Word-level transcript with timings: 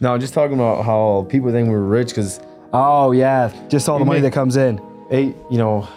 No, 0.00 0.16
just 0.18 0.32
talking 0.34 0.54
about 0.54 0.84
how 0.84 1.26
people 1.28 1.50
think 1.52 1.68
we're 1.68 1.80
rich 1.80 2.08
because 2.08 2.40
Oh 2.72 3.10
yeah, 3.12 3.52
just 3.68 3.88
all 3.88 3.98
the 3.98 4.04
money 4.04 4.20
that 4.20 4.32
comes 4.32 4.56
in. 4.56 4.80
hey, 5.10 5.34
you 5.50 5.58
know, 5.58 5.88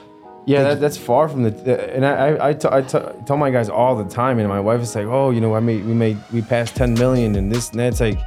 yeah, 0.46 0.64
that, 0.64 0.82
that's 0.82 0.98
far 0.98 1.30
from 1.30 1.44
the. 1.44 1.96
And 1.96 2.04
I, 2.06 2.12
I, 2.30 2.50
I, 2.50 2.54
t- 2.54 2.68
I 2.70 2.82
t- 2.82 3.00
tell 3.26 3.38
my 3.38 3.50
guys 3.52 3.70
all 3.70 3.96
the 3.96 4.04
time, 4.10 4.40
and 4.40 4.50
my 4.50 4.60
wife 4.60 4.82
is 4.82 4.94
like, 4.96 5.06
oh, 5.06 5.30
you 5.30 5.40
know, 5.40 5.56
I 5.56 5.60
made, 5.62 5.86
we 5.86 5.94
made, 5.94 6.18
we 6.34 6.42
passed 6.42 6.76
10 6.76 6.96
million, 6.96 7.36
and 7.36 7.50
this 7.52 7.70
and 7.70 7.80
that. 7.80 7.88
It's 7.94 8.02
like, 8.02 8.18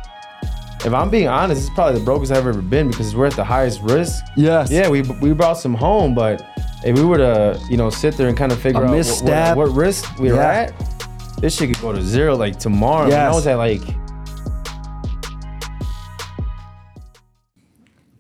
if 0.87 0.95
I'm 0.95 1.11
being 1.11 1.27
honest, 1.29 1.61
it's 1.67 1.75
probably 1.75 1.99
the 1.99 2.05
brokest 2.05 2.31
I've 2.33 2.47
ever 2.47 2.63
been 2.63 2.89
because 2.89 3.15
we're 3.17 3.27
at 3.27 3.35
the 3.37 3.45
highest 3.45 3.83
risk. 3.83 4.25
Yes. 4.37 4.71
Yeah, 4.71 4.89
we 4.89 5.03
we 5.03 5.33
brought 5.35 5.55
some 5.59 5.75
home, 5.75 6.15
but 6.15 6.41
if 6.85 6.97
we 6.97 7.05
were 7.05 7.19
to, 7.19 7.61
you 7.69 7.77
know, 7.77 7.91
sit 7.91 8.17
there 8.17 8.29
and 8.29 8.37
kind 8.39 8.53
of 8.53 8.61
figure 8.61 8.81
A 8.81 8.85
out 8.85 8.91
what- 8.91 8.97
misstep. 8.97 9.57
what, 9.57 9.69
what 9.69 9.77
risk 9.77 10.19
we 10.21 10.31
are 10.31 10.35
Yeah. 10.37 10.71
at, 10.71 11.41
this 11.41 11.57
shit 11.57 11.69
could 11.75 11.83
go 11.83 11.93
to 11.93 12.01
zero 12.01 12.37
like 12.37 12.59
tomorrow. 12.59 13.05
And 13.07 13.13
I 13.15 13.27
Yes. 13.27 13.35
was 13.35 13.47
at 13.49 13.57
like, 13.57 13.83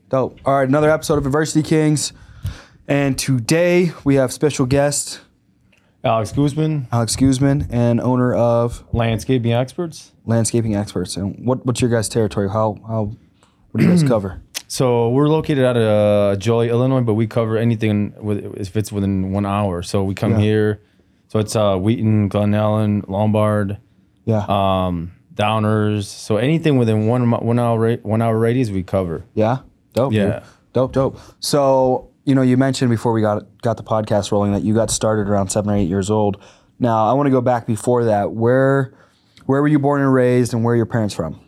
Dope. 0.08 0.38
All 0.44 0.54
right, 0.54 0.68
another 0.68 0.90
episode 0.90 1.18
of 1.18 1.26
Adversity 1.26 1.62
Kings, 1.68 2.12
and 2.86 3.18
today 3.18 3.92
we 4.04 4.14
have 4.16 4.32
special 4.32 4.64
guest 4.66 5.20
Alex 6.04 6.30
Guzman, 6.30 6.86
Alex 6.92 7.16
Guzman 7.16 7.66
and 7.70 8.00
owner 8.00 8.32
of 8.34 8.84
landscaping 8.92 9.52
experts. 9.52 10.12
Landscaping 10.24 10.74
Experts. 10.76 11.16
And 11.16 11.44
what 11.44 11.66
what's 11.66 11.80
your 11.80 11.90
guys' 11.90 12.08
territory? 12.08 12.48
How 12.48 12.78
how 12.86 13.16
what 13.72 13.80
do 13.80 13.84
you 13.84 13.90
guys 13.90 14.02
cover? 14.08 14.40
So 14.68 15.08
we're 15.10 15.28
located 15.28 15.64
out 15.64 15.76
of 15.76 15.82
uh, 15.82 16.36
Joliet, 16.36 16.70
Illinois, 16.70 17.00
but 17.00 17.14
we 17.14 17.26
cover 17.28 17.56
anything 17.56 18.12
with, 18.20 18.44
if 18.56 18.76
it's 18.76 18.90
within 18.90 19.30
one 19.32 19.46
hour. 19.46 19.82
So 19.82 20.02
we 20.04 20.14
come 20.14 20.32
Yeah. 20.32 20.38
here. 20.40 20.82
So 21.28 21.38
it's 21.40 21.54
uh, 21.56 21.76
Wheaton, 21.76 22.28
Glen 22.28 22.50
Ellyn, 22.52 23.08
Lombard, 23.08 23.78
Yeah. 24.24 24.44
um, 24.48 25.12
Downers. 25.34 26.04
So 26.04 26.36
anything 26.36 26.78
within 26.78 27.06
one 27.06 27.28
mi- 27.28 27.36
one 27.38 27.58
hour 27.60 27.78
ra- 27.78 27.96
one 28.02 28.22
hour 28.22 28.36
radius, 28.38 28.70
we 28.70 28.82
cover. 28.82 29.24
Yeah. 29.34 29.58
Dope. 29.96 30.12
dude. 30.12 30.28
Yeah. 30.28 30.44
Dope, 30.72 30.92
dope. 30.92 31.18
So, 31.40 32.10
you 32.24 32.34
know, 32.34 32.42
you 32.42 32.56
mentioned 32.56 32.90
before 32.90 33.12
we 33.12 33.20
got 33.22 33.44
got 33.62 33.76
the 33.78 33.82
podcast 33.82 34.30
rolling 34.30 34.52
that 34.52 34.62
you 34.62 34.74
got 34.74 34.90
started 34.90 35.28
around 35.28 35.48
seven 35.48 35.70
or 35.70 35.76
eight 35.76 35.88
years 35.88 36.10
old. 36.10 36.36
Now, 36.78 37.08
I 37.08 37.12
want 37.14 37.26
to 37.26 37.30
go 37.30 37.40
back 37.40 37.66
before 37.66 38.04
that. 38.04 38.32
Where 38.32 38.92
where 39.46 39.62
were 39.62 39.68
you 39.68 39.78
born 39.78 40.02
and 40.02 40.12
raised 40.12 40.52
and 40.54 40.62
where 40.62 40.74
are 40.74 40.76
your 40.76 40.86
parents 40.86 41.14
from? 41.14 41.40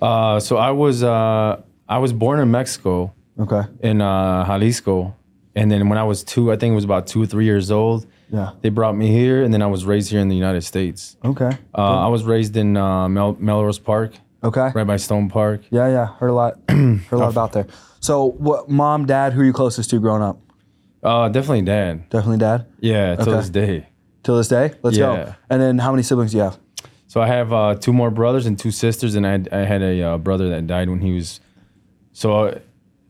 Uh, 0.00 0.38
so 0.40 0.56
I 0.56 0.70
was 0.70 1.02
uh, 1.02 1.62
I 1.88 1.98
was 1.98 2.12
born 2.12 2.38
in 2.40 2.50
Mexico 2.50 3.12
Okay. 3.40 3.62
in 3.80 4.00
uh, 4.00 4.44
Jalisco, 4.46 5.14
and 5.54 5.70
then 5.70 5.88
when 5.88 5.96
I 5.98 6.04
was 6.04 6.22
two, 6.24 6.52
I 6.52 6.56
think 6.56 6.72
it 6.72 6.74
was 6.74 6.84
about 6.84 7.06
two 7.06 7.22
or 7.22 7.26
three 7.26 7.44
years 7.46 7.70
old. 7.70 8.06
Yeah. 8.30 8.50
They 8.60 8.68
brought 8.68 8.94
me 8.96 9.08
here, 9.10 9.42
and 9.42 9.54
then 9.54 9.62
I 9.62 9.66
was 9.66 9.84
raised 9.86 10.10
here 10.10 10.20
in 10.20 10.28
the 10.28 10.36
United 10.36 10.62
States. 10.62 11.16
Okay. 11.24 11.56
Uh, 11.74 12.04
I 12.04 12.08
was 12.08 12.24
raised 12.24 12.56
in 12.56 12.76
uh, 12.76 13.08
Mel- 13.08 13.36
Melrose 13.40 13.78
Park, 13.78 14.12
Okay. 14.42 14.70
right 14.74 14.86
by 14.86 14.96
Stone 14.96 15.28
Park. 15.30 15.62
Yeah, 15.70 15.88
yeah. 15.88 16.06
Heard 16.18 16.28
a 16.28 16.32
lot 16.34 16.58
heard 16.68 17.02
a 17.12 17.16
lot 17.18 17.30
about 17.30 17.52
there. 17.52 17.66
So, 18.00 18.26
what 18.38 18.68
mom, 18.68 19.06
dad, 19.06 19.32
who 19.32 19.40
are 19.40 19.44
you 19.44 19.52
closest 19.52 19.90
to 19.90 19.98
growing 20.00 20.22
up? 20.22 20.38
Uh, 21.02 21.28
definitely 21.28 21.62
dad. 21.62 22.08
Definitely 22.10 22.38
dad. 22.38 22.66
Yeah, 22.80 23.16
till 23.16 23.28
Okay. 23.30 23.36
this 23.38 23.50
day. 23.50 23.88
Till 24.22 24.36
this 24.36 24.48
day? 24.48 24.74
Let's 24.82 24.96
go. 24.98 25.14
Yeah. 25.14 25.34
And 25.50 25.60
then 25.60 25.78
how 25.78 25.90
many 25.90 26.02
siblings 26.02 26.30
do 26.32 26.36
you 26.38 26.42
have? 26.44 26.58
So 27.08 27.20
I 27.20 27.26
have 27.26 27.52
uh, 27.52 27.74
two 27.76 27.92
more 27.92 28.10
brothers 28.10 28.46
and 28.46 28.58
two 28.58 28.70
sisters, 28.70 29.14
and 29.14 29.26
I 29.26 29.30
had, 29.32 29.48
I 29.50 29.58
had 29.64 29.82
a 29.82 30.02
uh, 30.02 30.18
brother 30.18 30.48
that 30.50 30.66
died 30.66 30.88
when 30.90 31.00
he 31.00 31.12
was. 31.12 31.40
So 32.12 32.46
I, 32.48 32.60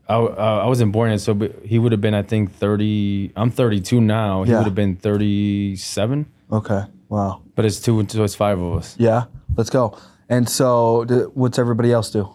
I, 0.07 0.15
uh, 0.15 0.61
I 0.63 0.67
wasn't 0.67 0.91
born 0.91 1.11
yet, 1.11 1.19
so 1.21 1.33
but 1.33 1.53
he 1.65 1.77
would 1.77 1.91
have 1.91 2.01
been 2.01 2.13
I 2.15 2.23
think 2.23 2.53
thirty. 2.55 3.31
I'm 3.35 3.51
32 3.51 4.01
now. 4.01 4.43
He 4.43 4.51
Yeah. 4.51 4.57
would 4.59 4.65
have 4.65 4.75
been 4.75 4.95
37. 4.95 6.25
Okay. 6.51 6.83
Wow. 7.09 7.41
But 7.55 7.65
it's 7.65 7.79
two, 7.79 8.05
so 8.07 8.23
it's 8.23 8.35
five 8.35 8.59
of 8.59 8.75
us. 8.77 8.95
Yeah. 8.99 9.25
Let's 9.55 9.69
go. 9.69 9.97
And 10.29 10.47
so, 10.47 11.05
d- 11.05 11.15
what's 11.33 11.57
everybody 11.57 11.91
else 11.91 12.11
do? 12.11 12.29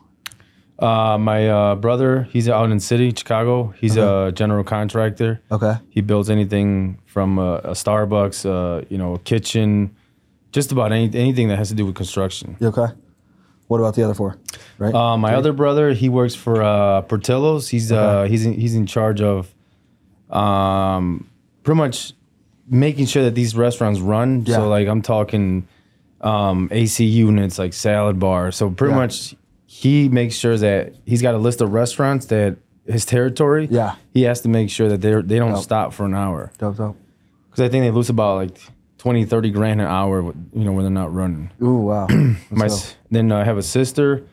Uh, 0.78 1.17
my 1.17 1.48
uh, 1.48 1.75
brother, 1.77 2.25
he's 2.31 2.48
out 2.48 2.70
in 2.70 2.81
city, 2.81 3.14
Chicago. 3.17 3.73
He's 3.78 3.97
a 3.97 4.33
general 4.34 4.64
contractor. 4.64 5.41
Okay. 5.53 5.75
He 5.89 6.01
builds 6.01 6.28
anything 6.28 6.98
from 7.06 7.39
a, 7.39 7.58
a 7.58 7.70
Starbucks, 7.70 8.45
uh, 8.45 8.85
you 8.91 8.98
know, 8.98 9.14
a 9.14 9.19
kitchen, 9.20 9.95
just 10.51 10.73
about 10.73 10.91
any, 10.91 11.05
anything 11.17 11.46
that 11.48 11.58
has 11.58 11.69
to 11.69 11.74
do 11.77 11.86
with 11.86 11.95
construction. 11.95 12.57
You 12.58 12.69
okay? 12.69 12.92
What 13.69 13.79
about 13.79 13.95
the 13.95 14.02
other 14.02 14.14
four? 14.14 14.36
Right. 14.79 14.92
Uh, 14.92 15.17
my 15.17 15.35
other 15.36 15.52
brother, 15.52 15.92
he 15.92 16.08
works 16.08 16.35
for 16.35 16.63
uh, 16.63 17.02
Portillo's. 17.02 17.69
He's 17.69 17.92
uh, 17.92 18.24
he's 18.24 18.45
in, 18.45 18.55
he's 18.55 18.74
in 18.74 18.86
charge 18.86 19.20
of, 19.20 19.55
um, 20.29 21.30
pretty 21.63 21.79
much 21.79 22.13
making 22.69 23.07
sure 23.07 23.23
that 23.23 23.35
these 23.36 23.57
restaurants 23.57 24.01
run. 24.01 24.45
Yeah. 24.45 24.57
So 24.57 24.69
like 24.69 24.89
I'm 24.89 25.02
talking, 25.02 25.69
um, 26.24 26.68
AC 26.73 27.05
units 27.05 27.58
like 27.58 27.73
salad 27.73 28.18
bar. 28.18 28.51
So 28.52 28.70
pretty 28.70 28.92
Yeah. 28.95 29.01
much 29.01 29.35
he 29.67 30.08
makes 30.08 30.35
sure 30.36 30.57
that 30.57 30.95
he's 31.05 31.20
got 31.23 31.35
a 31.35 31.39
list 31.39 31.61
of 31.61 31.73
restaurants 31.73 32.27
that 32.27 32.57
his 32.86 33.05
territory. 33.05 33.67
Yeah. 33.70 33.95
He 34.12 34.23
has 34.23 34.40
to 34.42 34.48
make 34.48 34.70
sure 34.70 34.89
that 34.89 35.01
they 35.01 35.13
they 35.23 35.39
don't 35.39 35.52
Dope. 35.52 35.63
stop 35.63 35.92
for 35.92 36.05
an 36.07 36.14
hour 36.14 36.51
dope, 36.58 36.77
dope. 36.77 36.96
because 37.51 37.63
I 37.64 37.68
think 37.68 37.83
they 37.84 37.90
lose 37.90 38.08
about 38.11 38.36
like 38.36 38.58
20, 38.98 39.24
30 39.27 39.51
grand 39.51 39.80
an 39.80 39.86
hour. 39.86 40.23
You 40.52 40.64
know 40.64 40.73
when 40.73 40.84
they're 40.84 40.90
not 41.05 41.13
running. 41.14 41.51
Ooh, 41.63 41.80
wow. 41.90 42.07
My 42.51 42.68
then 43.11 43.30
I 43.33 43.45
have 43.45 43.58
a 43.58 43.63
sister. 43.63 44.24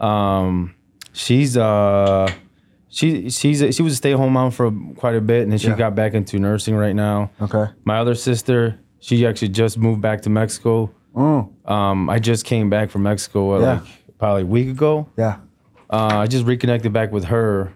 Um, 0.00 0.74
she's 1.12 1.56
uh, 1.56 2.30
she 2.88 3.30
she's 3.30 3.62
a, 3.62 3.72
she 3.72 3.82
was 3.82 3.92
a 3.94 3.96
stay 3.96 4.12
at 4.12 4.18
home 4.18 4.32
mom 4.32 4.50
for 4.50 4.70
quite 4.96 5.14
a 5.16 5.20
bit, 5.20 5.42
and 5.42 5.52
then 5.52 5.58
she 5.58 5.68
Yeah. 5.68 5.76
got 5.76 5.94
back 5.94 6.14
into 6.14 6.38
nursing 6.38 6.74
right 6.76 6.94
now. 6.94 7.30
Okay. 7.40 7.66
My 7.84 7.98
other 7.98 8.14
sister, 8.14 8.78
she 9.00 9.26
actually 9.26 9.48
just 9.48 9.78
moved 9.78 10.00
back 10.00 10.22
to 10.22 10.30
Mexico. 10.30 10.90
Mm, 11.16 11.50
Um, 11.70 12.10
I 12.10 12.18
just 12.18 12.44
came 12.44 12.68
back 12.70 12.90
from 12.90 13.02
Mexico 13.04 13.54
uh, 13.56 13.60
Yeah. 13.60 13.72
like 13.80 13.82
probably 14.18 14.42
a 14.42 14.46
week 14.46 14.68
ago. 14.68 15.08
yeah. 15.16 15.36
Uh, 15.88 16.18
I 16.22 16.26
just 16.26 16.44
reconnected 16.44 16.92
back 16.92 17.12
with 17.12 17.24
her. 17.26 17.72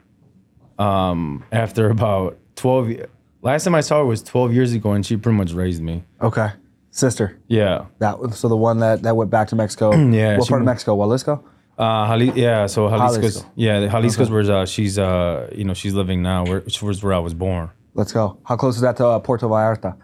Um, 0.79 1.45
after 1.53 1.91
about 1.97 2.39
twelve. 2.57 2.91
ye- 2.91 3.03
Last 3.43 3.65
time 3.65 3.75
I 3.75 3.81
saw 3.81 3.99
her 3.99 4.05
was 4.05 4.23
twelve 4.23 4.53
years 4.53 4.73
ago, 4.75 4.93
and 4.93 5.05
she 5.07 5.17
pretty 5.17 5.39
much 5.39 5.53
raised 5.53 5.83
me. 5.83 6.05
Okay. 6.21 6.49
Sister. 6.91 7.39
Yeah. 7.49 7.85
That 8.01 8.19
was- 8.19 8.37
so 8.39 8.49
the 8.49 8.57
one 8.57 8.81
that 8.81 9.03
that 9.03 9.17
went 9.17 9.31
back 9.31 9.49
to 9.49 9.57
Mexico. 9.57 9.93
Yeah, 10.13 10.37
What 10.39 10.49
part 10.49 10.61
of 10.63 10.67
Mexico? 10.67 10.97
Jalisco. 10.97 11.45
Uh, 11.79 12.07
Jali- 12.09 12.33
yeah, 12.35 12.67
so 12.67 12.89
Jalisco's, 12.91 13.21
Jalisco. 13.37 13.51
yeah, 13.55 13.87
Jalisco's 13.89 14.29
Okay. 14.29 14.33
where 14.49 14.57
uh, 14.59 14.67
she's, 14.67 14.99
uh, 14.99 15.49
you 15.55 15.65
know, 15.65 15.73
she's 15.73 15.95
living 15.95 16.21
now, 16.21 16.45
where, 16.45 16.61
which 16.61 16.83
was 16.83 17.03
where 17.03 17.15
I 17.15 17.19
was 17.21 17.33
born. 17.33 17.71
Let's 17.95 18.13
go. 18.13 18.37
How 18.45 18.57
close 18.57 18.75
is 18.77 18.83
that 18.83 18.99
to 18.99 19.07
uh, 19.07 19.19
Puerto 19.21 19.47
Vallarta? 19.47 19.97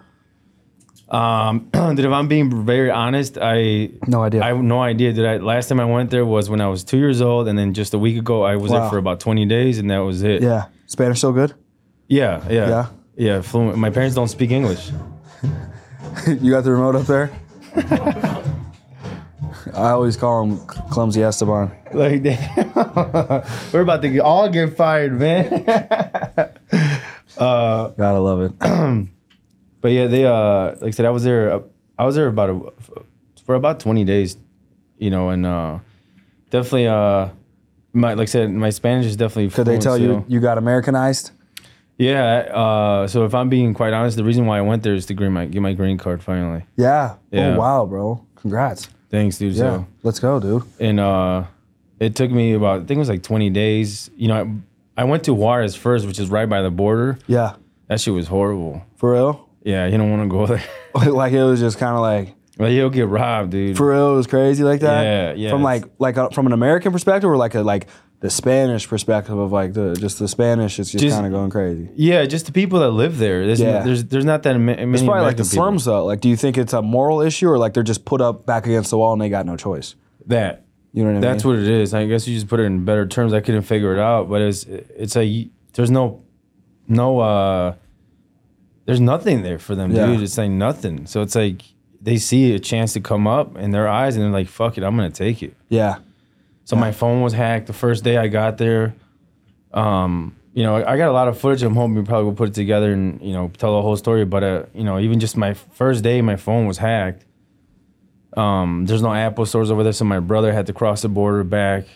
Um, 1.09 1.69
dude, 1.73 2.01
if 2.01 2.11
I'm 2.13 2.27
being 2.29 2.65
very 2.67 2.91
honest, 2.91 3.39
I, 3.41 3.91
No 4.07 4.23
idea. 4.25 4.43
I 4.43 4.49
have 4.49 4.59
no 4.59 4.83
idea. 4.83 5.13
Did 5.13 5.25
I, 5.25 5.37
last 5.37 5.69
time 5.69 5.79
I 5.81 5.85
went 5.85 6.11
there 6.11 6.27
was 6.27 6.51
when 6.51 6.61
I 6.61 6.69
was 6.69 6.83
two 6.85 6.99
years 6.99 7.21
old, 7.23 7.47
and 7.49 7.57
then 7.59 7.75
just 7.75 7.95
a 7.95 7.99
week 7.99 8.19
ago, 8.19 8.43
I 8.43 8.57
was 8.57 8.71
Wow. 8.73 8.81
there 8.81 8.91
for 8.91 8.99
about 8.99 9.21
20 9.21 9.47
days, 9.47 9.79
and 9.79 9.91
that 9.91 9.99
was 9.99 10.23
it. 10.23 10.43
yeah. 10.43 10.65
Spanish 10.87 11.21
so 11.21 11.33
good? 11.33 11.55
yeah, 12.09 12.41
yeah, 12.49 12.69
Yeah? 12.69 12.87
yeah. 13.17 13.41
fluent. 13.43 13.77
My 13.79 13.91
parents 13.91 14.15
don't 14.15 14.29
speak 14.29 14.51
English. 14.51 14.91
you 16.27 16.51
got 16.51 16.65
the 16.65 16.71
remote 16.73 16.97
up 16.97 17.07
there? 17.07 17.31
I 19.75 19.91
always 19.91 20.17
call 20.17 20.45
him 20.45 20.59
Clumsy 20.91 21.23
Esteban. 21.23 21.71
Like, 21.93 22.23
damn. 22.23 22.73
we're 23.73 23.81
about 23.83 24.01
to 24.03 24.09
get, 24.09 24.21
all 24.21 24.49
get 24.49 24.77
fired, 24.77 25.19
man. 25.19 25.65
Gotta 27.37 28.19
love 28.21 28.41
it. 28.43 28.53
But 29.81 29.93
yeah, 29.93 30.07
they 30.07 30.25
uh 30.27 30.75
like 30.81 30.89
I 30.89 30.91
said, 30.91 31.07
I 31.07 31.11
was 31.11 31.25
there. 31.25 31.53
uh, 31.53 31.61
I 31.99 32.05
was 32.05 32.15
there 32.17 32.27
about 32.27 32.51
a, 32.51 32.61
for 33.45 33.55
about 33.55 33.81
twenty 33.81 34.05
days, 34.05 34.37
you 34.99 35.11
know, 35.11 35.29
and 35.31 35.47
uh 35.47 35.79
definitely 36.51 36.89
uh 36.89 37.29
my 37.93 38.15
like 38.15 38.29
I 38.29 38.31
said, 38.31 38.51
my 38.51 38.71
Spanish 38.71 39.07
is 39.07 39.17
definitely. 39.17 39.49
Could 39.51 39.67
they 39.67 39.81
fluent 39.81 39.83
tell 39.83 39.99
you 39.99 40.25
you 40.29 40.41
got 40.41 40.59
Americanized? 40.59 41.31
Yeah. 41.99 42.23
Uh, 42.53 43.07
so 43.07 43.25
if 43.25 43.35
I'm 43.35 43.49
being 43.49 43.73
quite 43.73 43.95
honest, 43.95 44.17
the 44.19 44.25
reason 44.25 44.45
why 44.47 44.59
I 44.59 44.61
went 44.61 44.83
there 44.83 44.95
is 44.95 45.07
to 45.07 45.15
green 45.15 45.33
my 45.33 45.47
get 45.47 45.63
my 45.63 45.73
green 45.73 45.97
card 45.99 46.23
finally. 46.23 46.65
Yeah. 46.77 47.17
Yeah. 47.31 47.55
Oh 47.55 47.59
wow, 47.59 47.87
bro. 47.87 48.25
Congrats. 48.37 48.89
Thanks, 49.11 49.39
dude. 49.39 49.55
Yeah. 49.55 49.61
So 49.63 49.87
Let's 50.03 50.19
go, 50.21 50.39
dude. 50.41 50.65
and 50.79 51.01
uh, 51.01 51.45
it 52.01 52.15
took 52.15 52.31
me 52.31 52.53
about 52.53 52.77
I 52.83 52.85
think 52.85 52.93
it 52.93 52.99
was 52.99 53.09
like 53.09 53.23
twenty 53.23 53.49
days. 53.51 54.11
You 54.17 54.29
know, 54.29 54.61
I, 54.97 55.03
I 55.03 55.05
went 55.05 55.25
to 55.25 55.33
Juarez 55.35 55.75
first, 55.75 56.07
which 56.07 56.19
is 56.19 56.29
right 56.29 56.49
by 56.49 56.61
the 56.61 56.71
border. 56.71 57.19
Yeah. 57.27 57.57
That 57.89 58.01
shit 58.01 58.13
was 58.13 58.27
horrible. 58.27 58.85
For 58.97 59.13
real? 59.13 59.46
Yeah, 59.67 59.87
you 59.87 59.99
don't 59.99 60.11
want 60.11 60.23
to 60.23 60.29
go 60.29 60.47
there. 60.47 60.63
like 61.13 61.33
it 61.33 61.43
was 61.43 61.61
just 61.61 61.79
kind 61.79 61.95
of 61.95 62.01
like 62.01 62.35
Like 62.59 62.73
you'll 62.73 62.89
get 62.91 63.09
robbed, 63.09 63.51
dude. 63.51 63.77
for 63.77 63.91
real. 63.91 64.13
It 64.15 64.17
was 64.17 64.27
crazy 64.27 64.63
like 64.65 64.81
that. 64.81 65.03
Yeah, 65.03 65.33
yeah, 65.35 65.51
From 65.51 65.63
like 65.63 65.85
like 65.99 66.17
a, 66.17 66.31
from 66.31 66.47
an 66.47 66.53
American 66.53 66.93
perspective, 66.93 67.29
or 67.29 67.37
like 67.37 67.55
a 67.55 67.63
like 67.63 67.89
the 68.21 68.31
Spanish 68.31 68.89
perspective 68.89 69.37
of 69.37 69.53
like 69.53 69.75
the 69.75 69.95
just 69.95 70.19
the 70.19 70.29
Spanish. 70.29 70.79
It's 70.79 70.91
just, 70.91 71.03
Just- 71.03 71.17
kind 71.17 71.27
of 71.27 71.33
going 71.33 71.51
crazy. 71.51 71.91
Yeah, 71.97 72.25
just 72.27 72.47
the 72.47 72.53
people 72.53 72.79
that 72.81 72.91
live 72.91 73.19
there. 73.19 73.45
There's 73.45 73.61
Yeah. 73.61 73.83
there's 73.83 74.05
there's 74.05 74.25
not 74.25 74.43
that 74.45 74.55
ma- 74.55 74.75
many. 74.77 74.93
It's 74.95 75.03
probably 75.03 75.23
like 75.25 75.37
the 75.37 75.45
slums 75.45 75.85
though. 75.85 76.05
Like, 76.07 76.21
do 76.21 76.29
you 76.29 76.37
think 76.37 76.57
it's 76.57 76.73
a 76.73 76.81
moral 76.81 77.21
issue 77.21 77.49
or 77.49 77.59
like 77.59 77.75
they're 77.75 77.83
just 77.83 78.05
put 78.05 78.21
up 78.21 78.47
back 78.47 78.67
against 78.67 78.91
the 78.91 78.99
wall 78.99 79.13
and 79.13 79.21
they 79.21 79.29
got 79.29 79.45
no 79.47 79.57
choice? 79.57 79.97
That 80.27 80.65
You 80.93 81.03
know 81.05 81.11
what 81.13 81.19
I 81.19 81.21
that's 81.33 81.45
mean? 81.45 81.55
what 81.57 81.63
it 81.63 81.69
is. 81.69 81.93
I 81.93 82.07
guess 82.07 82.27
you 82.27 82.35
just 82.35 82.49
put 82.49 82.61
it 82.61 82.65
in 82.65 82.85
better 82.85 83.07
terms. 83.07 83.33
I 83.35 83.41
couldn't 83.41 83.63
figure 83.63 83.93
it 83.95 83.99
out, 84.01 84.31
but 84.31 84.41
it's 84.41 84.63
it's 84.65 85.17
a 85.17 85.49
there's 85.75 85.91
no 85.91 86.23
no 86.89 87.19
uh 87.21 87.75
there's 88.87 89.01
nothing 89.01 89.43
there 89.43 89.59
for 89.59 89.75
them, 89.75 89.91
Yeah. 89.93 90.07
dude. 90.07 90.23
It's 90.23 90.39
like 90.39 90.51
nothing. 90.51 91.07
So 91.07 91.21
it's 91.23 91.35
like 91.35 91.63
they 92.01 92.17
see 92.19 92.55
a 92.55 92.59
chance 92.59 92.93
to 92.95 93.01
come 93.01 93.27
up 93.27 93.57
in 93.59 93.71
their 93.73 93.89
eyes 93.89 94.17
and 94.17 94.25
they're 94.25 94.31
like, 94.33 94.49
"Fuck 94.49 94.79
it, 94.79 94.85
I'm 94.85 94.97
gonna 94.97 95.11
take 95.11 95.43
it." 95.43 95.55
Yeah. 95.69 95.97
So 96.65 96.75
my 96.77 96.91
phone 96.93 97.21
was 97.23 97.33
hacked 97.33 97.67
the 97.67 97.73
first 97.73 98.03
day 98.05 98.17
I 98.17 98.27
got 98.29 98.59
there. 98.59 98.95
Um, 99.73 100.35
you 100.53 100.63
know, 100.63 100.77
I 100.77 100.97
got 100.97 101.09
a 101.09 101.13
lot 101.13 101.29
of 101.29 101.39
footage. 101.39 101.63
I'm 101.63 101.75
hoping 101.75 101.95
we 101.97 102.03
probably 102.03 102.25
will 102.25 102.33
put 102.35 102.49
it 102.49 102.55
together 102.55 102.93
and 102.93 103.21
you 103.21 103.33
know 103.33 103.51
tell 103.59 103.77
the 103.77 103.83
whole 103.83 103.97
story. 103.97 104.25
But 104.25 104.43
uh, 104.45 104.63
you 104.75 104.85
know, 104.85 104.99
even 104.99 105.21
just 105.21 105.37
my 105.37 105.55
first 105.55 106.03
day, 106.03 106.23
my 106.23 106.37
phone 106.37 106.67
was 106.67 106.79
hacked. 106.79 107.25
Um, 108.37 108.85
there's 108.87 109.03
no 109.03 109.13
Apple 109.15 109.47
stores 109.47 109.71
over 109.71 109.83
there, 109.83 109.93
so 109.93 110.05
my 110.05 110.21
brother 110.21 110.53
had 110.53 110.67
to 110.67 110.73
cross 110.73 111.03
the 111.03 111.09
border 111.09 111.43
back, 111.45 111.87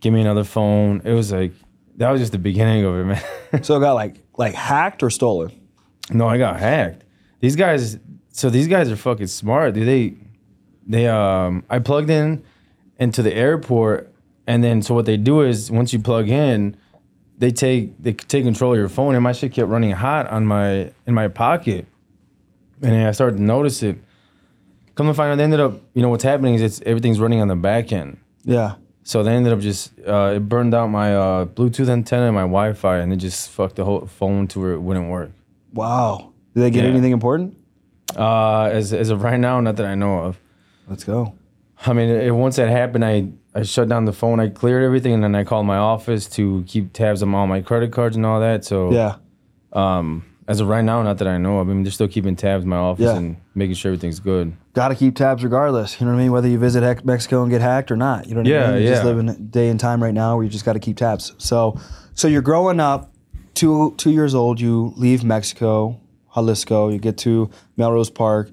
give 0.00 0.12
me 0.12 0.20
another 0.20 0.44
phone. 0.44 1.00
It 1.04 1.12
was 1.12 1.32
like 1.32 1.52
that 1.96 2.10
was 2.10 2.20
just 2.20 2.32
the 2.32 2.38
beginning 2.38 2.84
of 2.84 2.94
it, 2.98 3.04
man. 3.04 3.22
So 3.64 3.76
it 3.76 3.80
got 3.80 3.94
like 3.94 4.16
like 4.36 4.54
hacked 4.54 5.02
or 5.02 5.10
stolen. 5.10 5.52
No, 6.10 6.28
I 6.28 6.38
got 6.38 6.58
hacked. 6.58 7.04
These 7.40 7.56
guys, 7.56 7.98
so 8.30 8.50
these 8.50 8.68
guys 8.68 8.90
are 8.90 8.96
fucking 8.96 9.28
smart. 9.28 9.74
Dude. 9.74 9.86
They, 9.86 10.14
they, 10.86 11.06
um, 11.08 11.64
I 11.70 11.78
plugged 11.78 12.10
in 12.10 12.42
into 12.98 13.22
the 13.22 13.34
airport, 13.34 14.12
and 14.46 14.62
then 14.62 14.82
so 14.82 14.94
what 14.94 15.06
they 15.06 15.16
do 15.16 15.40
is 15.42 15.70
once 15.70 15.92
you 15.92 16.00
plug 16.00 16.28
in, 16.28 16.76
they 17.38 17.50
take 17.50 18.00
they 18.02 18.12
take 18.12 18.44
control 18.44 18.72
of 18.72 18.78
your 18.78 18.88
phone, 18.88 19.14
and 19.14 19.24
my 19.24 19.32
shit 19.32 19.52
kept 19.52 19.68
running 19.68 19.92
hot 19.92 20.26
on 20.28 20.44
my 20.46 20.92
in 21.06 21.14
my 21.14 21.28
pocket, 21.28 21.86
and 22.82 22.92
then 22.92 23.06
I 23.06 23.12
started 23.12 23.38
to 23.38 23.42
notice 23.42 23.82
it. 23.82 23.96
Come 24.94 25.06
to 25.06 25.14
find 25.14 25.32
out, 25.32 25.36
they 25.36 25.44
ended 25.44 25.60
up, 25.60 25.80
you 25.94 26.02
know, 26.02 26.10
what's 26.10 26.24
happening 26.24 26.54
is 26.54 26.60
it's 26.60 26.82
everything's 26.84 27.18
running 27.18 27.40
on 27.40 27.48
the 27.48 27.56
back 27.56 27.92
end. 27.92 28.18
Yeah. 28.44 28.74
So 29.02 29.22
they 29.22 29.32
ended 29.32 29.52
up 29.52 29.60
just 29.60 29.92
uh, 30.06 30.34
it 30.36 30.40
burned 30.40 30.74
out 30.74 30.88
my 30.88 31.16
uh, 31.16 31.44
Bluetooth 31.46 31.88
antenna 31.88 32.26
and 32.26 32.34
my 32.34 32.42
Wi-Fi, 32.42 32.98
and 32.98 33.12
it 33.12 33.16
just 33.16 33.48
fucked 33.48 33.76
the 33.76 33.84
whole 33.84 34.06
phone 34.06 34.46
to 34.48 34.60
where 34.60 34.72
it 34.72 34.80
wouldn't 34.80 35.08
work. 35.08 35.30
Wow. 35.72 36.32
Did 36.54 36.60
they 36.62 36.70
get 36.70 36.84
Yeah. 36.84 36.90
anything 36.90 37.12
important? 37.12 37.56
Uh, 38.16 38.64
as 38.72 38.92
as 38.92 39.10
of 39.10 39.22
right 39.22 39.38
now, 39.38 39.60
not 39.60 39.76
that 39.76 39.86
I 39.86 39.94
know 39.94 40.18
of. 40.18 40.38
Let's 40.88 41.04
go. 41.04 41.34
I 41.86 41.92
mean, 41.92 42.08
it, 42.10 42.34
once 42.34 42.56
that 42.56 42.68
happened, 42.68 43.04
I 43.04 43.28
I 43.54 43.62
shut 43.62 43.88
down 43.88 44.04
the 44.04 44.12
phone, 44.12 44.38
I 44.40 44.48
cleared 44.48 44.82
everything, 44.84 45.12
and 45.14 45.22
then 45.24 45.34
I 45.34 45.44
called 45.44 45.66
my 45.66 45.76
office 45.76 46.26
to 46.30 46.62
keep 46.66 46.92
tabs 46.92 47.22
on 47.22 47.34
all 47.34 47.46
my 47.46 47.60
credit 47.60 47.92
cards 47.92 48.16
and 48.16 48.24
all 48.26 48.40
that. 48.40 48.64
So 48.64 48.92
Yeah. 48.92 49.16
um, 49.72 50.24
as 50.48 50.60
of 50.60 50.68
right 50.68 50.84
now, 50.84 51.02
not 51.02 51.18
that 51.18 51.28
I 51.28 51.38
know 51.38 51.58
of. 51.60 51.68
I 51.68 51.72
mean, 51.72 51.82
they're 51.84 51.92
still 51.92 52.08
keeping 52.08 52.34
tabs 52.36 52.64
in 52.64 52.70
my 52.70 52.76
office 52.76 53.04
Yeah. 53.06 53.16
and 53.16 53.36
making 53.54 53.74
sure 53.74 53.90
everything's 53.90 54.18
good. 54.20 54.52
Got 54.74 54.88
to 54.88 54.94
keep 54.96 55.14
tabs 55.16 55.42
regardless. 55.44 56.00
You 56.00 56.06
know 56.06 56.12
what 56.12 56.18
I 56.20 56.22
mean? 56.22 56.32
Whether 56.32 56.48
you 56.48 56.58
visit 56.58 57.04
Mexico 57.04 57.42
and 57.42 57.50
get 57.50 57.60
hacked 57.60 57.90
or 57.92 57.96
not. 57.96 58.26
You 58.26 58.34
know 58.34 58.40
what 58.40 58.48
I 58.48 58.50
Yeah, 58.50 58.70
mean? 58.72 58.82
You 58.82 58.88
just 58.88 59.02
yeah. 59.02 59.08
live 59.08 59.18
in 59.18 59.28
a 59.28 59.34
day 59.34 59.68
and 59.68 59.78
time 59.78 60.02
right 60.02 60.14
now 60.14 60.34
where 60.36 60.44
you 60.44 60.50
just 60.50 60.64
got 60.64 60.72
to 60.74 60.80
keep 60.80 60.96
tabs. 60.96 61.34
So, 61.38 61.78
so 62.14 62.26
you're 62.28 62.42
growing 62.42 62.78
up, 62.80 63.12
two 63.60 63.94
two 63.98 64.10
years 64.10 64.34
old. 64.34 64.60
You 64.60 64.92
leave 64.96 65.22
Mexico, 65.22 66.00
Jalisco. 66.34 66.88
You 66.88 66.98
get 66.98 67.18
to 67.18 67.50
Melrose 67.76 68.10
Park, 68.10 68.50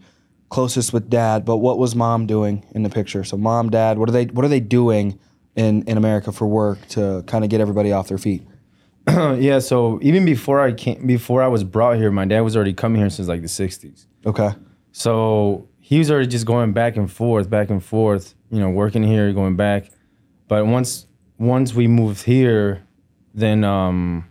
closest 0.50 0.92
with 0.92 1.10
dad. 1.10 1.46
But 1.46 1.58
what 1.58 1.80
was 1.80 1.96
mom 1.96 2.28
doing 2.28 2.66
in 2.72 2.84
the 2.84 2.90
picture? 2.90 3.24
So 3.24 3.38
mom, 3.38 3.70
dad, 3.70 3.98
what 3.98 4.10
are 4.10 4.12
they 4.12 4.26
what 4.26 4.44
are 4.46 4.50
they 4.50 4.60
doing 4.60 5.18
in 5.56 5.84
in 5.84 5.98
America 5.98 6.32
for 6.32 6.46
work 6.46 6.86
to 6.90 7.24
kind 7.26 7.44
of 7.46 7.50
get 7.50 7.62
everybody 7.62 7.92
off 7.94 8.10
their 8.10 8.18
feet? 8.18 8.46
yeah. 9.08 9.60
So 9.60 10.00
even 10.02 10.26
before 10.26 10.60
I 10.60 10.74
came, 10.74 11.08
before 11.08 11.42
I 11.42 11.48
was 11.48 11.64
brought 11.64 11.96
here, 11.96 12.12
my 12.12 12.26
dad 12.26 12.42
was 12.42 12.56
already 12.58 12.74
coming 12.74 13.00
here 13.00 13.10
since 13.10 13.30
like 13.30 13.42
the 13.42 13.48
'60s. 13.48 14.08
Okay. 14.26 14.50
So 14.92 15.70
he 15.80 16.00
was 16.00 16.12
already 16.12 16.28
just 16.28 16.46
going 16.46 16.74
back 16.74 16.98
and 16.98 17.10
forth, 17.10 17.50
back 17.50 17.70
and 17.70 17.82
forth, 17.82 18.36
you 18.52 18.60
know, 18.60 18.70
working 18.70 19.04
here, 19.04 19.32
going 19.32 19.56
back. 19.56 19.90
But 20.50 20.66
once 20.66 21.08
once 21.38 21.74
we 21.74 21.88
moved 21.88 22.24
here, 22.24 22.84
then 23.34 23.64
um 23.64 24.26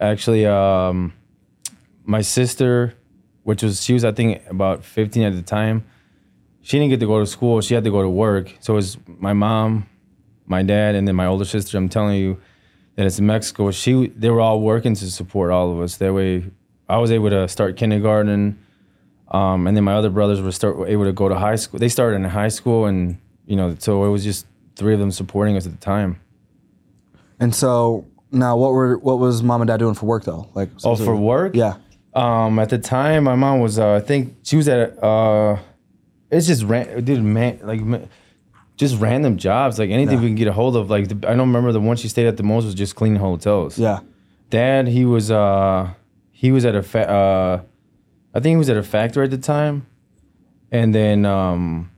actually 0.00 0.46
um 0.46 1.12
my 2.04 2.22
sister, 2.22 2.94
which 3.42 3.62
was 3.62 3.82
she 3.82 3.92
was 3.92 4.04
I 4.04 4.12
think 4.12 4.42
about 4.48 4.84
15 4.84 5.22
at 5.22 5.34
the 5.34 5.42
time, 5.42 5.84
she 6.62 6.78
didn't 6.78 6.90
get 6.90 7.00
to 7.00 7.06
go 7.06 7.20
to 7.20 7.26
school. 7.26 7.60
She 7.60 7.74
had 7.74 7.84
to 7.84 7.90
go 7.90 8.02
to 8.02 8.08
work. 8.08 8.54
So 8.60 8.74
it 8.74 8.76
was 8.76 8.98
my 9.06 9.32
mom, 9.32 9.88
my 10.46 10.62
dad, 10.62 10.94
and 10.94 11.06
then 11.06 11.16
my 11.16 11.26
older 11.26 11.44
sister. 11.44 11.76
I'm 11.78 11.88
telling 11.88 12.16
you 12.16 12.40
that 12.96 13.06
it's 13.06 13.18
in 13.18 13.26
Mexico. 13.26 13.70
She 13.70 14.08
they 14.08 14.30
were 14.30 14.40
all 14.40 14.60
working 14.60 14.94
to 14.94 15.10
support 15.10 15.50
all 15.50 15.72
of 15.72 15.80
us. 15.80 15.96
That 15.98 16.12
way 16.12 16.44
I 16.88 16.98
was 16.98 17.10
able 17.10 17.30
to 17.30 17.48
start 17.48 17.76
kindergarten. 17.76 18.58
Um, 19.30 19.66
and 19.66 19.76
then 19.76 19.84
my 19.84 19.94
other 19.94 20.10
brothers 20.10 20.40
were 20.40 20.52
start 20.52 20.76
were 20.76 20.86
able 20.86 21.04
to 21.04 21.12
go 21.12 21.28
to 21.28 21.34
high 21.34 21.56
school. 21.56 21.78
They 21.78 21.90
started 21.90 22.16
in 22.16 22.24
high 22.24 22.48
school, 22.48 22.86
and 22.86 23.18
you 23.46 23.56
know, 23.56 23.76
so 23.78 24.04
it 24.04 24.08
was 24.08 24.24
just 24.24 24.46
three 24.76 24.94
of 24.94 25.00
them 25.00 25.10
supporting 25.10 25.56
us 25.56 25.66
at 25.66 25.72
the 25.72 25.78
time. 25.78 26.20
And 27.38 27.54
so 27.54 28.06
now, 28.30 28.56
what 28.56 28.72
were 28.72 28.98
what 28.98 29.18
was 29.18 29.42
mom 29.42 29.60
and 29.62 29.68
dad 29.68 29.78
doing 29.78 29.94
for 29.94 30.06
work 30.06 30.24
though? 30.24 30.48
Like, 30.54 30.70
Oh, 30.84 30.96
for 30.96 31.16
work? 31.16 31.54
Yeah. 31.54 31.76
Um, 32.14 32.58
at 32.58 32.68
the 32.70 32.78
time, 32.78 33.24
my 33.24 33.34
mom 33.36 33.60
was, 33.60 33.78
uh, 33.78 33.94
I 33.94 34.00
think 34.00 34.36
she 34.42 34.56
was 34.56 34.66
at, 34.68 35.02
uh, 35.02 35.56
it's 36.30 36.46
just 36.46 36.64
ran, 36.64 37.04
dude, 37.04 37.22
man, 37.22 37.60
like, 37.62 37.80
ma- 37.80 37.98
just 38.76 38.98
random 39.00 39.36
jobs, 39.36 39.78
like 39.78 39.90
anything 39.90 40.16
Yeah. 40.16 40.22
we 40.22 40.28
can 40.28 40.34
get 40.34 40.48
a 40.48 40.52
hold 40.52 40.74
of. 40.76 40.90
Like, 40.90 41.08
the, 41.08 41.14
I 41.28 41.32
don't 41.36 41.48
remember 41.48 41.70
the 41.72 41.80
one 41.80 41.96
she 41.96 42.08
stayed 42.08 42.26
at 42.26 42.36
the 42.36 42.42
most 42.42 42.64
was 42.64 42.74
just 42.74 42.96
cleaning 42.96 43.20
hotels. 43.20 43.78
Yeah. 43.78 44.00
Dad, 44.50 44.88
he 44.88 45.04
was, 45.04 45.30
uh, 45.30 45.90
he 46.32 46.50
was 46.50 46.64
at 46.64 46.74
a, 46.74 46.82
fa- 46.82 47.08
uh, 47.08 47.60
I 48.34 48.40
think 48.40 48.54
he 48.54 48.56
was 48.56 48.70
at 48.70 48.76
a 48.76 48.82
factory 48.82 49.24
at 49.24 49.30
the 49.30 49.38
time, 49.38 49.86
and 50.72 50.94
then, 50.94 51.24
um, 51.24 51.90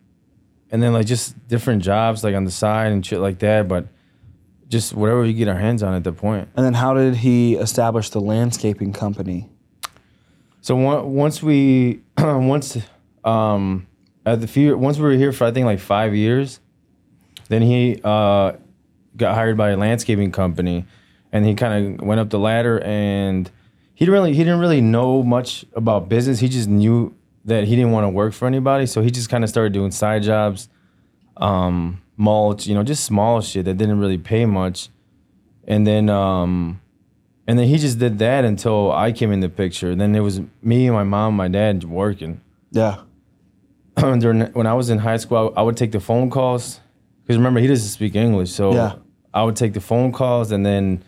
and 0.71 0.83
then 0.83 0.93
like 0.93 1.07
just 1.07 1.35
different 1.49 1.83
jobs 1.83 2.23
like 2.25 2.35
on 2.35 2.45
the 2.45 2.51
side 2.51 2.93
and 2.93 3.05
shit 3.07 3.21
like 3.21 3.39
that, 3.41 3.69
but 3.69 3.87
just 4.71 4.95
whatever 4.95 5.23
we 5.23 5.35
get 5.35 5.49
our 5.49 5.59
hands 5.59 5.83
on 5.83 5.95
at 5.95 6.05
the 6.05 6.13
point. 6.13 6.49
And 6.57 6.65
then 6.65 6.75
how 6.75 6.95
did 6.95 7.17
he 7.17 7.57
establish 7.57 8.09
the 8.11 8.21
landscaping 8.21 8.93
company? 8.93 9.49
So 10.63 10.79
on- 10.87 11.13
once 11.13 11.43
we 11.43 12.01
once 12.19 12.79
um 13.25 13.87
at 14.25 14.41
the 14.41 14.47
few 14.47 14.79
once 14.79 14.97
we 14.97 15.03
were 15.05 15.13
here 15.13 15.33
for 15.33 15.45
I 15.45 15.51
think 15.51 15.67
like 15.67 15.81
five 15.81 16.15
years, 16.15 16.61
then 17.49 17.63
he 17.63 18.01
uh 18.05 18.53
got 19.17 19.35
hired 19.35 19.57
by 19.57 19.71
a 19.71 19.77
landscaping 19.77 20.31
company, 20.31 20.87
and 21.33 21.45
he 21.45 21.55
kind 21.55 22.01
of 22.01 22.07
went 22.07 22.21
up 22.21 22.31
the 22.31 22.39
ladder 22.39 22.81
and 22.81 23.51
he 23.95 24.05
didn't 24.05 24.15
really 24.15 24.33
he 24.35 24.39
didn't 24.45 24.61
really 24.61 24.81
know 24.81 25.23
much 25.25 25.67
about 25.75 26.09
business. 26.09 26.39
He 26.39 26.49
just 26.49 26.69
knew 26.69 27.15
that 27.45 27.65
he 27.65 27.75
didn't 27.75 27.91
want 27.91 28.05
to 28.05 28.09
work 28.09 28.35
for 28.35 28.47
anybody, 28.47 28.87
so 28.87 29.03
he 29.03 29.11
just 29.11 29.29
kind 29.29 29.43
of 29.43 29.51
started 29.51 29.73
doing 29.73 29.91
side 29.91 30.23
jobs, 30.23 30.69
um, 31.39 32.01
mulch, 32.21 32.67
you 32.67 32.75
know, 32.75 32.83
just 32.85 33.05
small 33.05 33.41
shit 33.41 33.65
that 33.65 33.79
didn't 33.79 33.99
really 33.99 34.19
pay 34.19 34.45
much, 34.45 34.89
and 35.67 35.87
then 35.87 36.09
um 36.11 36.81
and 37.47 37.59
then 37.59 37.67
he 37.67 37.79
just 37.79 37.99
did 37.99 38.19
that 38.19 38.45
until 38.45 38.93
I 38.93 39.11
came 39.13 39.33
in 39.33 39.41
the 39.41 39.49
picture. 39.49 39.95
Then 39.95 40.15
it 40.15 40.21
was 40.21 40.41
me, 40.63 40.87
and 40.87 40.95
my 40.95 41.03
mom, 41.03 41.35
my 41.35 41.49
dad 41.49 41.83
working. 41.85 42.41
Yeah. 42.71 42.97
During 43.97 44.43
when 44.53 44.67
I 44.67 44.75
was 44.75 44.91
in 44.91 44.99
high 44.99 45.17
school, 45.17 45.53
I, 45.57 45.61
I 45.61 45.63
would 45.63 45.77
take 45.77 45.93
the 45.93 46.01
phone 46.01 46.31
calls 46.31 46.79
because 47.23 47.37
remember 47.39 47.59
he 47.61 47.67
doesn't 47.67 47.89
speak 47.89 48.15
English, 48.15 48.51
so 48.53 48.73
Yeah. 48.75 48.95
I 49.33 49.43
would 49.45 49.57
take 49.57 49.73
the 49.73 49.81
phone 49.81 50.13
calls, 50.13 50.53
and 50.53 50.65
then 50.65 51.03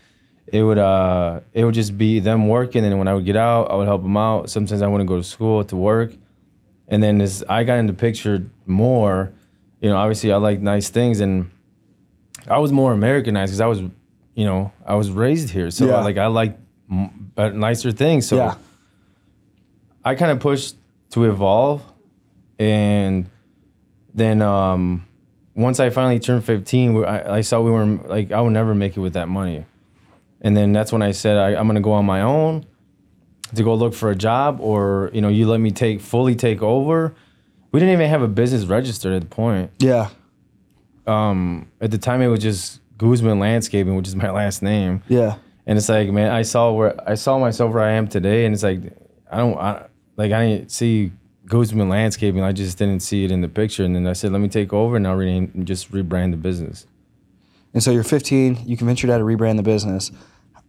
it 0.47 0.63
would 0.63 0.79
uh 0.79 1.41
it 1.53 1.65
would 1.65 1.75
just 1.75 1.97
be 1.99 2.21
them 2.21 2.49
working. 2.49 2.85
And 2.87 2.99
when 2.99 3.07
I 3.09 3.15
would 3.15 3.27
get 3.27 3.37
out, 3.37 3.71
I 3.71 3.75
would 3.77 3.87
help 3.87 4.03
them 4.03 4.17
out. 4.17 4.49
Sometimes 4.51 4.81
I 4.83 4.87
wouldn't 4.87 5.09
go 5.09 5.19
to 5.19 5.25
school 5.25 5.63
to 5.65 5.77
work, 5.77 6.11
and 6.89 7.03
then 7.03 7.21
as 7.21 7.45
I 7.49 7.65
got 7.65 7.79
in 7.79 7.87
the 7.87 7.93
picture 8.07 8.47
more, 8.67 9.33
you 9.83 9.91
know, 9.91 9.97
obviously 9.97 10.33
I 10.33 10.37
like 10.37 10.61
nice 10.61 10.89
things, 10.89 11.21
and 11.21 11.51
I 12.49 12.59
was 12.59 12.73
more 12.73 12.93
Americanized 12.93 13.51
because 13.51 13.61
I 13.61 13.67
was, 13.67 13.81
you 14.35 14.45
know, 14.47 14.73
I 14.87 14.95
was 14.95 15.11
raised 15.11 15.51
here, 15.51 15.71
so 15.71 15.87
Yeah. 15.87 16.01
like 16.03 16.17
I 16.17 16.29
like 16.29 16.57
m- 16.91 17.33
nicer 17.37 17.91
things. 17.93 18.27
So 18.27 18.37
yeah. 18.37 18.55
I 20.05 20.15
kind 20.15 20.31
of 20.33 20.41
pushed 20.41 20.77
to 21.11 21.25
evolve, 21.25 21.83
and 22.59 23.29
then 24.15 24.41
um, 24.43 25.07
once 25.55 25.81
I 25.81 25.91
finally 25.91 26.19
turned 26.21 26.45
15, 26.45 27.05
I, 27.05 27.37
I 27.37 27.41
saw 27.43 27.61
we 27.61 27.71
were 27.71 27.85
like 27.85 28.33
I 28.33 28.41
would 28.41 28.53
never 28.53 28.75
make 28.75 28.97
it 28.97 29.01
with 29.01 29.13
that 29.15 29.29
money, 29.29 29.65
and 30.41 30.57
then 30.57 30.73
that's 30.73 30.93
when 30.93 31.03
I 31.03 31.11
said 31.13 31.37
I, 31.37 31.57
I'm 31.59 31.67
gonna 31.67 31.81
go 31.81 31.93
on 31.93 32.05
my 32.07 32.23
own 32.23 32.65
to 33.55 33.63
go 33.63 33.75
look 33.75 33.95
for 33.95 34.11
a 34.11 34.17
job, 34.17 34.59
or 34.61 35.11
you 35.13 35.21
know, 35.21 35.29
you 35.29 35.47
let 35.49 35.61
me 35.61 35.71
take 35.73 36.01
fully 36.01 36.35
take 36.37 36.63
over. 36.63 37.15
We 37.73 37.81
didn't 37.81 37.95
even 37.95 38.09
have 38.09 38.23
a 38.23 38.29
business 38.29 38.65
registered 38.65 39.15
at 39.15 39.23
the 39.23 39.35
point. 39.35 39.71
Yeah. 39.79 40.11
Um, 41.07 41.71
at 41.81 41.91
the 41.91 41.99
time, 41.99 42.21
it 42.23 42.29
was 42.29 42.41
just 42.41 42.81
Guzman 42.99 43.39
Landscaping, 43.39 43.97
which 43.97 44.07
is 44.07 44.15
my 44.15 44.31
last 44.41 44.63
name. 44.63 45.03
Yeah. 45.09 45.37
And 45.67 45.79
it's 45.79 45.89
like, 45.89 46.11
man, 46.11 46.31
I 46.31 46.43
saw 46.43 46.73
where 46.73 46.95
I 47.09 47.15
saw 47.15 47.39
myself 47.39 47.73
where 47.73 47.83
I 47.83 47.93
am 47.93 48.09
today, 48.09 48.45
and 48.45 48.55
it's 48.55 48.63
like, 48.63 48.81
I 49.31 49.39
don't, 49.39 49.57
I, 49.57 49.87
like, 50.17 50.33
I 50.33 50.47
didn't 50.47 50.71
see 50.71 51.13
Guzman 51.47 51.89
Landscaping. 51.89 52.43
I 52.43 52.53
just 52.53 52.79
didn't 52.79 53.01
see 53.01 53.25
it 53.25 53.31
in 53.31 53.41
the 53.41 53.49
picture, 53.49 53.85
and 53.85 53.95
then 53.95 54.07
I 54.07 54.13
said, 54.13 54.33
let 54.33 54.41
me 54.41 54.49
take 54.49 54.73
over 54.73 54.97
and 54.97 55.07
I'll 55.07 55.17
rename, 55.17 55.51
and 55.55 55.67
just 55.67 55.91
rebrand 55.93 56.33
the 56.33 56.37
business. 56.37 56.87
And 57.75 57.83
so 57.83 57.91
you're 57.91 58.05
15. 58.05 58.65
You 58.67 58.77
convinced 58.77 59.03
your 59.03 59.09
dad 59.09 59.19
to 59.19 59.25
rebrand 59.25 59.57
the 59.57 59.63
business. 59.63 60.11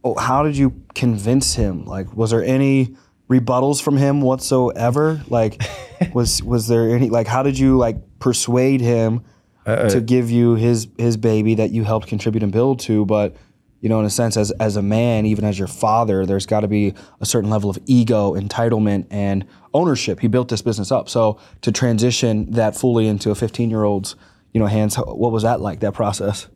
Oh, 0.03 0.15
how 0.15 0.43
did 0.43 0.55
you 0.55 0.81
convince 0.95 1.55
him? 1.55 1.85
Like, 1.85 2.15
was 2.15 2.31
there 2.31 2.43
any 2.43 2.95
rebuttals 3.29 3.81
from 3.81 3.97
him 3.97 4.21
whatsoever? 4.21 5.21
Like, 5.27 5.61
was 6.13 6.41
was 6.43 6.67
there 6.67 6.89
any 6.89 7.09
like? 7.09 7.27
How 7.27 7.43
did 7.43 7.57
you 7.57 7.77
like 7.77 7.97
persuade 8.19 8.81
him 8.81 9.23
to 9.65 10.01
give 10.01 10.29
you 10.29 10.55
his 10.55 10.87
his 10.97 11.17
baby 11.17 11.55
that 11.55 11.71
you 11.71 11.83
helped 11.83 12.07
contribute 12.07 12.43
and 12.43 12.51
build 12.51 12.79
to? 12.81 13.05
But 13.05 13.35
you 13.81 13.89
know, 13.89 13.99
in 13.99 14.05
a 14.05 14.09
sense, 14.09 14.37
as 14.37 14.51
as 14.51 14.75
a 14.75 14.81
man, 14.81 15.25
even 15.25 15.45
as 15.45 15.57
your 15.57 15.67
father, 15.67 16.25
there's 16.25 16.45
got 16.45 16.61
to 16.61 16.67
be 16.67 16.93
a 17.19 17.25
certain 17.25 17.49
level 17.49 17.69
of 17.69 17.77
ego, 17.85 18.33
entitlement, 18.33 19.07
and 19.11 19.45
ownership. 19.73 20.19
He 20.19 20.27
built 20.27 20.49
this 20.49 20.61
business 20.61 20.91
up, 20.91 21.09
so 21.09 21.39
to 21.61 21.71
transition 21.71 22.51
that 22.51 22.75
fully 22.75 23.07
into 23.07 23.31
a 23.31 23.35
15 23.35 23.69
year 23.69 23.83
old's 23.83 24.15
you 24.53 24.59
know 24.59 24.67
hands, 24.67 24.95
what 24.95 25.31
was 25.31 25.43
that 25.43 25.59
like? 25.59 25.81
That 25.81 25.93
process? 25.93 26.47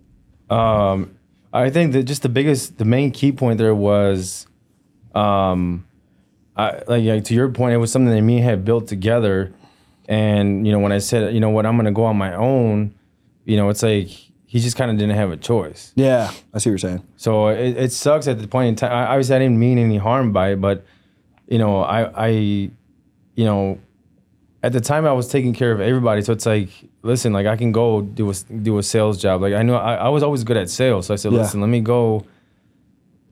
Um, 0.49 1.17
I 1.51 1.69
think 1.69 1.93
that 1.93 2.03
just 2.03 2.21
the 2.21 2.29
biggest, 2.29 2.77
the 2.77 2.85
main 2.85 3.11
key 3.11 3.31
point 3.31 3.57
there 3.57 3.75
was, 3.75 4.47
um, 5.15 5.87
I 6.57 6.81
like, 6.87 7.03
like 7.05 7.23
to 7.25 7.33
your 7.33 7.49
point, 7.49 7.73
it 7.73 7.77
was 7.77 7.91
something 7.91 8.13
that 8.13 8.21
me 8.21 8.39
had 8.41 8.65
built 8.65 8.87
together, 8.87 9.53
and 10.07 10.65
you 10.65 10.71
know 10.73 10.79
when 10.79 10.91
I 10.91 10.97
said, 10.99 11.33
you 11.33 11.39
know 11.39 11.49
what, 11.49 11.65
I'm 11.65 11.75
gonna 11.77 11.91
go 11.91 12.05
on 12.05 12.17
my 12.17 12.33
own, 12.33 12.93
you 13.45 13.57
know, 13.57 13.69
it's 13.69 13.83
like 13.83 14.07
he 14.07 14.59
just 14.59 14.77
kind 14.77 14.89
of 14.89 14.97
didn't 14.97 15.15
have 15.15 15.31
a 15.31 15.37
choice. 15.37 15.91
Yeah, 15.95 16.31
I 16.53 16.57
see 16.59 16.69
what 16.69 16.71
you're 16.71 16.77
saying. 16.79 17.03
So 17.17 17.47
it, 17.49 17.77
it 17.77 17.91
sucks 17.91 18.27
at 18.27 18.39
the 18.39 18.47
point 18.47 18.69
in 18.69 18.75
time. 18.75 18.91
I, 18.91 19.07
obviously, 19.07 19.35
I 19.35 19.39
didn't 19.39 19.59
mean 19.59 19.77
any 19.77 19.97
harm 19.97 20.31
by 20.31 20.51
it, 20.53 20.61
but 20.61 20.85
you 21.47 21.57
know, 21.59 21.81
I, 21.81 22.27
I, 22.27 22.27
you 22.29 22.71
know, 23.45 23.79
at 24.63 24.73
the 24.73 24.81
time 24.81 25.05
I 25.05 25.13
was 25.13 25.27
taking 25.29 25.53
care 25.53 25.71
of 25.71 25.79
everybody. 25.79 26.21
So 26.21 26.33
it's 26.33 26.45
like, 26.45 26.69
listen, 27.03 27.33
like 27.33 27.45
I 27.45 27.55
can 27.55 27.71
go 27.71 28.01
do 28.01 28.29
a 28.29 28.33
do 28.33 28.77
a 28.79 28.83
sales 28.83 29.21
job. 29.21 29.41
Like 29.41 29.53
I 29.53 29.63
know 29.63 29.75
I, 29.75 29.95
I 29.95 30.09
was 30.09 30.23
always 30.23 30.43
good 30.43 30.57
at 30.57 30.69
sales. 30.69 31.05
So 31.07 31.13
I 31.13 31.17
said, 31.17 31.31
Yeah. 31.33 31.39
listen, 31.39 31.61
let 31.61 31.67
me 31.69 31.81
go. 31.81 32.25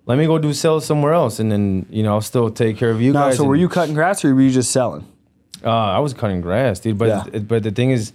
Let 0.07 0.17
me 0.17 0.25
go 0.27 0.37
do 0.37 0.53
sales 0.53 0.85
somewhere 0.85 1.13
else, 1.13 1.39
and 1.39 1.51
then 1.51 1.85
you 1.89 2.03
know 2.03 2.13
I'll 2.13 2.21
still 2.21 2.49
take 2.51 2.77
care 2.77 2.91
of 2.91 3.01
you 3.01 3.11
Now, 3.13 3.27
guys. 3.29 3.37
so 3.37 3.43
were 3.43 3.55
and- 3.55 3.61
you 3.61 3.69
cutting 3.69 3.95
grass 3.95 4.23
or 4.23 4.33
were 4.35 4.41
you 4.41 4.51
just 4.51 4.71
selling? 4.71 5.05
uh, 5.63 5.69
I 5.69 5.99
was 5.99 6.13
cutting 6.13 6.41
grass, 6.41 6.79
dude. 6.79 6.97
But 6.97 7.07
Yeah. 7.33 7.39
but 7.39 7.63
the 7.63 7.71
thing 7.71 7.89
is, 7.91 8.13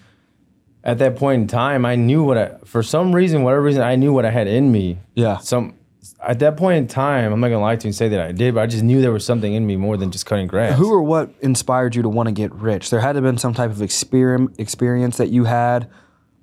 at 0.85 0.99
that 0.99 1.17
point 1.17 1.43
in 1.43 1.47
time, 1.49 1.85
I 1.85 1.97
knew 1.97 2.23
what 2.23 2.39
I 2.39 2.51
for 2.65 2.83
some 2.83 3.13
reason, 3.15 3.43
whatever 3.43 3.63
reason, 3.63 3.83
I 3.83 3.97
knew 3.97 4.13
what 4.13 4.25
I 4.25 4.31
had 4.31 4.47
in 4.47 4.71
me. 4.71 4.99
Yeah. 5.15 5.39
Some 5.39 5.75
at 6.27 6.39
that 6.39 6.57
point 6.57 6.79
in 6.79 6.87
time, 6.87 7.33
I'm 7.33 7.41
not 7.41 7.49
gonna 7.49 7.61
lie 7.61 7.77
to 7.77 7.85
you 7.85 7.89
and 7.89 7.95
say 7.95 8.09
that 8.09 8.21
I 8.21 8.31
did, 8.33 8.55
but 8.55 8.61
I 8.61 8.67
just 8.67 8.85
knew 8.85 9.01
there 9.01 9.11
was 9.13 9.25
something 9.25 9.53
in 9.53 9.67
me 9.67 9.77
more 9.77 9.97
than 9.97 10.11
just 10.13 10.27
cutting 10.27 10.47
grass. 10.47 10.79
Who 10.79 10.93
or 10.93 11.03
what 11.03 11.31
inspired 11.41 11.95
you 11.97 12.03
to 12.03 12.09
want 12.09 12.29
to 12.29 12.33
get 12.33 12.55
rich? 12.55 12.89
There 12.91 13.01
had 13.01 13.13
to 13.13 13.17
have 13.17 13.25
been 13.25 13.39
some 13.39 13.53
type 13.55 13.71
of 13.71 13.79
exper- 13.79 14.49
experience 14.59 15.17
that 15.17 15.31
you 15.31 15.45
had, 15.45 15.89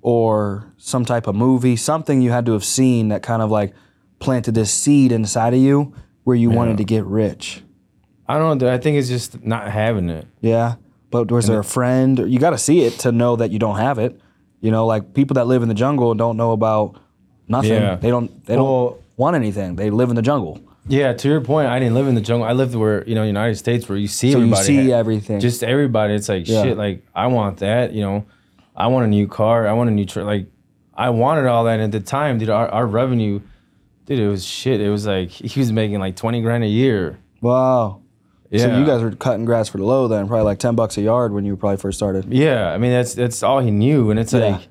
or 0.02 0.66
some 0.76 1.04
type 1.04 1.26
of 1.26 1.34
movie, 1.34 1.74
something 1.76 2.20
you 2.22 2.30
had 2.30 2.44
to 2.46 2.52
have 2.52 2.64
seen 2.64 3.08
that 3.08 3.22
kind 3.22 3.40
of 3.42 3.50
like 3.50 3.72
planted 4.18 4.54
this 4.54 4.72
seed 4.72 5.12
inside 5.12 5.54
of 5.54 5.60
you 5.60 5.92
where 6.24 6.36
you 6.36 6.50
wanted 6.50 6.76
to 6.78 6.84
get 6.84 7.04
rich. 7.04 7.62
I 8.28 8.38
don't 8.38 8.58
know. 8.58 8.66
dude. 8.66 8.74
I 8.74 8.78
think 8.78 8.98
it's 8.98 9.08
just 9.08 9.42
not 9.44 9.70
having 9.70 10.10
it. 10.10 10.26
Yeah. 10.40 10.74
But 11.10 11.30
was 11.30 11.46
there 11.46 11.60
a 11.60 11.64
friend? 11.64 12.18
You 12.30 12.38
got 12.38 12.50
to 12.50 12.58
see 12.58 12.82
it 12.84 12.94
to 13.00 13.12
know 13.12 13.36
that 13.36 13.50
you 13.50 13.58
don't 13.58 13.78
have 13.78 13.98
it. 13.98 14.20
You 14.60 14.70
know, 14.70 14.86
like 14.86 15.14
people 15.14 15.34
that 15.34 15.46
live 15.46 15.62
in 15.62 15.68
the 15.68 15.74
jungle 15.74 16.10
and 16.10 16.18
don't 16.18 16.36
know 16.36 16.52
about 16.52 17.00
nothing. 17.46 17.72
Yeah. 17.72 17.94
They 17.94 18.10
don't. 18.10 18.44
They 18.44 18.56
Well- 18.56 18.66
don't 18.90 19.00
want 19.16 19.36
anything. 19.36 19.76
They 19.76 19.88
live 19.90 20.10
in 20.10 20.16
the 20.16 20.22
jungle. 20.22 20.60
Yeah, 20.90 21.12
to 21.12 21.28
your 21.28 21.40
point, 21.42 21.68
I 21.68 21.78
didn't 21.78 21.94
live 21.94 22.08
in 22.08 22.14
the 22.14 22.20
jungle. 22.22 22.46
I 22.48 22.52
lived 22.52 22.74
where 22.74 23.06
you 23.06 23.14
know, 23.14 23.22
United 23.22 23.56
States, 23.56 23.88
where 23.88 23.98
you 23.98 24.08
see 24.08 24.32
So 24.32 24.38
you 24.38 24.44
everybody. 24.44 24.64
see 24.66 24.90
ha- 24.90 24.96
everything. 24.96 25.38
Just 25.40 25.62
everybody. 25.62 26.14
It's 26.14 26.28
like 26.28 26.48
Yeah. 26.48 26.62
shit. 26.62 26.76
Like 26.78 27.04
I 27.14 27.26
want 27.28 27.58
that. 27.58 27.92
You 27.92 28.02
know, 28.02 28.24
I 28.76 28.86
want 28.88 29.04
a 29.06 29.08
new 29.08 29.26
car. 29.28 29.66
I 29.68 29.72
want 29.74 29.88
a 29.90 29.92
new 29.92 30.04
truck. 30.06 30.26
Like 30.26 30.46
I 30.94 31.10
wanted 31.10 31.46
all 31.46 31.64
that. 31.64 31.74
And 31.80 31.82
at 31.82 31.92
the 31.92 32.00
time, 32.04 32.38
dude, 32.38 32.48
our, 32.50 32.68
our 32.68 32.86
revenue, 32.86 33.40
dude, 34.08 34.18
it 34.18 34.28
was 34.28 34.44
shit. 34.44 34.80
It 34.80 34.90
was 34.90 35.06
like 35.06 35.30
he 35.52 35.60
was 35.60 35.70
making 35.70 36.00
like 36.00 36.16
twenty 36.16 36.40
grand 36.42 36.64
a 36.64 36.68
year. 36.68 37.20
Wow. 37.40 38.00
Yeah. 38.50 38.60
So 38.60 38.78
you 38.78 38.86
guys 38.86 39.02
were 39.02 39.10
cutting 39.12 39.44
grass 39.44 39.68
for 39.68 39.76
the 39.76 39.84
low 39.84 40.08
then, 40.08 40.26
probably 40.26 40.44
like 40.44 40.58
ten 40.58 40.74
bucks 40.74 40.96
a 40.96 41.02
yard 41.02 41.32
when 41.32 41.44
you 41.44 41.54
probably 41.56 41.76
first 41.76 41.98
started. 41.98 42.32
Yeah, 42.32 42.72
I 42.72 42.78
mean 42.78 42.90
that's 42.92 43.14
that's 43.14 43.42
all 43.42 43.60
he 43.60 43.70
knew, 43.70 44.10
and 44.10 44.18
it's 44.18 44.32
Yeah. 44.32 44.40
like 44.46 44.68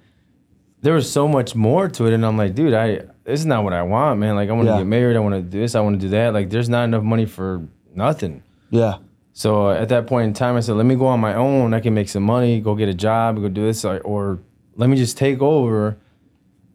there 0.81 0.93
was 0.95 1.11
so 1.11 1.27
much 1.27 1.55
more 1.55 1.87
to 1.87 2.05
it, 2.07 2.13
and 2.13 2.25
I'm 2.25 2.37
like, 2.37 2.55
dude, 2.55 2.73
I 2.73 3.03
this 3.23 3.39
is 3.39 3.45
not 3.45 3.63
what 3.63 3.73
I 3.73 3.83
want, 3.83 4.19
man. 4.19 4.35
Like 4.35 4.49
I 4.49 4.53
want 4.53 4.67
to 4.67 4.71
Yeah. 4.73 4.77
get 4.79 4.87
married, 4.87 5.15
I 5.15 5.19
want 5.19 5.35
to 5.35 5.41
do 5.41 5.59
this, 5.59 5.75
I 5.75 5.81
want 5.81 5.99
to 5.99 6.05
do 6.07 6.09
that. 6.09 6.33
Like 6.33 6.49
there's 6.49 6.69
not 6.69 6.85
enough 6.85 7.03
money 7.03 7.25
for 7.27 7.67
nothing. 7.93 8.41
Yeah. 8.71 8.97
So 9.33 9.67
uh, 9.67 9.73
at 9.75 9.89
that 9.89 10.07
point 10.07 10.27
in 10.29 10.33
time, 10.33 10.55
I 10.55 10.61
said, 10.61 10.75
let 10.75 10.87
me 10.87 10.95
go 10.95 11.05
on 11.05 11.19
my 11.19 11.35
own. 11.35 11.75
I 11.75 11.79
can 11.79 11.93
make 11.93 12.09
some 12.09 12.23
money, 12.23 12.59
go 12.59 12.73
get 12.73 12.89
a 12.89 12.93
job, 12.95 13.35
go 13.35 13.47
do 13.47 13.65
this, 13.67 13.85
or, 13.85 13.99
or 13.99 14.39
let 14.75 14.89
me 14.89 14.97
just 14.97 15.15
take 15.15 15.41
over, 15.43 15.97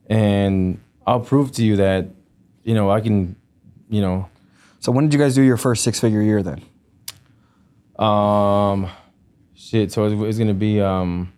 and 0.06 0.78
I'll 1.04 1.20
prove 1.20 1.50
to 1.52 1.64
you 1.64 1.76
that 1.76 2.06
you 2.64 2.74
know 2.74 2.90
I 2.90 3.00
can, 3.00 3.36
you 3.88 4.00
know, 4.00 4.28
So 4.80 4.92
when 4.92 5.04
did 5.06 5.12
you 5.14 5.18
guys 5.20 5.34
do 5.34 5.42
your 5.42 5.56
first 5.56 5.84
six 5.84 6.00
figure 6.00 6.22
year 6.22 6.42
then? 6.42 6.62
Um, 7.98 8.88
shit. 9.54 9.92
So 9.92 10.04
it's, 10.06 10.22
it's 10.22 10.38
gonna 10.38 10.54
be 10.54 10.80
um. 10.80 11.32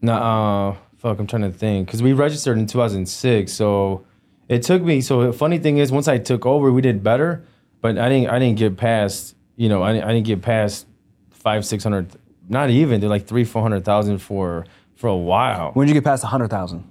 Nah, 0.00 0.70
uh, 0.70 0.76
fuck. 0.96 1.18
I'm 1.18 1.26
trying 1.26 1.42
to 1.42 1.50
think 1.50 1.86
because 1.88 2.02
we 2.02 2.12
registered 2.12 2.56
in 2.58 2.66
2006. 2.66 3.52
So 3.52 4.04
it 4.48 4.62
took 4.62 4.82
me. 4.82 5.00
So 5.00 5.26
the 5.26 5.32
funny 5.32 5.58
thing 5.58 5.78
is, 5.78 5.90
once 5.90 6.08
I 6.08 6.18
took 6.18 6.46
over, 6.46 6.70
we 6.70 6.80
did 6.80 7.02
better, 7.02 7.44
but 7.80 7.98
I 7.98 8.08
didn't. 8.08 8.30
I 8.30 8.38
didn't 8.38 8.58
get 8.58 8.76
past. 8.76 9.34
You 9.56 9.68
know, 9.68 9.82
I 9.82 9.90
I 9.90 10.12
didn't 10.12 10.26
get 10.26 10.40
past 10.40 10.86
five, 11.30 11.66
six 11.66 11.82
hundred. 11.82 12.12
Not 12.48 12.70
even. 12.70 13.00
They're 13.00 13.10
like 13.10 13.26
three, 13.26 13.44
four 13.44 13.60
hundred 13.62 13.84
thousand 13.84 14.18
for 14.18 14.66
for 14.94 15.08
a 15.08 15.16
while. 15.16 15.72
When 15.72 15.86
did 15.86 15.94
you 15.94 16.00
get 16.00 16.04
past 16.04 16.24
a 16.24 16.28
hundred 16.28 16.48
thousand? 16.50 16.84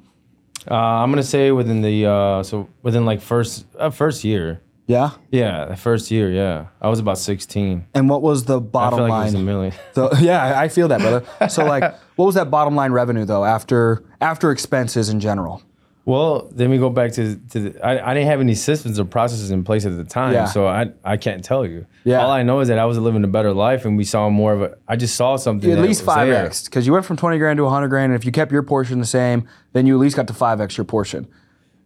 Uh, 0.69 0.75
I'm 0.75 1.11
gonna 1.11 1.23
say 1.23 1.51
within 1.51 1.81
the 1.81 2.05
uh, 2.05 2.43
so 2.43 2.67
within 2.83 3.05
like 3.05 3.21
first 3.21 3.65
uh, 3.77 3.89
first 3.89 4.23
year. 4.23 4.61
Yeah. 4.87 5.11
Yeah, 5.31 5.65
the 5.65 5.75
first 5.75 6.11
year. 6.11 6.31
Yeah, 6.31 6.67
I 6.81 6.87
was 6.87 6.99
about 6.99 7.17
16. 7.17 7.87
And 7.93 8.09
what 8.09 8.21
was 8.21 8.45
the 8.45 8.55
I 8.57 8.63
bottom 8.63 8.99
feel 8.99 9.07
like 9.09 9.21
it 9.21 9.25
was 9.25 9.33
a 9.33 9.37
line? 9.37 9.45
million. 9.45 9.73
So 9.93 10.09
yeah, 10.19 10.41
I 10.43 10.63
I 10.63 10.67
feel 10.69 10.87
that, 10.87 11.01
brother. 11.01 11.25
So 11.49 11.65
like, 11.65 11.83
what 12.15 12.25
was 12.25 12.35
that 12.35 12.49
bottom 12.49 12.75
line 12.75 12.93
revenue 12.93 13.25
though 13.25 13.43
after 13.43 14.03
after 14.21 14.51
expenses 14.51 15.09
in 15.09 15.19
general? 15.19 15.61
Well, 16.07 16.47
then 16.53 16.69
we 16.69 16.77
go 16.77 16.89
back 16.89 17.11
to 17.13 17.35
to 17.35 17.59
the, 17.59 17.85
I, 17.85 18.11
I 18.11 18.13
didn't 18.13 18.29
have 18.29 18.39
any 18.39 18.55
systems 18.55 18.97
or 18.97 19.03
processes 19.03 19.51
in 19.51 19.65
place 19.65 19.85
at 19.85 19.97
the 19.97 20.05
time, 20.05 20.33
Yeah. 20.33 20.45
so 20.45 20.65
I 20.65 20.85
I 21.03 21.17
can't 21.17 21.43
tell 21.43 21.65
you. 21.65 21.85
Yeah. 22.05 22.21
All 22.23 22.31
I 22.31 22.43
know 22.43 22.61
is 22.61 22.69
that 22.69 22.79
I 22.79 22.85
was 22.85 22.97
living 22.97 23.25
a 23.25 23.27
better 23.27 23.51
life, 23.53 23.83
and 23.83 23.97
we 23.97 24.05
saw 24.05 24.29
more 24.29 24.53
of 24.53 24.61
a. 24.61 24.77
I 24.87 24.95
just 24.95 25.15
saw 25.17 25.35
something. 25.35 25.69
At 25.69 25.75
that 25.75 25.81
least 25.81 26.03
was 26.05 26.15
five 26.15 26.29
there. 26.29 26.45
x 26.45 26.63
because 26.63 26.87
you 26.87 26.93
went 26.93 27.03
from 27.05 27.17
twenty 27.17 27.37
grand 27.37 27.57
to 27.57 27.67
hundred 27.67 27.89
grand, 27.89 28.13
and 28.13 28.19
if 28.19 28.25
you 28.25 28.31
kept 28.31 28.53
your 28.53 28.63
portion 28.63 28.99
the 28.99 29.05
same, 29.05 29.49
then 29.73 29.85
you 29.85 29.95
at 29.95 29.99
least 29.99 30.15
got 30.15 30.27
to 30.27 30.33
five 30.33 30.61
x 30.61 30.77
your 30.77 30.85
portion. 30.85 31.27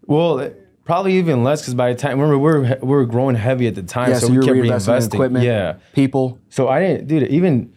Well, 0.06 0.38
it- 0.40 0.58
probably 0.84 1.14
even 1.18 1.44
less 1.44 1.62
because 1.62 1.74
by 1.76 1.92
the 1.94 1.98
time 2.00 2.20
remember 2.20 2.38
we 2.38 2.52
were 2.52 2.78
we 2.82 2.88
were 2.90 3.06
growing 3.08 3.36
heavy 3.36 3.66
at 3.66 3.74
the 3.74 3.84
time, 3.84 4.10
Yeah, 4.12 4.20
so, 4.20 4.28
so, 4.28 4.28
we 4.28 4.34
you 4.34 4.40
were 4.42 4.46
kept 4.46 4.58
reinvesting 4.58 4.88
in 4.98 5.02
reinvesting. 5.02 5.14
equipment, 5.16 5.46
Yeah. 5.46 5.76
people. 5.94 6.38
So 6.50 6.68
I 6.70 6.80
didn't, 6.80 7.08
dude. 7.08 7.24
Even, 7.30 7.74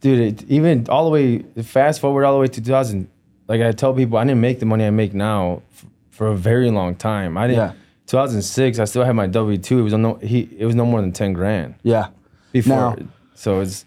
dude, 0.00 0.18
it, 0.20 0.42
even 0.48 0.86
all 0.88 1.04
the 1.04 1.10
way 1.10 1.42
fast 1.62 2.00
forward 2.00 2.24
all 2.24 2.34
the 2.34 2.40
way 2.40 2.46
to 2.48 2.60
2000. 2.60 3.08
Like 3.48 3.60
I 3.60 3.72
tell 3.72 3.92
people, 3.94 4.18
I 4.18 4.24
didn't 4.24 4.40
make 4.40 4.60
the 4.60 4.66
money 4.66 4.84
I 4.86 4.90
make 4.90 5.12
now 5.14 5.62
f- 5.72 5.86
for 6.10 6.28
a 6.28 6.36
very 6.36 6.70
long 6.70 6.94
time. 6.94 7.36
I 7.36 7.46
didn't. 7.46 7.58
Yeah. 7.58 7.72
2006, 8.06 8.78
I 8.78 8.84
still 8.84 9.04
had 9.04 9.12
my 9.14 9.26
W 9.26 9.58
two. 9.58 9.78
It 9.78 9.82
was 9.82 9.92
no 9.94 10.14
he. 10.16 10.48
It 10.58 10.66
was 10.66 10.74
no 10.74 10.84
more 10.86 11.00
than 11.00 11.12
10 11.12 11.32
grand 11.32 11.74
Yeah. 11.82 12.08
before. 12.52 12.76
Now- 12.76 12.96
so 13.34 13.60
it's 13.60 13.84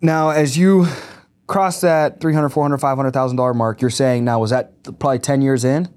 Now, 0.00 0.30
as 0.30 0.56
you 0.56 0.86
cross 1.46 1.80
that 1.82 2.20
300, 2.20 2.48
400, 2.50 2.78
500,000 2.78 3.36
dollar 3.36 3.54
mark, 3.54 3.80
you're 3.80 3.90
saying 3.90 4.24
now 4.24 4.40
was 4.40 4.50
that 4.50 4.72
probably 4.98 5.18
10 5.18 5.42
years 5.42 5.64
in 5.64 5.88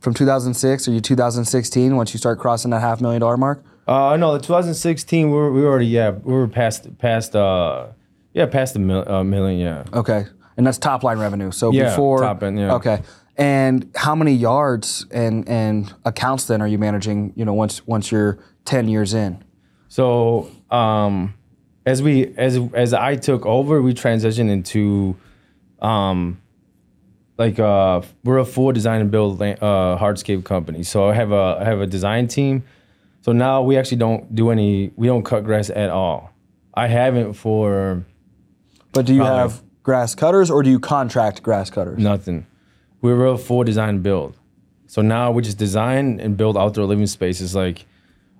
from 0.00 0.14
2006 0.14 0.88
or 0.88 0.92
you 0.92 1.00
2016 1.00 1.94
once 1.96 2.12
you 2.14 2.18
start 2.18 2.38
crossing 2.38 2.70
that 2.70 2.80
half 2.80 3.00
million 3.00 3.20
dollar 3.20 3.36
mark? 3.36 3.64
uh 3.88 4.16
no, 4.16 4.32
the 4.32 4.38
2016 4.38 5.28
we 5.30 5.36
were 5.36 5.52
we 5.52 5.60
were 5.62 5.68
already 5.68 5.86
yeah 5.86 6.10
we 6.10 6.32
were 6.32 6.46
past 6.48 6.96
past 6.98 7.34
uh 7.36 7.86
yeah 8.32 8.46
past 8.46 8.74
the 8.74 8.78
mil, 8.80 9.04
uh, 9.08 9.22
million 9.24 9.58
yeah. 9.60 9.82
Okay. 9.92 10.24
And 10.56 10.66
that's 10.66 10.78
top 10.78 11.02
line 11.02 11.18
revenue. 11.18 11.50
So 11.50 11.72
Yeah, 11.72 11.90
before 11.90 12.20
top 12.20 12.42
end, 12.42 12.58
yeah. 12.58 12.74
Okay. 12.74 13.02
And 13.36 13.90
how 13.96 14.14
many 14.14 14.32
yards 14.32 15.06
and 15.10 15.48
and 15.48 15.92
accounts 16.04 16.46
then 16.46 16.60
are 16.60 16.68
you 16.68 16.78
managing, 16.78 17.32
you 17.34 17.44
know, 17.44 17.54
once 17.54 17.86
once 17.86 18.12
you're 18.12 18.38
10 18.64 18.88
years 18.88 19.14
in? 19.14 19.42
So 19.88 20.50
um, 20.70 21.34
as 21.86 22.02
we 22.02 22.34
as 22.36 22.58
as 22.74 22.94
I 22.94 23.16
took 23.16 23.46
over, 23.46 23.80
we 23.82 23.94
transitioned 23.94 24.50
into 24.50 25.16
um, 25.80 26.40
like 27.38 27.58
uh, 27.58 28.02
we're 28.24 28.38
a 28.38 28.44
full 28.44 28.72
design 28.72 29.00
and 29.00 29.10
build 29.10 29.40
uh, 29.40 29.56
hardscape 29.98 30.44
company. 30.44 30.82
So 30.82 31.08
I 31.08 31.14
have 31.14 31.32
a 31.32 31.58
I 31.60 31.64
have 31.64 31.80
a 31.80 31.86
design 31.86 32.28
team. 32.28 32.64
So 33.22 33.32
now 33.32 33.62
we 33.62 33.76
actually 33.76 33.98
don't 33.98 34.34
do 34.34 34.50
any 34.50 34.92
we 34.96 35.06
don't 35.06 35.24
cut 35.24 35.44
grass 35.44 35.70
at 35.70 35.90
all. 35.90 36.32
I 36.74 36.86
haven't 36.86 37.34
for 37.34 38.04
But 38.92 39.06
do 39.06 39.14
you 39.14 39.22
have 39.22 39.62
grass 39.82 40.14
cutters 40.14 40.50
or 40.50 40.62
do 40.62 40.70
you 40.70 40.78
contract 40.80 41.42
grass 41.42 41.70
cutters? 41.70 41.98
nothing. 41.98 42.46
We're 43.00 43.26
a 43.26 43.36
full 43.38 43.64
design 43.64 44.00
build. 44.00 44.38
So 44.86 45.02
now 45.02 45.32
we 45.32 45.42
just 45.42 45.58
design 45.58 46.20
and 46.20 46.36
build 46.36 46.56
outdoor 46.56 46.84
living 46.86 47.06
spaces. 47.06 47.54
Like 47.54 47.86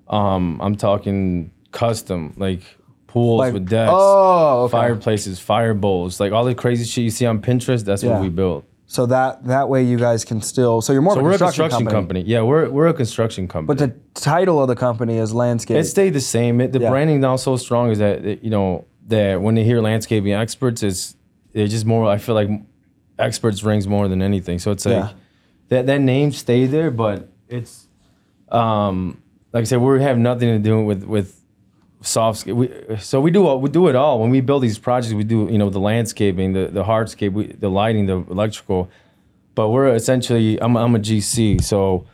um, 0.08 0.60
I'm 0.62 0.76
talking 0.76 1.50
custom, 1.72 2.34
like 2.36 2.62
pools 3.06 3.38
Like- 3.40 3.54
with 3.54 3.68
decks. 3.68 3.90
Oh, 3.92 4.64
okay. 4.64 4.72
fireplaces, 4.72 5.40
fire 5.40 5.74
bowls, 5.74 6.20
like 6.20 6.32
all 6.32 6.44
the 6.44 6.54
crazy 6.54 6.84
shit 6.84 7.04
you 7.04 7.10
see 7.10 7.26
on 7.26 7.40
Pinterest. 7.40 7.84
That's 7.84 8.02
Yeah. 8.02 8.12
what 8.12 8.20
we 8.22 8.28
built. 8.28 8.64
So 8.86 9.06
that 9.06 9.44
that 9.46 9.68
way 9.70 9.82
you 9.82 9.96
guys 9.98 10.24
can 10.24 10.42
still 10.42 10.82
so 10.82 10.92
you're 10.92 11.00
more 11.02 11.14
So 11.14 11.20
of 11.20 11.24
a 11.24 11.28
we're 11.28 11.34
a 11.34 11.38
construction, 11.38 11.78
company. 11.86 12.20
company. 12.20 12.22
Yeah, 12.26 12.42
we're 12.42 12.68
we're 12.68 12.88
a 12.88 12.94
construction 12.94 13.48
company. 13.48 13.74
But 13.74 13.78
the 13.78 14.20
title 14.20 14.60
of 14.60 14.68
the 14.68 14.76
company 14.76 15.16
is 15.16 15.32
landscape. 15.32 15.78
it 15.78 15.84
stayed 15.84 16.12
the 16.12 16.20
same. 16.20 16.60
It, 16.60 16.72
the 16.72 16.80
Yeah. 16.80 16.90
branding 16.90 17.20
now 17.20 17.36
so 17.36 17.56
strong 17.56 17.90
is 17.90 17.98
that 17.98 18.24
it- 18.24 18.44
you 18.44 18.50
know 18.50 18.84
that 19.08 19.40
when 19.40 19.54
they 19.54 19.64
hear 19.64 19.80
landscaping 19.80 20.32
experts, 20.32 20.82
is 20.82 21.16
it's 21.54 21.72
just 21.72 21.86
more. 21.86 22.06
I 22.08 22.18
feel 22.18 22.34
like 22.34 22.50
experts 23.18 23.62
rings 23.62 23.86
more 23.86 24.08
than 24.08 24.22
anything. 24.22 24.58
So 24.58 24.70
it's 24.70 24.84
like 24.86 24.94
Yeah. 24.96 25.10
that 25.68 25.86
that 25.86 26.00
name 26.00 26.32
stayed 26.32 26.66
there, 26.66 26.90
but 26.90 27.28
it's 27.48 27.88
um 28.50 29.18
like 29.52 29.62
I 29.62 29.64
said, 29.64 29.80
we 29.80 30.02
have 30.02 30.18
nothing 30.18 30.48
to 30.48 30.58
do 30.58 30.82
with 30.84 31.04
with 31.04 31.38
soft 32.00 32.40
sk- 32.40 32.46
we, 32.48 32.68
so 32.98 33.20
we 33.20 33.30
do 33.30 33.46
all- 33.46 33.60
we 33.60 33.70
do 33.70 33.86
it 33.88 33.94
all 33.94 34.18
when 34.20 34.30
we 34.30 34.40
build 34.40 34.60
these 34.62 34.76
projects 34.76 35.14
we 35.14 35.22
do 35.22 35.46
you 35.50 35.56
know 35.58 35.70
the 35.70 35.78
landscaping 35.78 36.52
the 36.52 36.66
the 36.66 36.82
hardscape 36.82 37.32
we, 37.32 37.46
the 37.46 37.68
lighting 37.68 38.06
the 38.06 38.16
electrical 38.28 38.90
but 39.54 39.68
we're 39.68 39.94
essentially 39.94 40.60
I'm 40.60 40.76
I'm 40.76 40.94
a 40.96 40.98
GC, 40.98 41.62
so 41.62 42.06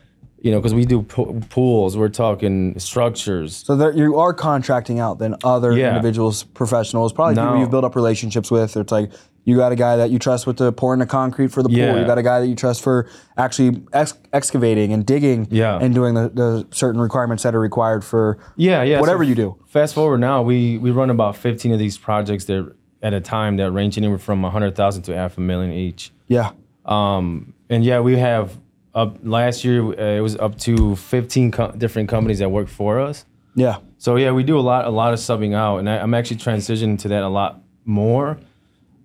you 0.43 0.51
know 0.51 0.59
because 0.59 0.75
we 0.75 0.85
do 0.85 1.03
po- 1.03 1.41
pools, 1.51 1.97
we're 1.97 2.09
talking 2.09 2.79
structures. 2.79 3.57
So 3.67 3.77
there, 3.77 3.93
you 3.93 4.19
are 4.19 4.35
contracting 4.35 4.99
out 5.01 5.19
then 5.21 5.37
other 5.45 5.73
Yeah. 5.73 5.89
individuals, 5.91 6.43
professionals, 6.43 7.13
probably 7.13 7.37
people 7.37 7.59
you've 7.61 7.71
built 7.71 7.85
up 7.85 7.95
relationships 7.97 8.51
with. 8.51 8.77
It's 8.77 8.91
like 8.93 9.11
you 9.45 9.57
got 9.57 9.73
a 9.73 9.77
guy 9.77 9.97
that 9.97 10.11
you 10.11 10.19
trust 10.19 10.47
with 10.47 10.59
the 10.59 10.73
pouring 10.73 11.01
the 11.01 11.07
concrete 11.07 11.49
for 11.49 11.63
the 11.63 11.69
pool. 11.69 11.77
You 11.99 12.05
got 12.05 12.19
a 12.19 12.23
guy 12.23 12.41
that 12.41 12.47
you 12.49 12.55
trust 12.55 12.83
for 12.83 13.09
actually 13.37 13.83
ex- 13.95 14.15
excavating 14.33 14.93
and 14.93 15.07
digging 15.07 15.49
Yeah. 15.51 15.79
and 15.81 15.95
doing 15.95 16.15
the, 16.15 16.29
the 16.29 16.67
certain 16.71 17.01
requirements 17.01 17.43
that 17.45 17.55
are 17.55 17.61
required 17.61 18.05
for 18.05 18.39
Yeah, 18.57 18.83
yeah. 18.83 19.01
whatever 19.01 19.25
so 19.25 19.29
you 19.29 19.35
do. 19.35 19.57
Fast 19.67 19.95
forward 19.95 20.19
now, 20.19 20.43
we 20.43 20.77
we 20.79 20.91
run 20.91 21.09
about 21.11 21.37
15 21.37 21.73
of 21.73 21.79
these 21.79 21.97
projects 21.97 22.45
that 22.47 22.75
at 23.03 23.15
a 23.15 23.21
time 23.21 23.57
that 23.57 23.71
range 23.71 23.97
anywhere 23.97 24.19
from 24.19 24.43
100,000 24.43 25.03
to 25.05 25.15
half 25.17 25.39
a 25.39 25.41
million 25.41 25.73
each. 25.73 26.11
Yeah. 26.27 26.51
Um, 26.85 27.55
and 27.71 27.85
yeah, 27.85 28.01
we 28.01 28.19
have 28.19 28.59
up 28.95 29.19
last 29.23 29.65
year 29.65 29.83
uh, 29.85 30.17
it 30.19 30.21
was 30.21 30.37
up 30.37 30.59
to 30.59 30.97
15 30.97 31.51
co- 31.53 31.73
different 31.73 32.09
companies 32.09 32.39
that 32.41 32.51
work 32.51 32.69
for 32.69 32.99
us. 33.01 33.25
Yeah. 33.55 33.79
So 33.99 34.17
yeah, 34.17 34.33
we 34.33 34.43
do 34.43 34.59
a 34.59 34.61
lot 34.61 34.85
a 34.85 34.91
lot 34.91 35.13
of 35.13 35.19
subbing 35.21 35.55
out, 35.55 35.79
and 35.79 35.89
I, 35.89 35.99
I'm 35.99 36.15
actually 36.15 36.37
transitioning 36.39 36.99
to 37.01 37.09
that 37.09 37.23
a 37.23 37.29
lot 37.29 37.61
more. 37.85 38.39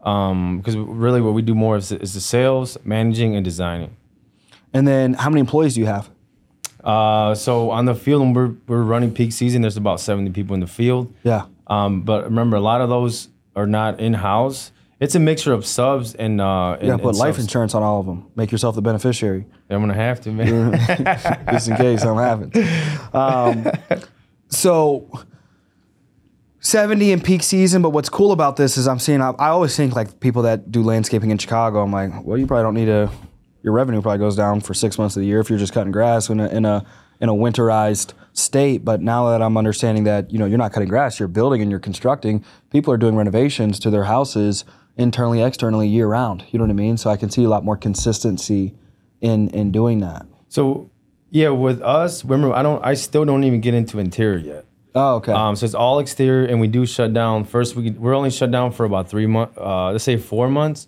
Because 0.03 0.75
really, 0.75 1.21
what 1.21 1.33
we 1.33 1.41
do 1.41 1.55
more 1.55 1.77
is, 1.77 1.91
is 1.91 2.13
the 2.13 2.21
sales, 2.21 2.77
managing, 2.83 3.35
and 3.35 3.45
designing. 3.45 3.95
And 4.73 4.87
then 4.87 5.13
how 5.13 5.29
many 5.29 5.39
employees 5.39 5.75
do 5.75 5.79
you 5.79 5.85
have? 5.85 6.09
Uh, 6.83 7.33
so 7.33 7.71
on 7.71 7.85
the 7.85 7.95
field, 7.95 8.21
when 8.21 8.33
we're, 8.33 8.55
we're 8.67 8.83
running 8.83 9.13
peak 9.13 9.31
season, 9.31 9.61
there's 9.61 9.77
about 9.77 9.99
70 9.99 10.31
people 10.31 10.53
in 10.53 10.59
the 10.59 10.67
field. 10.67 11.13
Yeah. 11.23 11.45
Um, 11.67 12.01
but 12.01 12.25
remember, 12.25 12.57
a 12.57 12.61
lot 12.61 12.81
of 12.81 12.89
those 12.89 13.29
are 13.55 13.67
not 13.67 13.99
in 13.99 14.13
house. 14.13 14.71
It's 14.99 15.15
a 15.15 15.19
mixture 15.19 15.53
of 15.53 15.65
subs 15.65 16.15
and 16.15 16.39
uh, 16.39 16.77
and, 16.79 17.01
put 17.01 17.15
life 17.15 17.35
subs. 17.35 17.45
insurance 17.45 17.75
on 17.75 17.83
all 17.83 17.99
of 17.99 18.05
them. 18.05 18.25
Make 18.35 18.51
yourself 18.51 18.75
the 18.75 18.81
beneficiary, 18.81 19.45
I'm 19.69 19.81
gonna 19.81 19.93
have 19.93 20.21
to, 20.21 20.31
man. 20.31 20.71
just 21.51 21.67
in 21.67 21.75
case 21.75 22.01
something 22.01 22.23
happens. 22.23 22.55
Um, 23.13 23.67
so, 24.47 25.07
70 26.63 27.11
in 27.11 27.19
peak 27.19 27.43
season, 27.43 27.81
but 27.81 27.89
what's 27.89 28.07
cool 28.07 28.31
about 28.31 28.55
this 28.55 28.77
is 28.77 28.87
I'm 28.87 28.97
seeing, 28.97 29.19
I, 29.19 29.31
I 29.31 29.49
always 29.49 29.75
think 29.75 29.95
like 29.95 30.21
people 30.21 30.43
that 30.43 30.71
do 30.71 30.81
landscaping 30.81 31.29
in 31.29 31.37
Chicago, 31.37 31.83
I'm 31.83 31.91
like, 31.91 32.23
well, 32.23 32.37
you 32.37 32.47
probably 32.47 32.63
don't 32.63 32.73
need 32.73 32.87
a, 32.87 33.11
your 33.63 33.73
revenue 33.73 34.01
probably 34.01 34.19
goes 34.19 34.37
down 34.37 34.61
for 34.61 34.73
six 34.73 34.97
months 34.97 35.17
of 35.17 35.21
the 35.21 35.27
year 35.27 35.41
if 35.41 35.49
you're 35.49 35.59
just 35.59 35.73
cutting 35.73 35.91
grass 35.91 36.29
in 36.29 36.39
a, 36.39 36.47
in 36.47 36.63
a, 36.63 36.85
in 37.19 37.27
a 37.27 37.33
winterized 37.33 38.13
state. 38.31 38.85
But 38.85 39.01
now 39.01 39.29
that 39.31 39.41
I'm 39.41 39.57
understanding 39.57 40.05
that, 40.05 40.31
you 40.31 40.39
know, 40.39 40.45
you're 40.45 40.57
not 40.57 40.71
cutting 40.71 40.87
grass, 40.87 41.19
you're 41.19 41.27
building 41.27 41.61
and 41.61 41.69
you're 41.69 41.81
constructing, 41.81 42.45
people 42.71 42.93
are 42.93 42.97
doing 42.97 43.17
renovations 43.17 43.77
to 43.79 43.89
their 43.89 44.05
houses 44.05 44.63
internally, 44.95 45.43
externally 45.43 45.89
year 45.89 46.07
round. 46.07 46.45
You 46.51 46.59
know 46.59 46.63
what 46.63 46.71
I 46.71 46.75
mean? 46.75 46.95
So 46.95 47.09
I 47.09 47.17
can 47.17 47.29
see 47.29 47.43
a 47.43 47.49
lot 47.49 47.65
more 47.65 47.75
consistency 47.75 48.73
in, 49.19 49.49
in 49.49 49.73
doing 49.73 49.99
that. 49.99 50.25
so 50.47 50.89
yeah, 51.29 51.49
with 51.49 51.81
us, 51.81 52.23
remember, 52.23 52.55
I 52.55 52.61
don't, 52.61 52.85
I 52.85 52.93
still 52.93 53.25
don't 53.25 53.43
even 53.43 53.59
get 53.59 53.73
into 53.73 53.97
interior 53.97 54.37
yet. 54.37 54.65
Oh, 54.95 55.15
okay. 55.15 55.31
Um, 55.31 55.55
so 55.55 55.65
it's 55.65 55.73
all 55.75 55.99
exterior, 55.99 56.45
and 56.45 56.59
we 56.59 56.67
do 56.67 56.85
shut 56.85 57.13
down. 57.13 57.45
First, 57.45 57.75
we 57.75 57.91
we're 57.91 58.13
only 58.15 58.29
shut 58.29 58.51
down 58.51 58.71
for 58.71 58.85
about 58.85 59.09
three 59.09 59.25
months. 59.25 59.57
Uh, 59.57 59.91
let's 59.91 60.03
say 60.03 60.17
four 60.17 60.47
months, 60.49 60.87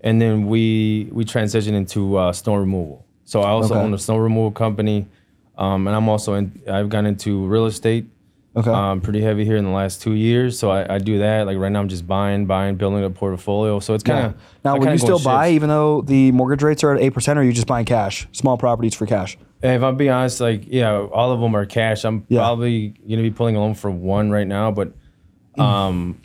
and 0.00 0.20
then 0.20 0.46
we 0.46 1.08
we 1.12 1.24
transition 1.24 1.74
into 1.74 2.16
uh, 2.16 2.32
snow 2.32 2.54
removal. 2.54 3.06
So 3.24 3.40
I 3.42 3.48
also 3.50 3.74
Okay. 3.74 3.82
own 3.84 3.94
a 3.94 3.98
snow 3.98 4.16
removal 4.16 4.50
company, 4.52 5.06
um, 5.58 5.86
and 5.86 5.94
I'm 5.94 6.08
also 6.08 6.34
in. 6.34 6.62
I've 6.68 6.88
gone 6.88 7.06
into 7.06 7.46
real 7.46 7.66
estate. 7.66 8.06
Okay. 8.54 8.70
Um, 8.70 9.00
pretty 9.00 9.22
heavy 9.22 9.46
here 9.46 9.56
in 9.56 9.64
the 9.64 9.70
last 9.70 10.02
two 10.02 10.12
years, 10.12 10.58
so 10.58 10.70
I, 10.70 10.96
I 10.96 10.98
do 10.98 11.18
that. 11.20 11.46
Like 11.46 11.56
right 11.56 11.72
now, 11.72 11.80
I'm 11.80 11.88
just 11.88 12.06
buying, 12.06 12.44
buying, 12.44 12.76
building 12.76 13.02
a 13.02 13.08
portfolio. 13.08 13.80
So 13.80 13.94
it's 13.94 14.04
kind 14.04 14.26
of 14.26 14.34
now, 14.62 14.76
will 14.76 14.92
you 14.92 14.98
still 14.98 15.18
buy 15.18 15.52
even 15.52 15.70
though 15.70 16.02
the 16.02 16.32
mortgage 16.32 16.62
rates 16.62 16.84
are 16.84 16.94
at 16.94 17.00
8%, 17.00 17.36
or 17.36 17.40
are 17.40 17.42
you 17.44 17.52
just 17.54 17.66
buying 17.66 17.86
cash, 17.86 18.28
small 18.32 18.58
properties 18.58 18.94
for 18.94 19.06
cash? 19.06 19.38
If 19.62 19.82
I'm 19.82 19.96
being 19.96 20.10
honest, 20.10 20.40
like 20.40 20.64
yeah, 20.66 20.92
all 20.98 21.30
of 21.32 21.40
them 21.40 21.54
are 21.54 21.64
cash. 21.66 22.04
I'm 22.04 22.24
Yeah. 22.28 22.40
probably 22.40 22.88
gonna 23.08 23.22
be 23.22 23.30
pulling 23.30 23.56
a 23.56 23.60
loan 23.60 23.74
for 23.74 23.90
one 23.90 24.30
right 24.30 24.46
now, 24.46 24.70
but 24.72 24.92
um, 25.58 26.20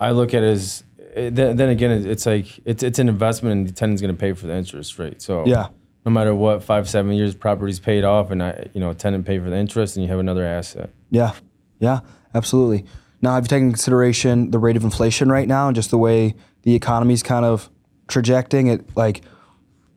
I 0.00 0.10
look 0.10 0.34
at 0.34 0.42
it 0.42 0.48
as 0.50 0.82
eh, 1.14 1.30
then, 1.32 1.56
then 1.56 1.68
again, 1.68 1.90
it- 1.92 2.06
it's 2.06 2.26
like 2.26 2.46
it's 2.64 2.82
it's 2.82 2.98
an 2.98 3.08
investment, 3.08 3.52
and 3.56 3.68
the 3.68 3.72
tenant's 3.72 4.02
gonna 4.02 4.14
pay 4.14 4.32
for 4.32 4.46
the 4.46 4.54
interest 4.56 4.98
rate. 4.98 5.22
So 5.22 5.44
Yeah. 5.46 5.68
no 6.04 6.10
matter 6.10 6.34
what, 6.34 6.62
five 6.62 6.88
seven 6.88 7.12
years, 7.12 7.34
property's 7.34 7.78
paid 7.78 8.02
off, 8.04 8.30
and 8.30 8.42
I 8.42 8.66
you 8.74 8.80
know 8.80 8.92
tenant 8.92 9.24
pay 9.26 9.38
for 9.38 9.48
the 9.50 9.56
interest, 9.56 9.96
and 9.96 10.04
you 10.04 10.10
have 10.10 10.18
another 10.18 10.44
asset. 10.44 10.90
Yeah, 11.10 11.32
yeah, 11.78 12.00
absolutely. 12.34 12.84
Now, 13.22 13.34
have 13.34 13.44
you 13.44 13.48
taken 13.48 13.66
into 13.68 13.74
consideration 13.76 14.50
the 14.50 14.58
rate 14.58 14.76
of 14.76 14.84
inflation 14.84 15.30
right 15.30 15.48
now 15.48 15.68
and 15.68 15.74
just 15.76 15.90
the 15.90 15.98
way 15.98 16.34
the 16.62 16.74
economy's 16.74 17.22
kind 17.22 17.44
of 17.44 17.70
trajecting? 18.08 18.66
It 18.66 18.96
like 18.96 19.22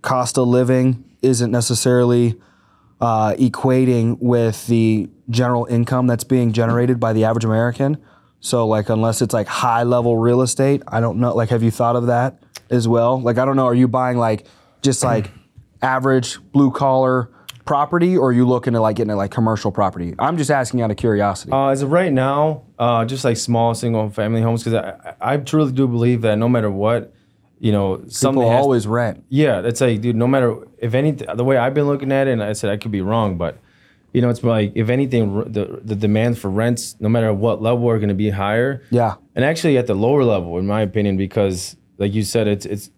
cost 0.01 0.38
of 0.38 0.47
living 0.47 1.03
isn't 1.21 1.51
necessarily 1.51 2.36
uh, 3.01 3.33
equating 3.33 4.17
with 4.19 4.67
the 4.67 5.09
general 5.29 5.65
income 5.65 6.07
that's 6.07 6.23
being 6.23 6.51
generated 6.51 6.99
by 6.99 7.13
the 7.13 7.25
average 7.25 7.45
American. 7.45 7.97
So, 8.41 8.67
like, 8.67 8.89
unless 8.89 9.21
it's 9.21 9.33
like 9.33 9.47
high 9.47 9.83
level 9.83 10.17
real 10.17 10.41
estate, 10.41 10.81
I 10.88 11.01
don't 11.01 11.19
know. 11.19 11.35
Like, 11.35 11.49
have 11.49 11.63
you 11.63 11.71
thought 11.71 11.95
of 11.95 12.07
that 12.07 12.41
as 12.69 12.88
well? 12.88 13.19
Like, 13.19 13.38
I 13.38 13.45
don't 13.45 13.55
know. 13.55 13.65
Are 13.65 13.75
you 13.75 13.88
buying 13.88 14.17
like 14.17 14.45
just 14.81 15.03
like 15.03 15.29
average 15.81 16.39
blue 16.51 16.71
collar 16.71 17.29
property, 17.65 18.17
or 18.17 18.29
are 18.29 18.33
you 18.33 18.47
looking 18.47 18.75
at 18.75 18.81
like 18.81 18.95
getting 18.95 19.12
at 19.12 19.17
like 19.17 19.31
commercial 19.31 19.71
property? 19.71 20.15
I'm 20.17 20.38
just 20.38 20.49
asking 20.49 20.81
out 20.81 20.89
of 20.89 20.97
curiosity. 20.97 21.51
Uh, 21.51 21.67
as 21.67 21.81
of 21.81 21.91
right 21.91 22.12
now, 22.12 22.63
uh, 22.79 23.05
just 23.05 23.23
like 23.23 23.38
small 23.38 23.75
single 23.75 24.09
family 24.09 24.41
homes, 24.41 24.63
because 24.63 24.73
I 24.73 25.15
I 25.33 25.38
truly 25.38 25.71
do 25.71 25.88
believe 25.88 26.21
that 26.21 26.38
no 26.38 26.49
matter 26.49 26.71
what, 26.71 27.13
you 27.60 27.72
know, 27.72 28.02
something 28.08 28.41
People 28.41 28.56
always 28.56 28.88
rent. 28.88 29.24
Yeah, 29.30 29.62
it's 29.65 29.82
like, 29.82 30.02
dude, 30.02 30.15
no 30.15 30.28
matter 30.28 30.56
if 30.78 30.93
anything, 30.93 31.28
the 31.36 31.43
way 31.43 31.58
I've 31.58 31.74
been 31.74 31.88
looking 31.88 32.12
at 32.12 32.28
it, 32.28 32.32
and 32.32 32.41
I 32.43 32.54
said 32.54 32.69
I 32.69 32.78
could 32.78 32.91
be 32.91 33.02
wrong, 33.02 33.38
but 33.38 33.58
you 34.13 34.22
know, 34.22 34.30
it's 34.30 34.43
like 34.43 34.72
if 34.76 34.89
anything, 34.89 35.36
the 35.52 35.82
the 35.84 35.95
demand 35.95 36.38
for 36.39 36.50
rents, 36.50 36.95
no 37.00 37.10
matter 37.10 37.34
what 37.34 37.62
level, 37.62 37.89
are 37.89 37.98
going 38.00 38.10
to 38.10 38.15
be 38.15 38.30
higher. 38.30 38.82
Yeah. 38.89 39.15
and 39.36 39.43
actually 39.45 39.78
at 39.78 39.88
the 39.88 39.93
lower 39.93 40.24
level, 40.24 40.58
in 40.58 40.65
my 40.65 40.82
opinion, 40.82 41.17
because 41.17 41.76
like 41.98 42.13
you 42.13 42.24
said, 42.24 42.48
it's 42.48 42.65
it's 42.65 42.89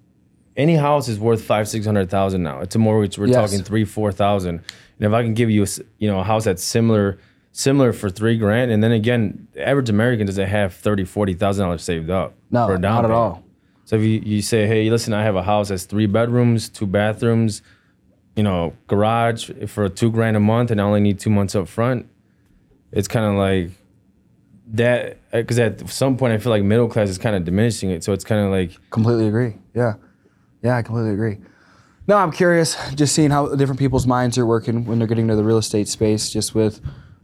any 0.56 0.76
house 0.76 1.08
is 1.08 1.20
worth 1.20 1.44
five 1.44 1.68
six 1.68 1.86
hundred 1.86 2.10
thousand 2.10 2.44
now. 2.44 2.60
It's 2.62 2.76
a 2.76 2.80
mortgage. 2.80 3.18
We're 3.18 3.28
Yes. 3.28 3.36
talking 3.52 3.64
three 3.66 3.84
four 3.84 4.12
thousand, 4.12 4.62
and 5.00 5.06
if 5.08 5.12
I 5.12 5.24
can 5.24 5.34
give 5.34 5.50
you 5.50 5.64
a 5.64 5.68
you 5.98 6.10
know 6.10 6.20
a 6.20 6.24
house 6.24 6.44
that's 6.46 6.64
similar 6.64 7.18
similar 7.52 7.92
for 7.94 8.10
three 8.10 8.38
grand, 8.38 8.72
and 8.72 8.82
then 8.84 8.92
again, 8.94 9.48
the 9.54 9.68
average 9.68 9.90
American 9.90 10.28
doesn't 10.28 10.48
have 10.48 10.74
thirty 10.76 11.04
forty 11.04 11.34
thousand 11.34 11.66
dollars 11.66 11.84
saved 11.84 12.10
up 12.10 12.36
No, 12.52 12.68
for 12.68 12.76
a 12.76 12.80
down 12.82 13.02
not 13.02 13.06
at 13.06 13.12
all. 13.12 13.44
So 13.92 13.98
if 13.98 14.04
you, 14.04 14.22
you 14.24 14.42
say, 14.42 14.68
hey, 14.68 14.90
listen, 14.90 15.14
I 15.14 15.22
have 15.24 15.36
a 15.36 15.44
house 15.44 15.68
that's 15.68 15.84
three 15.84 16.06
bedrooms, 16.06 16.70
two 16.70 16.88
bathrooms, 16.88 17.62
you 18.38 18.44
know, 18.44 18.74
garage 18.88 19.52
for 19.68 19.90
two 19.90 20.10
grand 20.10 20.38
a 20.38 20.40
month, 20.40 20.72
and 20.72 20.80
I 20.80 20.86
only 20.86 21.02
need 21.02 21.20
two 21.20 21.30
months 21.30 21.56
up 21.56 21.68
front, 21.68 22.08
it's 22.94 23.10
kind 23.10 23.26
of 23.26 23.34
like 23.34 23.72
that. 24.68 25.18
Uh, 25.34 25.40
because 25.40 25.60
at 25.60 25.90
some 25.90 26.16
point, 26.16 26.32
I 26.32 26.38
feel 26.38 26.52
like 26.52 26.64
middle 26.64 26.88
class 26.88 27.10
is 27.10 27.18
kind 27.18 27.36
of 27.36 27.44
diminishing 27.44 27.90
it. 27.90 28.02
So 28.02 28.14
it's 28.14 28.24
kind 28.24 28.40
of 28.46 28.50
like, 28.50 28.72
Completely 28.92 29.28
agree. 29.28 29.58
Yeah. 29.76 29.96
Yeah, 30.64 30.78
I 30.78 30.84
completely 30.84 31.12
agree. 31.12 31.40
No, 32.08 32.16
I'm 32.16 32.32
curious, 32.32 32.78
just 32.96 33.14
seeing 33.14 33.30
how 33.30 33.54
different 33.56 33.78
people's 33.80 34.08
minds 34.08 34.38
are 34.38 34.46
working 34.46 34.86
when 34.86 35.00
they're 35.00 35.08
getting 35.10 35.28
to 35.28 35.36
the 35.36 35.44
real 35.44 35.58
estate 35.58 35.90
space, 35.90 36.30
just 36.30 36.56
with, 36.56 36.80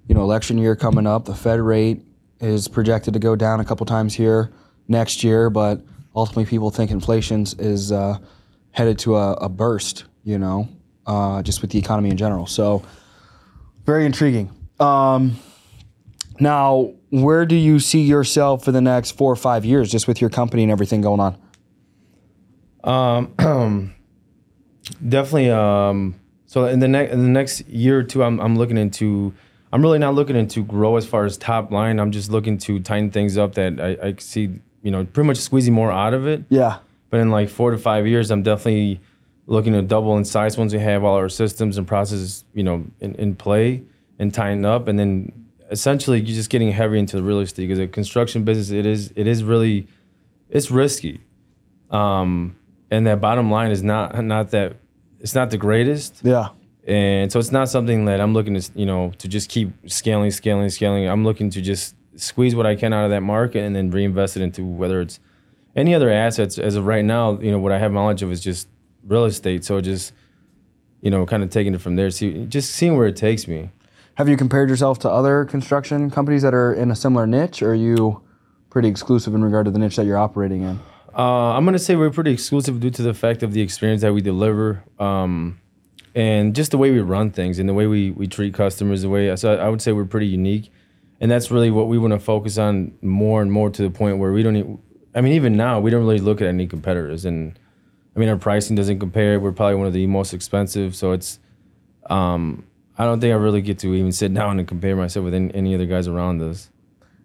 you 0.09 0.15
know, 0.15 0.21
election 0.21 0.57
year 0.57 0.75
coming 0.75 1.07
up. 1.07 1.23
The 1.23 1.33
Fed 1.33 1.61
rate 1.61 2.01
is 2.41 2.67
projected 2.67 3.13
to 3.13 3.21
go 3.21 3.37
down 3.37 3.61
a 3.61 3.63
couple 3.63 3.85
times 3.85 4.15
here 4.15 4.51
next 4.89 5.23
year, 5.23 5.49
but 5.49 5.81
ultimately 6.17 6.45
people 6.45 6.71
think 6.71 6.91
inflation's 6.91 7.53
is 7.53 7.91
uh, 7.91 8.17
headed 8.71 8.99
to 8.99 9.15
a, 9.15 9.33
a 9.33 9.49
burst, 9.49 10.05
you 10.23 10.37
know, 10.37 10.67
uh, 11.05 11.41
just 11.43 11.61
with 11.61 11.71
the 11.71 11.79
economy 11.79 12.09
in 12.09 12.17
general. 12.17 12.45
So 12.47 12.83
very 13.85 14.05
intriguing. 14.05 14.51
Um, 14.79 15.37
now, 16.39 16.93
where 17.09 17.45
do 17.45 17.55
you 17.55 17.79
see 17.79 18.01
yourself 18.01 18.65
for 18.65 18.71
the 18.71 18.81
next 18.81 19.11
four 19.11 19.31
or 19.31 19.37
five 19.37 19.63
years, 19.63 19.89
just 19.89 20.07
with 20.07 20.19
your 20.19 20.29
company 20.29 20.63
and 20.63 20.71
everything 20.71 21.01
going 21.01 21.19
on? 21.19 21.37
um, 22.87 23.33
definitely. 25.07 25.51
Um, 25.51 26.15
so 26.45 26.65
in 26.65 26.79
the 26.79 26.87
next 26.87 27.11
in 27.11 27.23
the 27.23 27.29
next 27.29 27.67
year 27.67 27.99
or 27.99 28.03
two, 28.03 28.23
I'm 28.23 28.39
I'm 28.39 28.57
looking 28.57 28.77
into. 28.77 29.33
I'm 29.73 29.81
really 29.81 29.99
not 29.99 30.15
looking 30.15 30.37
into 30.37 30.63
grow 30.63 30.95
as 30.95 31.05
far 31.05 31.25
as 31.25 31.37
top 31.37 31.71
line. 31.71 31.99
I'm 31.99 32.11
just 32.11 32.31
looking 32.31 32.57
to 32.59 32.79
tighten 32.79 33.11
things 33.11 33.37
up 33.37 33.55
that 33.55 33.81
I, 33.81 34.07
I 34.07 34.15
see, 34.17 34.61
you 34.81 34.91
know, 34.91 35.05
pretty 35.05 35.27
much 35.27 35.37
squeezing 35.37 35.73
more 35.73 35.91
out 35.91 36.13
of 36.13 36.27
it. 36.27 36.43
Yeah. 36.49 36.79
But 37.09 37.19
in 37.19 37.31
like 37.31 37.49
four 37.49 37.71
to 37.71 37.77
five 37.77 38.05
years, 38.05 38.31
I'm 38.31 38.43
definitely 38.43 38.99
looking 39.45 39.73
to 39.73 39.81
double 39.81 40.17
in 40.17 40.25
size 40.25 40.57
once 40.57 40.73
we 40.73 40.79
have 40.79 41.03
all 41.03 41.15
our 41.15 41.29
systems 41.29 41.77
and 41.77 41.87
processes, 41.87 42.43
you 42.53 42.63
know, 42.63 42.85
in, 42.99 43.15
in 43.15 43.35
play 43.35 43.83
and 44.19 44.33
tighten 44.33 44.65
up. 44.65 44.87
And 44.87 44.99
then 44.99 45.31
essentially 45.71 46.19
you're 46.19 46.35
just 46.35 46.49
getting 46.49 46.71
heavy 46.71 46.99
into 46.99 47.15
the 47.15 47.23
real 47.23 47.39
estate 47.39 47.63
because 47.63 47.77
the 47.79 47.87
construction 47.87 48.43
business, 48.43 48.71
it 48.71 48.85
is, 48.85 49.13
it 49.15 49.25
is 49.25 49.43
really, 49.43 49.87
it's 50.49 50.69
risky. 50.69 51.21
Um, 51.89 52.57
and 52.91 53.07
that 53.07 53.21
bottom 53.21 53.49
line 53.49 53.71
is 53.71 53.83
not, 53.83 54.21
not 54.23 54.51
that, 54.51 54.75
it's 55.19 55.33
not 55.33 55.49
the 55.49 55.57
greatest. 55.57 56.21
Yeah. 56.23 56.49
And 56.85 57.29
so 57.31 57.39
it's 57.39 57.51
not 57.51 57.67
something 57.67 58.05
that 58.05 58.21
I'm 58.21 58.33
looking 58.33 58.53
to, 58.53 58.71
you 58.73 58.85
know, 58.85 59.11
to 59.17 59.27
just 59.27 59.49
keep 59.49 59.71
scaling, 59.89 60.31
scaling, 60.31 60.69
scaling. 60.69 61.05
I'm 61.07 61.25
looking 61.25 61.49
to 61.49 61.61
just 61.61 61.96
squeeze 62.17 62.55
what 62.55 62.65
I 62.65 62.75
can 62.75 62.93
out 62.93 63.05
of 63.05 63.11
that 63.11 63.21
market 63.21 63.63
and 63.63 63.75
then 63.75 63.89
reinvest 63.91 64.37
it 64.37 64.41
into 64.41 64.65
whether 64.65 65.01
it's 65.01 65.19
any 65.75 65.95
other 65.95 66.09
assets. 66.09 66.57
As 66.57 66.75
of 66.75 66.85
right 66.85 67.05
now, 67.05 67.39
you 67.39 67.51
know, 67.51 67.59
what 67.59 67.71
I 67.71 67.79
have 67.79 67.91
knowledge 67.91 68.21
of 68.21 68.31
is 68.31 68.41
just 68.41 68.67
real 69.03 69.25
estate. 69.25 69.63
So 69.63 69.79
just 69.81 70.13
you 71.01 71.11
know, 71.11 71.25
kind 71.25 71.43
of 71.43 71.49
taking 71.49 71.73
it 71.73 71.81
from 71.81 71.95
there. 71.95 72.09
See, 72.09 72.45
just 72.45 72.71
seeing 72.71 72.97
where 72.97 73.07
it 73.07 73.15
takes 73.15 73.47
me. 73.47 73.69
Have 74.15 74.27
you 74.27 74.35
compared 74.35 74.69
yourself 74.69 74.97
to 74.99 75.09
other 75.09 75.45
construction 75.45 76.09
companies 76.09 76.41
that 76.41 76.53
are 76.53 76.73
in 76.73 76.89
a 76.89 76.95
similar 76.95 77.27
niche, 77.27 77.61
or 77.61 77.71
are 77.71 77.75
you 77.75 78.21
pretty 78.69 78.87
exclusive 78.87 79.35
in 79.35 79.43
regard 79.43 79.65
to 79.65 79.71
the 79.71 79.79
niche 79.79 79.95
that 79.97 80.05
you're 80.05 80.17
operating 80.17 80.63
in? 80.63 80.79
Uh, 81.15 81.53
I'm 81.53 81.65
gonna 81.65 81.79
say 81.79 81.95
we're 81.95 82.09
pretty 82.09 82.31
exclusive 82.31 82.79
due 82.79 82.89
to 82.89 83.01
the 83.01 83.13
fact 83.13 83.43
of 83.43 83.53
the 83.53 83.61
experience 83.61 84.01
that 84.01 84.13
we 84.13 84.21
deliver, 84.21 84.83
um, 84.99 85.59
and 86.15 86.55
just 86.55 86.71
the 86.71 86.77
way 86.77 86.91
we 86.91 86.99
run 86.99 87.29
things 87.31 87.59
and 87.59 87.69
the 87.69 87.73
way 87.73 87.85
we 87.85 88.11
we 88.11 88.27
treat 88.27 88.53
customers. 88.53 89.03
The 89.03 89.09
way 89.09 89.35
so 89.35 89.55
I 89.55 89.69
would 89.69 89.81
say 89.81 89.91
we're 89.91 90.05
pretty 90.05 90.27
unique, 90.27 90.71
and 91.19 91.31
that's 91.31 91.51
really 91.51 91.71
what 91.71 91.87
we 91.87 91.97
want 91.97 92.13
to 92.13 92.19
focus 92.19 92.57
on 92.57 92.97
more 93.01 93.41
and 93.41 93.51
more 93.51 93.69
to 93.69 93.81
the 93.81 93.89
point 93.89 94.17
where 94.17 94.31
we 94.31 94.43
don't. 94.43 94.55
Even, 94.55 94.79
I 95.15 95.21
mean, 95.21 95.33
even 95.33 95.57
now 95.57 95.79
we 95.79 95.91
don't 95.91 96.01
really 96.01 96.19
look 96.19 96.41
at 96.41 96.47
any 96.47 96.67
competitors, 96.67 97.25
and 97.25 97.57
I 98.15 98.19
mean 98.19 98.29
our 98.29 98.37
pricing 98.37 98.75
doesn't 98.75 98.99
compare. 98.99 99.39
We're 99.39 99.51
probably 99.51 99.75
one 99.75 99.87
of 99.87 99.93
the 99.93 100.07
most 100.07 100.33
expensive, 100.33 100.95
so 100.95 101.11
it's. 101.11 101.39
Um, 102.09 102.65
I 102.99 103.05
don't 103.05 103.19
think 103.19 103.31
I 103.31 103.35
really 103.35 103.61
get 103.61 103.77
to 103.79 103.93
even 103.93 104.11
sit 104.11 104.33
down 104.33 104.57
and 104.57 104.67
compare 104.67 104.95
myself 104.95 105.25
with 105.25 105.35
any, 105.35 105.53
any 105.53 105.75
other 105.75 105.85
guys 105.85 106.07
around 106.07 106.41
us. 106.41 106.71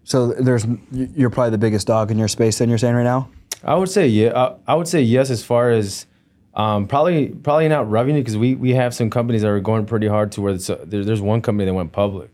So 0.04 0.28
there's 0.32 0.66
you're 0.90 1.30
probably 1.30 1.50
the 1.50 1.58
biggest 1.58 1.86
dog 1.86 2.10
in 2.10 2.18
your 2.18 2.28
space. 2.28 2.58
Then 2.58 2.68
you're 2.68 2.78
saying 2.78 2.94
right 2.94 3.04
now. 3.04 3.30
I 3.64 3.76
would 3.76 3.88
say 3.88 4.08
yeah. 4.08 4.32
I, 4.36 4.72
I 4.72 4.74
would 4.74 4.88
say 4.88 5.02
yes 5.02 5.30
as 5.30 5.44
far 5.44 5.70
as 5.70 6.06
um, 6.54 6.88
probably 6.88 7.28
probably 7.28 7.68
not 7.68 7.90
revenue 7.90 8.20
because 8.20 8.36
we 8.36 8.54
we 8.54 8.72
have 8.72 8.94
some 8.94 9.10
companies 9.10 9.42
that 9.42 9.48
are 9.48 9.60
going 9.60 9.86
pretty 9.86 10.08
hard 10.08 10.32
to 10.32 10.40
where 10.40 10.54
uh, 10.54 10.76
there, 10.84 11.04
there's 11.04 11.20
one 11.20 11.40
company 11.40 11.66
that 11.66 11.74
went 11.74 11.92
public. 11.92 12.30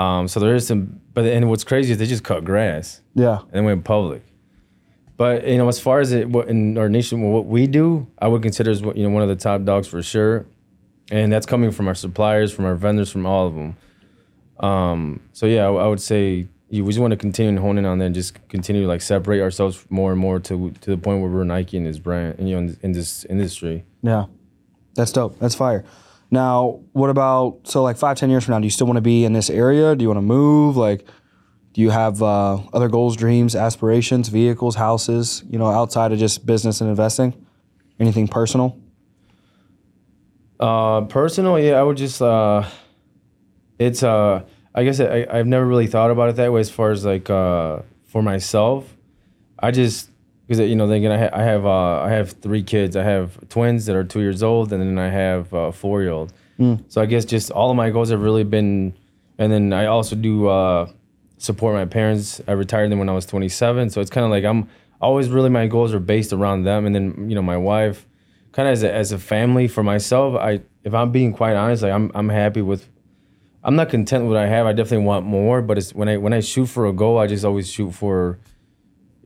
Um, 0.00 0.28
so 0.28 0.40
there 0.40 0.54
is 0.54 0.66
some, 0.66 1.00
but 1.14 1.24
and 1.24 1.48
what's 1.48 1.64
crazy 1.64 1.92
is 1.92 1.98
they 1.98 2.06
just 2.06 2.24
cut 2.24 2.44
grass. 2.44 3.00
Yeah. 3.14 3.40
And 3.52 3.64
went 3.64 3.84
public. 3.84 4.22
But 5.16 5.46
you 5.46 5.58
know, 5.58 5.68
as 5.68 5.78
far 5.78 6.00
as 6.00 6.12
it 6.12 6.28
what 6.28 6.48
in 6.48 6.78
our 6.78 6.88
nation, 6.88 7.20
what 7.30 7.46
we 7.46 7.66
do, 7.66 8.06
I 8.18 8.28
would 8.28 8.42
consider 8.42 8.70
as 8.70 8.80
you 8.80 9.02
know 9.02 9.10
one 9.10 9.22
of 9.22 9.28
the 9.28 9.36
top 9.36 9.64
dogs 9.64 9.86
for 9.88 10.02
sure 10.02 10.46
and 11.10 11.32
that's 11.32 11.46
coming 11.46 11.70
from 11.70 11.88
our 11.88 11.94
suppliers, 11.94 12.52
from 12.52 12.64
our 12.64 12.74
vendors, 12.74 13.10
from 13.10 13.26
all 13.26 13.46
of 13.46 13.54
them. 13.54 13.76
Um, 14.60 15.20
so 15.32 15.46
yeah, 15.46 15.66
I, 15.66 15.72
I, 15.72 15.86
would 15.86 16.00
say 16.00 16.46
we 16.70 16.82
just 16.82 16.98
want 16.98 17.10
to 17.12 17.16
continue 17.16 17.60
honing 17.60 17.86
on 17.86 17.98
that 17.98 18.06
and 18.06 18.14
just 18.14 18.46
continue 18.48 18.82
to 18.82 18.88
like 18.88 19.02
separate 19.02 19.40
ourselves 19.40 19.84
more 19.88 20.12
and 20.12 20.20
more 20.20 20.38
to 20.38 20.70
to 20.70 20.90
the 20.90 20.98
point 20.98 21.22
where 21.22 21.30
we're 21.30 21.44
Nike 21.44 21.76
in 21.76 21.84
this 21.84 21.98
brand, 21.98 22.38
and 22.38 22.48
you 22.48 22.54
know, 22.54 22.60
in, 22.60 22.78
in 22.82 22.92
this 22.92 23.24
industry. 23.24 23.84
Yeah, 24.02 24.26
that's 24.94 25.12
dope. 25.12 25.38
That's 25.38 25.54
fire. 25.54 25.84
Now, 26.30 26.80
what 26.92 27.10
about 27.10 27.60
so 27.64 27.82
like 27.82 27.96
five, 27.96 28.16
ten 28.16 28.30
years 28.30 28.44
from 28.44 28.52
now? 28.52 28.60
Do 28.60 28.66
you 28.66 28.70
still 28.70 28.86
want 28.86 28.98
to 28.98 29.02
be 29.02 29.24
in 29.24 29.32
this 29.32 29.50
area? 29.50 29.96
Do 29.96 30.02
you 30.02 30.08
want 30.08 30.18
to 30.18 30.22
move? 30.22 30.76
Like, 30.76 31.06
do 31.72 31.80
you 31.80 31.90
have 31.90 32.22
uh, 32.22 32.58
other 32.72 32.88
goals, 32.88 33.16
dreams, 33.16 33.56
aspirations, 33.56 34.28
vehicles, 34.28 34.76
houses? 34.76 35.42
You 35.50 35.58
know, 35.58 35.66
outside 35.66 36.12
of 36.12 36.18
just 36.18 36.46
business 36.46 36.80
and 36.80 36.88
investing, 36.88 37.46
anything 37.98 38.28
personal? 38.28 38.78
Uh, 40.60 41.02
personal, 41.02 41.58
yeah, 41.58 41.72
I 41.72 41.82
would 41.82 41.96
just 41.96 42.20
uh, 42.20 42.68
it's 43.78 44.02
uh, 44.02 44.44
I 44.74 44.84
guess 44.84 45.00
I 45.00 45.26
I've 45.30 45.46
never 45.46 45.66
really 45.66 45.86
thought 45.86 46.10
about 46.10 46.28
it 46.28 46.36
that 46.36 46.52
way 46.52 46.60
as 46.60 46.70
far 46.70 46.90
as 46.90 47.04
like 47.04 47.28
uh 47.30 47.80
for 48.04 48.22
myself. 48.22 48.96
I 49.58 49.70
just 49.70 50.09
because 50.50 50.68
you 50.68 50.74
know 50.74 50.90
again 50.90 51.12
I, 51.12 51.18
ha- 51.18 51.30
I 51.32 51.42
have 51.44 51.64
uh 51.64 52.00
I 52.00 52.10
have 52.10 52.32
three 52.32 52.64
kids. 52.64 52.96
I 52.96 53.04
have 53.04 53.38
twins 53.48 53.86
that 53.86 53.94
are 53.94 54.02
two 54.02 54.20
years 54.20 54.42
old, 54.42 54.72
and 54.72 54.82
then 54.82 54.98
I 54.98 55.08
have 55.08 55.52
a 55.52 55.70
four 55.70 56.02
year 56.02 56.10
old. 56.10 56.32
Mm. 56.58 56.82
So 56.88 57.00
I 57.00 57.06
guess 57.06 57.24
just 57.24 57.52
all 57.52 57.70
of 57.70 57.76
my 57.76 57.90
goals 57.90 58.10
have 58.10 58.20
really 58.20 58.42
been, 58.42 58.94
and 59.38 59.52
then 59.52 59.72
I 59.72 59.86
also 59.86 60.16
do 60.16 60.48
uh 60.48 60.90
support 61.38 61.74
my 61.74 61.84
parents. 61.84 62.40
I 62.48 62.52
retired 62.52 62.90
them 62.90 62.98
when 62.98 63.08
I 63.08 63.12
was 63.12 63.26
27, 63.26 63.90
so 63.90 64.00
it's 64.00 64.10
kind 64.10 64.24
of 64.24 64.30
like 64.32 64.42
I'm 64.44 64.68
always 65.00 65.28
really 65.28 65.50
my 65.50 65.68
goals 65.68 65.94
are 65.94 66.00
based 66.00 66.32
around 66.32 66.64
them, 66.64 66.84
and 66.84 66.96
then 66.96 67.30
you 67.30 67.36
know 67.36 67.42
my 67.42 67.56
wife 67.56 68.08
kind 68.50 68.68
of 68.68 68.72
as 68.72 68.82
a, 68.82 68.92
as 68.92 69.12
a 69.12 69.18
family 69.20 69.68
for 69.68 69.84
myself, 69.84 70.34
I 70.34 70.62
if 70.82 70.92
I'm 70.94 71.12
being 71.12 71.32
quite 71.32 71.54
honest, 71.54 71.84
like 71.84 71.92
I'm 71.92 72.10
I'm 72.14 72.28
happy 72.28 72.62
with. 72.62 72.88
I'm 73.62 73.76
not 73.76 73.90
content 73.90 74.24
with 74.24 74.32
what 74.32 74.42
I 74.42 74.46
have. 74.46 74.64
I 74.64 74.72
definitely 74.72 75.04
want 75.04 75.26
more, 75.26 75.60
but 75.60 75.76
it's 75.76 75.94
when 75.94 76.08
I 76.08 76.16
when 76.16 76.32
I 76.32 76.40
shoot 76.40 76.66
for 76.66 76.86
a 76.86 76.94
goal, 76.94 77.18
I 77.18 77.26
just 77.26 77.44
always 77.44 77.70
shoot 77.70 77.90
for, 77.92 78.38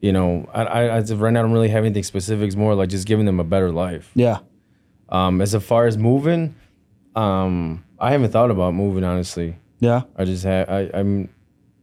you 0.05 0.13
know, 0.13 0.47
I, 0.53 0.65
I 0.65 0.89
as 0.99 1.11
of 1.11 1.23
right 1.23 1.33
now 1.33 1.41
I 1.41 1.43
don't 1.45 1.53
really 1.53 1.71
have 1.71 1.83
anything 1.83 2.03
specific. 2.03 2.47
It's 2.47 2.57
more 2.57 2.75
like 2.75 2.91
just 2.91 3.07
giving 3.07 3.25
them 3.25 3.41
a 3.41 3.45
better 3.45 3.73
life. 3.73 4.11
Yeah. 4.15 4.41
Um, 5.09 5.41
as 5.41 5.55
far 5.65 5.87
as 5.87 5.97
moving, 5.97 6.55
um, 7.17 7.83
I 7.99 8.11
haven't 8.11 8.31
thought 8.31 8.51
about 8.51 8.75
moving 8.75 9.03
honestly. 9.03 9.57
Yeah. 9.81 10.03
I 10.15 10.27
just 10.27 10.45
had 10.45 10.69
I 10.69 10.91
I'm 10.93 11.31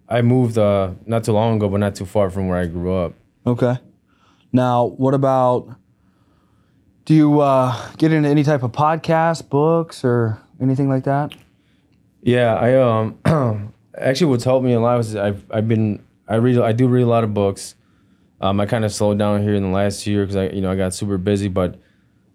I 0.07 0.21
moved 0.21 0.59
uh 0.59 0.91
not 1.07 1.23
too 1.23 1.31
long 1.31 1.55
ago, 1.55 1.67
but 1.67 1.79
not 1.79 1.95
too 1.95 2.05
far 2.05 2.29
from 2.29 2.47
where 2.47 2.59
I 2.59 2.67
grew 2.67 2.93
up. 2.93 3.15
Okay. 3.47 3.79
Now, 4.53 4.85
what 4.85 5.15
about 5.15 5.75
do 7.05 7.15
you 7.15 7.39
uh, 7.39 7.75
get 7.97 8.13
into 8.13 8.29
any 8.29 8.43
type 8.43 8.61
of 8.61 8.71
podcast, 8.71 9.49
books, 9.49 10.05
or 10.05 10.39
anything 10.61 10.87
like 10.87 11.05
that? 11.05 11.33
Yeah, 12.21 12.53
I 12.53 12.75
um 12.75 13.73
actually 13.97 14.27
what's 14.27 14.43
helped 14.43 14.63
me 14.63 14.73
a 14.73 14.79
lot 14.79 14.99
is 14.99 15.15
I've 15.15 15.43
I've 15.49 15.67
been 15.67 16.05
I 16.27 16.35
read 16.35 16.59
I 16.59 16.71
do 16.71 16.87
read 16.87 17.01
a 17.01 17.07
lot 17.07 17.23
of 17.23 17.33
books. 17.33 17.73
Um, 18.41 18.59
I 18.59 18.65
kind 18.65 18.83
of 18.83 18.91
slowed 18.91 19.19
down 19.19 19.43
here 19.43 19.53
in 19.53 19.61
the 19.61 19.69
last 19.69 20.07
year 20.07 20.23
because 20.23 20.35
I 20.35 20.49
you 20.49 20.61
know 20.61 20.71
I 20.71 20.75
got 20.75 20.93
super 20.93 21.17
busy, 21.17 21.47
but 21.47 21.79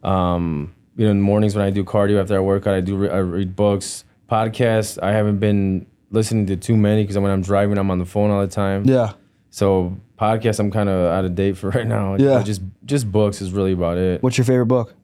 um, 0.05 0.75
you 0.97 1.05
know 1.05 1.11
in 1.11 1.19
the 1.19 1.25
mornings 1.25 1.57
when 1.57 1.65
I 1.65 1.71
do 1.71 1.85
cardio 1.85 2.21
after 2.21 2.37
I 2.37 2.41
work 2.41 2.67
out, 2.67 2.75
I 2.75 2.81
do 2.81 2.97
re- 2.97 3.11
I 3.11 3.19
read 3.19 3.57
books, 3.57 4.05
podcasts. 4.31 5.03
I 5.03 5.13
haven't 5.13 5.39
been 5.39 5.87
listening 6.13 6.47
to 6.47 6.57
too 6.57 6.77
many 6.77 7.03
because 7.03 7.19
when 7.19 7.33
I'm 7.33 7.43
driving, 7.43 7.77
I'm 7.77 7.91
on 7.91 7.99
the 7.99 8.05
phone 8.05 8.31
all 8.31 8.41
the 8.41 8.47
time. 8.47 8.85
Yeah. 8.85 9.15
So 9.51 9.97
podcasts, 10.19 10.61
I'm 10.61 10.71
kind 10.71 10.89
of 10.89 11.11
out 11.11 11.25
of 11.25 11.35
date 11.35 11.57
for 11.57 11.71
right 11.77 11.87
now. 11.87 12.15
Yeah. 12.15 12.43
Just 12.43 12.63
just 12.85 13.11
books 13.11 13.43
is 13.43 13.53
really 13.53 13.73
about 13.73 13.99
it. 13.99 14.23
What's 14.23 14.39
your 14.39 14.45
favorite 14.45 14.67
book? 14.67 14.95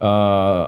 Uh, 0.00 0.64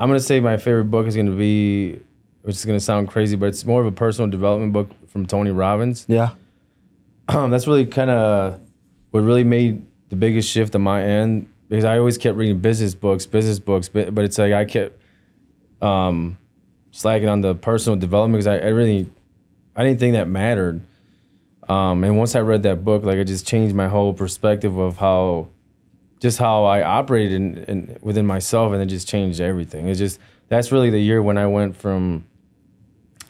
I'm 0.00 0.08
gonna 0.08 0.18
say 0.18 0.40
my 0.40 0.56
favorite 0.56 0.86
book 0.86 1.06
is 1.06 1.14
gonna 1.14 1.36
be, 1.36 2.00
which 2.42 2.56
is 2.56 2.64
gonna 2.64 2.80
sound 2.80 3.08
crazy, 3.08 3.36
but 3.36 3.46
it's 3.46 3.64
more 3.64 3.80
of 3.80 3.86
a 3.86 3.92
personal 3.92 4.28
development 4.28 4.72
book 4.72 4.90
from 5.08 5.24
Tony 5.24 5.52
Robbins. 5.52 6.04
Yeah. 6.08 6.30
Um, 7.28 7.50
that's 7.52 7.68
really 7.68 7.86
kind 7.86 8.10
of 8.10 8.60
what 9.10 9.20
really 9.20 9.44
made 9.44 9.84
the 10.08 10.16
biggest 10.16 10.50
shift 10.50 10.74
on 10.74 10.82
my 10.82 11.02
end 11.02 11.48
because 11.68 11.84
I 11.84 11.98
always 11.98 12.16
kept 12.16 12.36
reading 12.36 12.60
business 12.60 12.94
books, 12.94 13.26
business 13.26 13.58
books, 13.58 13.88
but, 13.88 14.14
but 14.14 14.24
it's 14.24 14.38
like 14.38 14.52
I 14.52 14.64
kept 14.64 15.00
um, 15.82 16.38
slacking 16.90 17.28
on 17.28 17.42
the 17.42 17.54
personal 17.54 17.98
development 17.98 18.42
because 18.42 18.46
I, 18.46 18.66
I 18.66 18.70
really 18.70 19.10
I 19.76 19.84
didn't 19.84 20.00
think 20.00 20.14
that 20.14 20.28
mattered. 20.28 20.82
Um, 21.68 22.02
and 22.02 22.16
once 22.18 22.34
I 22.34 22.40
read 22.40 22.62
that 22.64 22.84
book, 22.84 23.04
like 23.04 23.18
it 23.18 23.26
just 23.26 23.46
changed 23.46 23.74
my 23.74 23.88
whole 23.88 24.12
perspective 24.14 24.76
of 24.76 24.96
how, 24.96 25.48
just 26.18 26.38
how 26.38 26.64
I 26.64 26.82
operated 26.82 27.32
in, 27.32 27.58
in, 27.64 27.98
within 28.00 28.26
myself, 28.26 28.72
and 28.72 28.82
it 28.82 28.86
just 28.86 29.06
changed 29.06 29.40
everything. 29.40 29.86
It's 29.86 29.98
just 29.98 30.18
that's 30.48 30.72
really 30.72 30.90
the 30.90 30.98
year 30.98 31.22
when 31.22 31.36
I 31.38 31.46
went 31.46 31.76
from, 31.76 32.24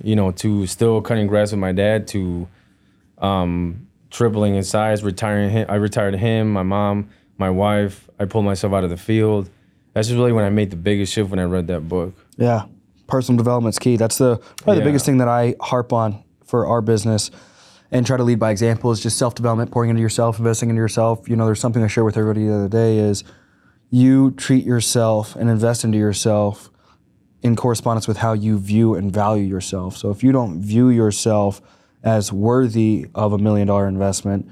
you 0.02 0.14
know, 0.16 0.30
to 0.30 0.66
still 0.66 1.02
cutting 1.02 1.26
grass 1.26 1.50
with 1.50 1.60
my 1.60 1.72
dad 1.72 2.06
to, 2.08 2.48
um, 3.18 3.88
tripling 4.10 4.54
in 4.54 4.62
size, 4.62 5.02
retiring 5.02 5.50
him. 5.50 5.66
I 5.68 5.76
retired 5.76 6.14
him, 6.14 6.52
my 6.52 6.62
mom, 6.62 7.10
my 7.36 7.50
wife. 7.50 8.08
I 8.18 8.24
pulled 8.24 8.44
myself 8.44 8.72
out 8.72 8.84
of 8.84 8.90
the 8.90 8.96
field. 8.96 9.50
That's 9.92 10.08
just 10.08 10.16
really 10.16 10.32
when 10.32 10.44
I 10.44 10.50
made 10.50 10.70
the 10.70 10.76
biggest 10.76 11.12
shift 11.12 11.30
when 11.30 11.38
I 11.38 11.44
read 11.44 11.66
that 11.68 11.88
book. 11.88 12.14
Yeah, 12.36 12.64
personal 13.06 13.36
development's 13.36 13.78
key. 13.78 13.96
That's 13.96 14.18
the 14.18 14.36
probably 14.36 14.74
yeah. 14.74 14.80
the 14.80 14.84
biggest 14.84 15.06
thing 15.06 15.18
that 15.18 15.28
I 15.28 15.54
harp 15.60 15.92
on 15.92 16.22
for 16.44 16.66
our 16.66 16.80
business 16.80 17.30
and 17.90 18.06
try 18.06 18.16
to 18.16 18.22
lead 18.22 18.38
by 18.38 18.50
example 18.50 18.90
is 18.90 19.00
just 19.00 19.18
self 19.18 19.34
development, 19.34 19.70
pouring 19.70 19.90
into 19.90 20.02
yourself, 20.02 20.38
investing 20.38 20.70
into 20.70 20.80
yourself. 20.80 21.28
You 21.28 21.36
know, 21.36 21.46
there's 21.46 21.60
something 21.60 21.82
I 21.82 21.86
share 21.86 22.04
with 22.04 22.16
everybody 22.16 22.46
the 22.46 22.54
other 22.54 22.68
day 22.68 22.98
is 22.98 23.24
you 23.90 24.32
treat 24.32 24.64
yourself 24.64 25.34
and 25.36 25.48
invest 25.48 25.84
into 25.84 25.98
yourself 25.98 26.70
in 27.42 27.56
correspondence 27.56 28.08
with 28.08 28.18
how 28.18 28.32
you 28.32 28.58
view 28.58 28.94
and 28.94 29.12
value 29.12 29.44
yourself. 29.44 29.96
So 29.96 30.10
if 30.10 30.22
you 30.22 30.32
don't 30.32 30.60
view 30.60 30.88
yourself 30.90 31.62
as 32.02 32.32
worthy 32.32 33.06
of 33.14 33.32
a 33.32 33.38
million 33.38 33.66
dollar 33.66 33.88
investment, 33.88 34.48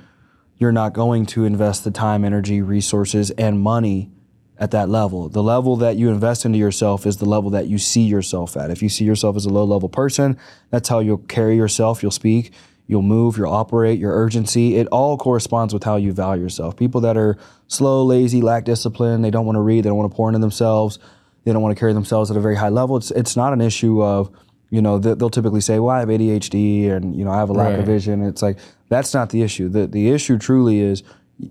you're 0.59 0.73
not 0.73 0.93
going 0.93 1.27
to 1.27 1.45
invest 1.45 1.85
the 1.85 1.91
time, 1.91 2.25
energy, 2.25 2.63
resources, 2.63 3.31
and 3.33 3.61
money 3.61 4.11
at 4.59 4.71
that 4.71 4.89
level. 4.89 5.29
The 5.29 5.43
level 5.43 5.77
that 5.77 5.97
you 5.97 6.09
invest 6.09 6.45
into 6.45 6.59
yourself 6.59 7.07
is 7.07 7.19
the 7.19 7.27
level 7.27 7.51
that 7.51 7.69
you 7.69 7.77
see 7.77 8.05
yourself 8.05 8.57
at. 8.57 8.71
If 8.71 8.83
you 8.83 8.89
see 8.89 9.05
yourself 9.05 9.37
as 9.37 9.45
a 9.45 9.51
low 9.51 9.65
level 9.65 9.89
person, 9.89 10.39
that's 10.71 10.89
how 10.89 11.01
you'll 11.01 11.19
carry 11.19 11.57
yourself, 11.57 12.03
you'll 12.03 12.11
speak 12.11 12.53
you'll 12.87 13.03
move, 13.03 13.37
you'll 13.37 13.53
operate, 13.53 13.99
your 13.99 14.13
urgency. 14.13 14.77
It 14.77 14.87
all 14.89 15.19
corresponds 15.19 15.75
with 15.75 15.85
how 15.85 15.97
you 15.97 16.13
value 16.13 16.43
yourself. 16.43 16.77
People 16.77 17.01
that 17.03 17.17
are 17.17 17.37
slow, 17.69 18.05
lazy, 18.05 18.41
lack 18.41 18.65
discipline, 18.65 19.23
they 19.23 19.31
don't 19.31 19.47
want 19.47 19.57
to 19.57 19.61
read, 19.61 19.85
they 19.85 19.89
don't 19.89 19.99
want 19.99 20.11
to 20.11 20.17
pour 20.17 20.29
into 20.29 20.39
themselves, 20.39 20.99
they 21.45 21.53
don't 21.53 21.63
want 21.63 21.77
to 21.77 21.79
carry 21.79 21.93
themselves 21.93 22.31
at 22.31 22.37
a 22.37 22.41
very 22.41 22.57
high 22.57 22.69
level. 22.69 22.97
It's 22.97 23.11
it's 23.13 23.37
not 23.37 23.53
an 23.53 23.61
issue 23.61 24.03
of 24.03 24.31
you 24.71 24.83
know 24.83 24.99
they'll 24.99 25.31
typically 25.31 25.61
say, 25.61 25.79
"Well, 25.79 25.95
I 25.95 26.01
have 26.01 26.09
ADHD 26.09 26.91
and 26.91 27.15
you 27.17 27.25
know 27.25 27.31
I 27.31 27.39
have 27.39 27.51
a 27.51 27.53
lack 27.53 27.71
right. 27.71 27.81
of 27.81 27.87
vision." 27.87 28.23
It's 28.23 28.43
like 28.43 28.59
that's 28.89 29.15
not 29.15 29.31
the 29.31 29.43
issue. 29.43 29.69
the 29.69 29.87
The 29.87 30.11
issue 30.11 30.39
truly 30.39 30.81
is 30.81 31.03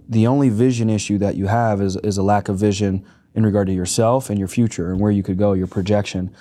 the 0.09 0.27
only 0.27 0.49
vision 0.49 0.89
issue 0.89 1.17
that 1.19 1.35
you 1.35 1.47
have 1.47 1.81
is 1.81 1.95
is 1.97 2.17
a 2.17 2.23
lack 2.23 2.49
of 2.49 2.57
vision 2.57 3.05
in 3.33 3.45
regard 3.45 3.67
to 3.67 3.73
yourself 3.73 4.29
and 4.29 4.39
your 4.39 4.47
future 4.47 4.91
and 4.91 4.99
where 4.99 5.11
you 5.11 5.21
could 5.23 5.37
go, 5.37 5.53
your 5.53 5.67
projection 5.67 6.33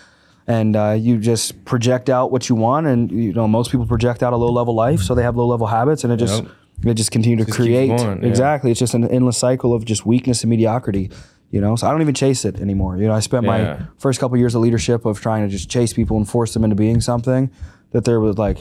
and 0.46 0.76
uh, 0.76 0.90
you 0.90 1.18
just 1.18 1.64
project 1.64 2.10
out 2.10 2.30
what 2.30 2.48
you 2.48 2.54
want 2.54 2.86
and 2.86 3.10
you 3.10 3.32
know 3.32 3.48
most 3.48 3.70
people 3.70 3.86
project 3.86 4.22
out 4.22 4.32
a 4.32 4.36
low 4.36 4.50
level 4.50 4.74
life 4.74 5.00
so 5.00 5.14
they 5.14 5.22
have 5.22 5.36
low 5.36 5.46
level 5.46 5.66
habits 5.66 6.04
and 6.04 6.12
it 6.12 6.16
just 6.16 6.42
yep. 6.42 6.52
they 6.80 6.94
just 6.94 7.10
continue 7.10 7.36
to 7.36 7.44
just 7.44 7.56
create 7.56 7.88
going, 7.88 8.22
exactly 8.22 8.70
it's 8.70 8.80
just 8.80 8.94
an 8.94 9.08
endless 9.08 9.38
cycle 9.38 9.72
of 9.72 9.84
just 9.84 10.04
weakness 10.04 10.42
and 10.42 10.50
mediocrity 10.50 11.10
You 11.54 11.60
know, 11.60 11.76
so 11.76 11.86
I 11.86 11.92
don't 11.92 12.02
even 12.02 12.14
chase 12.14 12.44
it 12.44 12.60
anymore. 12.60 12.96
You 12.96 13.06
know, 13.06 13.14
I 13.14 13.20
spent 13.20 13.46
my 13.46 13.78
first 13.98 14.18
couple 14.18 14.36
years 14.36 14.56
of 14.56 14.62
leadership 14.62 15.04
of 15.04 15.20
trying 15.20 15.42
to 15.44 15.48
just 15.48 15.70
chase 15.70 15.92
people 15.92 16.16
and 16.16 16.28
force 16.28 16.52
them 16.52 16.64
into 16.64 16.74
being 16.74 17.00
something 17.00 17.48
that 17.92 18.04
there 18.04 18.18
was 18.18 18.36
like 18.38 18.58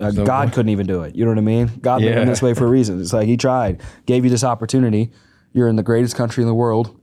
uh, 0.00 0.10
no 0.10 0.24
God 0.26 0.46
point. 0.46 0.54
couldn't 0.54 0.70
even 0.70 0.86
do 0.94 1.02
it. 1.02 1.14
You 1.14 1.24
know 1.24 1.30
what 1.30 1.38
I 1.38 1.42
mean? 1.42 1.70
God 1.80 2.00
made 2.02 2.16
him 2.16 2.26
this 2.26 2.42
way 2.42 2.52
for 2.52 2.64
a 2.64 2.68
reason. 2.68 3.00
It's 3.00 3.12
like 3.12 3.28
he 3.28 3.36
tried, 3.36 3.80
gave 4.06 4.24
you 4.24 4.30
this 4.30 4.42
opportunity. 4.42 5.12
You're 5.52 5.68
in 5.68 5.76
the 5.76 5.84
greatest 5.84 6.16
country 6.16 6.42
in 6.42 6.48
the 6.48 6.54
world. 6.54 7.00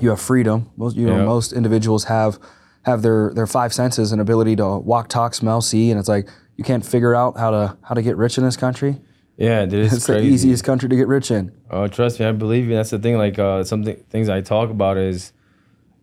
You 0.00 0.10
have 0.10 0.20
freedom. 0.20 0.68
Most 0.76 0.96
you 0.96 1.06
know 1.06 1.16
Yeah. 1.16 1.24
most 1.24 1.54
individuals 1.54 2.04
have 2.04 2.38
have 2.82 3.00
their 3.00 3.32
their 3.34 3.46
five 3.46 3.72
senses 3.72 4.12
and 4.12 4.20
ability 4.20 4.54
to 4.56 4.68
walk, 4.76 5.08
talk, 5.08 5.32
smell, 5.32 5.62
see, 5.62 5.90
and 5.90 5.98
it's 5.98 6.10
like 6.10 6.28
you 6.58 6.64
can't 6.64 6.84
figure 6.84 7.14
out 7.14 7.38
how 7.38 7.50
to 7.50 7.76
how 7.82 7.94
to 7.94 8.02
get 8.02 8.18
rich 8.18 8.36
in 8.36 8.44
this 8.44 8.58
country. 8.58 9.00
Yeah, 9.38 9.64
dude, 9.66 9.84
it's, 9.86 9.94
It's 9.94 10.06
the 10.06 10.20
easiest 10.20 10.64
country 10.64 10.88
to 10.88 10.96
get 10.96 11.06
rich 11.06 11.30
in. 11.30 11.52
Oh, 11.70 11.86
trust 11.86 12.18
me, 12.20 12.26
I 12.26 12.32
believe 12.32 12.68
you. 12.68 12.74
That's 12.74 12.90
the 12.90 12.98
thing. 12.98 13.16
Like, 13.16 13.38
uh, 13.38 13.62
something 13.64 13.96
things 14.10 14.28
I 14.28 14.40
talk 14.40 14.68
about 14.70 14.96
is, 14.98 15.32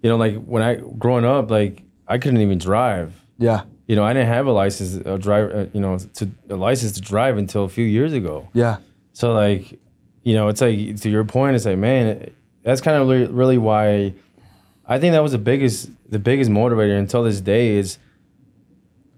you 0.01 0.09
know, 0.09 0.15
like 0.15 0.41
when 0.45 0.63
I 0.63 0.75
growing 0.75 1.25
up, 1.25 1.51
like 1.51 1.83
I 2.07 2.17
couldn't 2.17 2.39
even 2.41 2.57
drive. 2.57 3.13
Yeah, 3.37 3.63
You 3.87 3.97
know, 3.97 4.05
I 4.05 4.13
didn't 4.13 4.29
have 4.29 4.47
a 4.47 4.53
license, 4.53 4.95
a 5.05 5.17
drive, 5.17 5.51
uh, 5.53 5.65
you 5.73 5.81
know, 5.81 5.97
to 5.97 6.29
a 6.49 6.55
license 6.55 6.93
to 6.93 7.01
drive 7.01 7.37
until 7.37 7.65
a 7.65 7.69
few 7.69 7.83
years 7.85 8.13
ago. 8.13 8.47
yeah, 8.53 8.77
So 9.11 9.33
like, 9.33 9.77
you 10.23 10.33
know, 10.35 10.47
it's 10.47 10.61
like 10.61 10.95
to 11.01 11.09
your 11.09 11.25
point, 11.25 11.55
it's 11.57 11.65
like, 11.65 11.77
man, 11.77 12.07
it- 12.07 12.35
that's 12.63 12.81
kind 12.81 12.97
of 12.97 13.07
really, 13.07 13.27
really 13.27 13.57
why 13.59 14.13
I 14.87 14.97
think 14.99 15.11
that 15.11 15.21
was 15.21 15.33
the 15.33 15.37
biggest, 15.37 15.89
the 16.09 16.17
biggest 16.19 16.49
motivator 16.49 16.97
until 16.97 17.21
this 17.23 17.41
day 17.41 17.75
is, 17.75 17.97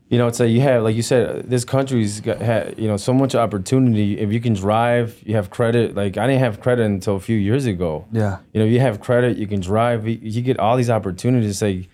you 0.09 0.17
know, 0.17 0.27
it's 0.27 0.39
like 0.39 0.49
you 0.49 0.61
have, 0.61 0.83
like 0.83 0.95
you 0.95 1.01
said, 1.01 1.49
this 1.49 1.65
country's 1.65 2.21
got, 2.21 2.39
had, 2.41 2.79
you 2.79 2.87
know, 2.87 2.95
so 2.97 3.13
much 3.13 3.35
opportunity. 3.35 4.17
If 4.19 4.31
you 4.31 4.39
can 4.39 4.53
drive, 4.53 5.21
you 5.25 5.35
have 5.35 5.49
credit. 5.49 5.95
Like 5.95 6.17
I 6.17 6.27
didn't 6.27 6.39
have 6.39 6.61
credit 6.61 6.85
until 6.85 7.15
a 7.15 7.19
few 7.19 7.37
years 7.37 7.65
ago. 7.65 8.05
yeah, 8.11 8.37
You 8.53 8.61
know, 8.61 8.65
you 8.65 8.79
have 8.79 9.01
credit, 9.01 9.37
you 9.37 9.47
can 9.47 9.59
drive, 9.59 10.07
you, 10.07 10.17
you 10.21 10.41
get 10.41 10.59
all 10.59 10.77
these 10.77 10.89
opportunities. 10.89 11.61
Like, 11.61 11.89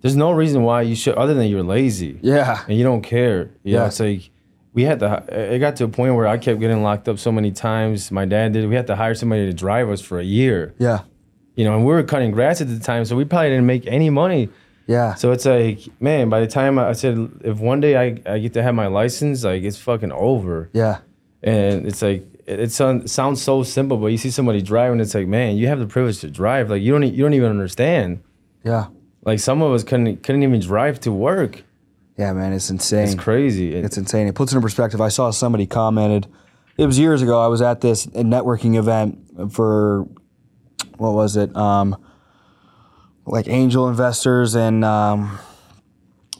there's 0.00 0.16
no 0.16 0.32
reason 0.32 0.62
why 0.64 0.82
you 0.82 0.94
should, 0.96 1.14
other 1.14 1.32
than 1.34 1.46
you're 1.48 1.62
lazy 1.62 2.18
yeah, 2.22 2.64
and 2.68 2.76
you 2.76 2.84
don't 2.84 3.02
care. 3.02 3.50
You 3.62 3.74
know, 3.74 3.80
Yeah. 3.82 3.86
it's 3.86 4.00
like 4.00 4.30
we 4.74 4.82
had 4.82 4.98
to. 5.00 5.24
It 5.54 5.60
got 5.60 5.76
to 5.76 5.84
a 5.84 5.88
point 5.88 6.14
where 6.16 6.26
I 6.26 6.36
kept 6.36 6.58
getting 6.60 6.82
locked 6.82 7.08
up 7.08 7.18
so 7.20 7.30
many 7.30 7.52
times. 7.52 8.10
My 8.10 8.24
dad 8.24 8.52
did. 8.52 8.68
We 8.68 8.74
had 8.74 8.88
to 8.88 8.96
hire 8.96 9.14
somebody 9.14 9.46
to 9.46 9.52
drive 9.54 9.88
us 9.88 10.00
for 10.00 10.18
a 10.18 10.24
year. 10.24 10.74
yeah, 10.78 11.02
You 11.54 11.64
know, 11.64 11.76
and 11.76 11.86
we 11.86 11.92
were 11.92 12.02
cutting 12.02 12.32
grass 12.32 12.60
at 12.60 12.68
the 12.68 12.80
time, 12.80 13.04
so 13.04 13.14
we 13.14 13.24
probably 13.24 13.50
didn't 13.50 13.66
make 13.66 13.86
any 13.86 14.10
money. 14.10 14.48
Yeah. 14.86 15.14
So 15.14 15.32
it's 15.32 15.44
like, 15.46 15.80
man, 16.00 16.28
by 16.28 16.40
the 16.40 16.46
time 16.46 16.78
I 16.78 16.88
I 16.90 16.92
said, 16.92 17.16
if 17.42 17.58
one 17.58 17.80
day 17.80 17.96
I, 17.96 18.20
I 18.34 18.38
get 18.38 18.52
to 18.54 18.62
have 18.62 18.74
my 18.74 18.86
license, 18.86 19.44
like 19.44 19.62
it's 19.62 19.78
fucking 19.78 20.12
over. 20.12 20.70
Yeah, 20.72 20.98
And 21.42 21.86
it's 21.86 22.02
like 22.02 22.24
it, 22.46 22.60
it 22.60 22.72
sound, 22.72 23.08
sounds 23.10 23.40
so 23.42 23.62
simple, 23.62 23.96
but 23.96 24.08
you 24.08 24.18
see 24.18 24.30
somebody 24.30 24.60
driving, 24.60 25.00
it's 25.00 25.14
like, 25.14 25.26
man, 25.26 25.56
you 25.56 25.66
have 25.68 25.78
the 25.78 25.86
privilege 25.86 26.20
to 26.20 26.30
drive. 26.30 26.68
Like 26.70 26.82
you 26.82 26.92
don't 26.92 27.02
you 27.04 27.22
don't 27.24 27.34
even 27.34 27.50
understand. 27.50 28.22
yeah, 28.62 28.86
Like 29.24 29.40
some 29.40 29.62
of 29.62 29.72
us 29.72 29.82
couldn't 29.84 30.22
couldn't 30.22 30.42
even 30.42 30.60
drive 30.60 31.00
to 31.00 31.12
work. 31.12 31.62
yeah, 32.18 32.32
man, 32.34 32.52
it's 32.52 32.68
insane. 32.70 33.04
It's 33.04 33.14
crazy. 33.14 33.74
It- 33.74 33.84
It's 33.86 33.96
insane. 33.96 34.26
It 34.28 34.34
puts 34.34 34.52
it 34.52 34.56
in 34.56 34.62
perspective. 34.62 35.00
I 35.00 35.08
saw 35.08 35.30
somebody 35.30 35.66
commented. 35.66 36.26
It 36.76 36.86
was 36.86 36.98
years 36.98 37.22
ago. 37.22 37.40
I 37.40 37.46
was 37.46 37.62
at 37.62 37.80
this 37.80 38.04
networking 38.06 38.76
event 38.76 39.52
for 39.52 40.06
what 40.98 41.12
was 41.14 41.36
it? 41.36 41.54
Um, 41.56 41.96
like 43.26 43.48
angel 43.48 43.88
investors 43.88 44.54
and 44.54 44.84
um, 44.84 45.38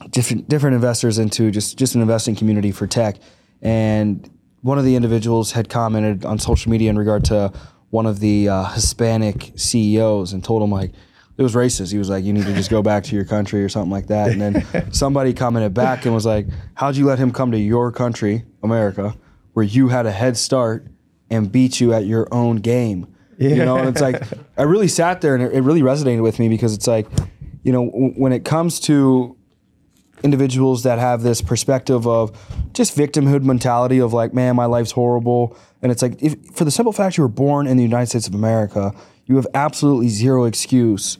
different 0.09 0.47
different 0.47 0.75
investors 0.75 1.17
into 1.17 1.51
just 1.51 1.77
just 1.77 1.95
an 1.95 2.01
investing 2.01 2.35
community 2.35 2.71
for 2.71 2.87
tech. 2.87 3.17
And 3.61 4.29
one 4.61 4.77
of 4.77 4.85
the 4.85 4.95
individuals 4.95 5.51
had 5.51 5.69
commented 5.69 6.25
on 6.25 6.39
social 6.39 6.71
media 6.71 6.89
in 6.89 6.97
regard 6.97 7.25
to 7.25 7.51
one 7.89 8.05
of 8.05 8.19
the 8.19 8.49
uh, 8.49 8.65
Hispanic 8.65 9.51
CEOs 9.55 10.33
and 10.33 10.43
told 10.43 10.61
him 10.61 10.71
like 10.71 10.91
it 11.37 11.43
was 11.43 11.53
racist. 11.53 11.91
He 11.91 11.97
was 11.97 12.09
like, 12.09 12.23
"You 12.23 12.33
need 12.33 12.45
to 12.45 12.53
just 12.53 12.69
go 12.69 12.81
back 12.81 13.03
to 13.05 13.15
your 13.15 13.25
country" 13.25 13.63
or 13.63 13.69
something 13.69 13.91
like 13.91 14.07
that. 14.07 14.31
And 14.31 14.41
then 14.41 14.91
somebody 14.91 15.33
commented 15.33 15.73
back 15.73 16.05
and 16.05 16.13
was 16.13 16.25
like, 16.25 16.47
"How'd 16.75 16.95
you 16.95 17.05
let 17.05 17.19
him 17.19 17.31
come 17.31 17.51
to 17.51 17.59
your 17.59 17.91
country, 17.91 18.45
America, 18.63 19.15
where 19.53 19.65
you 19.65 19.89
had 19.89 20.05
a 20.05 20.11
head 20.11 20.37
start 20.37 20.87
and 21.29 21.51
beat 21.51 21.79
you 21.79 21.93
at 21.93 22.05
your 22.05 22.27
own 22.31 22.57
game?" 22.57 23.07
You 23.37 23.65
know, 23.65 23.77
and 23.77 23.89
it's 23.89 24.01
like 24.01 24.23
I 24.57 24.63
really 24.63 24.87
sat 24.87 25.21
there 25.21 25.35
and 25.35 25.43
it, 25.43 25.53
it 25.53 25.61
really 25.61 25.81
resonated 25.81 26.23
with 26.23 26.39
me 26.39 26.49
because 26.49 26.73
it's 26.73 26.87
like, 26.87 27.07
you 27.63 27.71
know, 27.71 27.85
w- 27.85 28.13
when 28.15 28.31
it 28.31 28.45
comes 28.45 28.79
to 28.81 29.35
individuals 30.23 30.83
that 30.83 30.97
have 30.99 31.21
this 31.21 31.41
perspective 31.41 32.07
of 32.07 32.31
just 32.73 32.97
victimhood 32.97 33.43
mentality 33.43 33.99
of 33.99 34.13
like, 34.13 34.33
man, 34.33 34.55
my 34.55 34.65
life's 34.65 34.91
horrible. 34.91 35.55
And 35.81 35.91
it's 35.91 36.01
like, 36.01 36.21
if, 36.21 36.35
for 36.53 36.65
the 36.65 36.71
simple 36.71 36.93
fact 36.93 37.17
you 37.17 37.23
were 37.23 37.27
born 37.27 37.67
in 37.67 37.77
the 37.77 37.83
United 37.83 38.07
States 38.07 38.27
of 38.27 38.33
America, 38.33 38.93
you 39.25 39.35
have 39.35 39.47
absolutely 39.53 40.09
zero 40.09 40.45
excuse. 40.45 41.17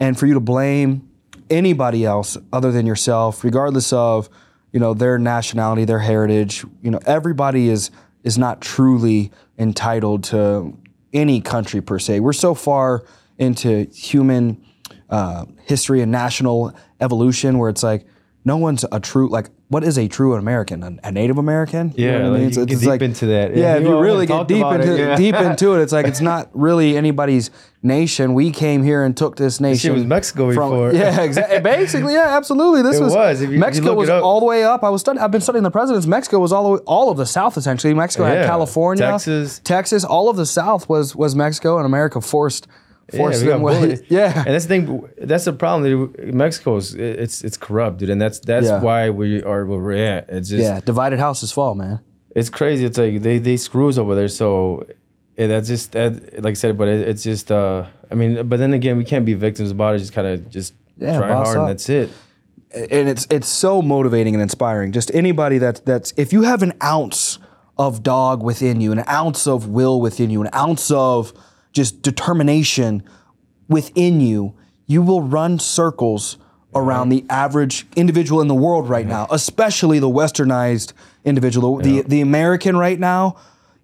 And 0.00 0.18
for 0.18 0.26
you 0.26 0.34
to 0.34 0.40
blame 0.40 1.08
anybody 1.50 2.04
else 2.04 2.36
other 2.52 2.72
than 2.72 2.86
yourself, 2.86 3.44
regardless 3.44 3.92
of, 3.92 4.28
you 4.72 4.80
know, 4.80 4.94
their 4.94 5.18
nationality, 5.18 5.84
their 5.84 6.00
heritage, 6.00 6.64
you 6.82 6.90
know, 6.90 7.00
everybody 7.06 7.68
is 7.68 7.90
is 8.24 8.36
not 8.36 8.60
truly 8.60 9.30
entitled 9.58 10.24
to 10.24 10.76
any 11.12 11.40
country 11.40 11.80
per 11.80 11.98
se. 11.98 12.20
We're 12.20 12.32
so 12.32 12.54
far 12.54 13.04
into 13.38 13.84
human 13.92 14.64
uh, 15.10 15.46
history 15.64 16.02
and 16.02 16.12
national 16.12 16.74
evolution 17.00 17.58
where 17.58 17.70
it's 17.70 17.82
like 17.82 18.06
no 18.44 18.56
one's 18.56 18.84
a 18.90 19.00
true 19.00 19.28
like 19.28 19.50
what 19.70 19.84
is 19.84 19.98
a 19.98 20.08
true 20.08 20.34
American 20.34 20.82
a, 20.82 20.96
a 21.08 21.12
Native 21.12 21.36
American 21.38 21.92
You 21.96 22.06
know 22.06 22.12
Yeah, 22.12 22.18
what 22.18 22.24
I 22.24 22.28
like, 22.28 22.40
mean? 22.40 22.48
you 22.50 22.54
can 22.54 22.66
get 22.66 22.80
deep 22.92 23.02
into 23.02 23.26
that. 23.26 23.54
yeah, 23.54 23.60
Yeah, 23.62 23.76
if 23.76 23.82
you 23.82 23.88
you 23.90 24.00
really 24.00 24.26
get 24.26 24.48
deep 24.48 24.64
into 24.64 24.94
it, 24.94 24.98
yeah. 24.98 25.16
deep 25.16 25.34
into 25.48 25.74
it 25.74 25.82
it's 25.82 25.92
like 25.92 26.06
it's 26.06 26.20
not 26.22 26.48
really 26.54 26.96
anybody's 26.96 27.50
nation 27.82 28.34
we 28.34 28.50
came 28.50 28.82
here 28.82 29.04
and 29.04 29.16
took 29.16 29.36
this 29.36 29.60
nation 29.60 29.78
She 29.78 29.90
was 29.90 30.04
Mexico 30.04 30.52
from- 30.52 30.70
before. 30.70 30.92
yeah 30.94 31.20
exactly 31.20 31.60
basically 31.60 32.14
yeah 32.14 32.36
absolutely 32.36 32.82
this 32.82 32.96
It 32.98 33.02
was, 33.04 33.14
was, 33.14 33.42
you- 33.42 33.58
Mexico 33.58 33.94
was 33.94 34.08
all 34.08 34.40
the 34.40 34.46
way 34.46 34.64
up 34.64 34.82
I 34.82 34.88
was 34.90 35.00
studying 35.02 35.22
I've 35.22 35.30
been 35.30 35.40
studying 35.42 35.62
the 35.64 35.70
presidents 35.70 36.06
Mexico 36.06 36.38
was 36.38 36.52
all 36.52 36.64
the 36.64 36.70
way, 36.70 36.80
all 36.86 37.10
of 37.10 37.16
the 37.18 37.26
south 37.26 37.56
essentially 37.56 37.94
Mexico 37.94 38.24
had 38.24 38.46
California 38.46 39.04
Texas. 39.06 39.60
Texas 39.62 40.02
all 40.04 40.28
of 40.28 40.36
the 40.36 40.46
south 40.46 40.88
was 40.88 41.14
was 41.14 41.36
Mexico 41.36 41.76
and 41.76 41.86
America 41.86 42.20
forced 42.20 42.66
forced 43.16 43.40
we 43.42 43.48
got 43.48 43.54
them 43.54 43.62
bullied. 43.62 44.04
yeah 44.08 44.32
and 44.44 44.54
that's 44.54 44.66
the 44.66 44.68
thing. 44.68 45.08
That's 45.18 45.44
the 45.46 45.52
problem. 45.52 46.14
Mexico's 46.36 46.94
it's 46.94 47.42
it's 47.42 47.56
corrupt, 47.56 47.98
dude, 47.98 48.10
and 48.10 48.20
that's 48.20 48.38
that's 48.40 48.66
Yeah. 48.66 48.80
why 48.82 49.10
we 49.10 49.42
are 49.42 49.64
where 49.66 49.78
we're 49.78 50.04
at. 50.16 50.28
It's 50.28 50.48
just 50.48 50.62
Yeah, 50.62 50.80
divided 50.80 51.18
houses 51.18 51.50
fall, 51.52 51.74
man. 51.74 52.00
it's 52.36 52.50
crazy. 52.50 52.84
It's 52.84 52.98
like 52.98 53.22
they 53.22 53.38
they 53.38 53.56
screw 53.56 53.88
us 53.88 53.98
over 53.98 54.14
there. 54.14 54.28
So 54.28 54.86
yeah, 55.38 55.46
that's 55.46 55.68
just 55.68 55.92
that. 55.92 56.42
Like 56.42 56.52
I 56.52 56.54
said, 56.54 56.76
but 56.76 56.88
it, 56.88 57.08
it's 57.08 57.22
just. 57.22 57.50
uh 57.50 57.86
I 58.10 58.14
mean, 58.14 58.48
but 58.48 58.58
then 58.58 58.72
again, 58.72 58.96
we 58.96 59.04
can't 59.04 59.24
be 59.26 59.34
victims 59.34 59.70
about 59.70 59.94
it. 59.94 59.98
Just 59.98 60.12
kind 60.14 60.26
of 60.26 60.48
just 60.50 60.74
Yeah, 60.96 61.18
try 61.18 61.28
hard, 61.32 61.48
up. 61.48 61.56
and 61.62 61.68
that's 61.68 61.88
it. 61.88 62.10
And 62.74 63.08
it's 63.08 63.26
it's 63.30 63.48
so 63.48 63.80
motivating 63.82 64.34
and 64.34 64.42
inspiring. 64.42 64.92
Just 64.92 65.10
anybody 65.14 65.58
that 65.58 65.84
that's 65.86 66.12
if 66.16 66.32
you 66.32 66.42
have 66.42 66.62
an 66.62 66.72
ounce 66.82 67.38
of 67.78 68.02
dog 68.02 68.42
within 68.42 68.80
you, 68.80 68.92
an 68.92 69.04
ounce 69.08 69.46
of 69.46 69.68
will 69.68 70.00
within 70.00 70.30
you, 70.30 70.42
an 70.42 70.50
ounce 70.54 70.90
of 70.90 71.32
just 71.72 72.02
determination 72.02 73.02
within 73.68 74.20
you, 74.20 74.54
you 74.86 75.02
will 75.02 75.22
run 75.22 75.58
circles 75.58 76.38
around 76.74 77.08
the 77.08 77.24
average 77.30 77.86
individual 77.96 78.40
in 78.40 78.48
the 78.48 78.54
world 78.54 78.88
right 78.88 79.06
now, 79.06 79.26
especially 79.30 79.98
the 79.98 80.08
westernized 80.08 80.92
individual. 81.24 81.78
The 81.78 82.02
the 82.02 82.20
American 82.20 82.76
right 82.76 82.98
now, 82.98 83.36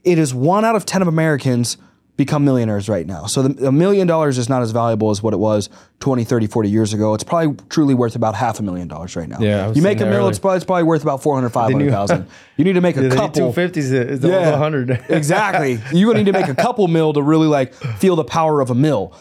it 0.02 0.18
is 0.18 0.34
one 0.34 0.64
out 0.64 0.76
of 0.76 0.84
ten 0.84 1.02
of 1.02 1.08
Americans 1.08 1.76
become 2.16 2.44
millionaires 2.44 2.88
right 2.88 3.06
now. 3.06 3.26
So 3.26 3.42
the, 3.42 3.66
a 3.68 3.72
million 3.72 4.06
dollars 4.06 4.38
is 4.38 4.48
not 4.48 4.62
as 4.62 4.70
valuable 4.70 5.10
as 5.10 5.20
what 5.20 5.34
it 5.34 5.38
was 5.38 5.68
20, 5.98 6.22
30, 6.24 6.46
40 6.46 6.70
years 6.70 6.94
ago. 6.94 7.12
It's 7.14 7.24
probably 7.24 7.56
truly 7.70 7.92
worth 7.94 8.14
about 8.14 8.36
half 8.36 8.60
a 8.60 8.62
million 8.62 8.86
dollars 8.86 9.16
right 9.16 9.28
now. 9.28 9.38
Yeah, 9.40 9.72
you 9.72 9.82
make 9.82 9.96
a 9.96 10.00
saying 10.00 10.10
that 10.12 10.16
mil, 10.18 10.28
it's 10.28 10.38
probably, 10.38 10.56
it's 10.58 10.64
probably 10.64 10.84
worth 10.84 11.02
about 11.02 11.22
400, 11.22 11.48
500,000. 11.50 12.26
You 12.56 12.64
need 12.64 12.74
to 12.74 12.80
make 12.80 12.96
a 12.96 13.00
The 13.02 13.16
couple. 13.16 13.48
two 13.48 13.52
fifties 13.52 13.90
is 13.90 14.20
the 14.20 14.28
Yeah, 14.28 14.56
hundred. 14.56 14.90
exactly. 15.08 15.80
You're 15.92 16.14
need 16.14 16.26
to 16.26 16.32
make 16.32 16.46
a 16.46 16.54
couple 16.54 16.86
mil 16.86 17.12
to 17.14 17.20
really 17.20 17.48
like 17.48 17.74
feel 17.74 18.14
the 18.14 18.22
power 18.24 18.60
of 18.60 18.70
a 18.70 18.76
mill. 18.76 19.12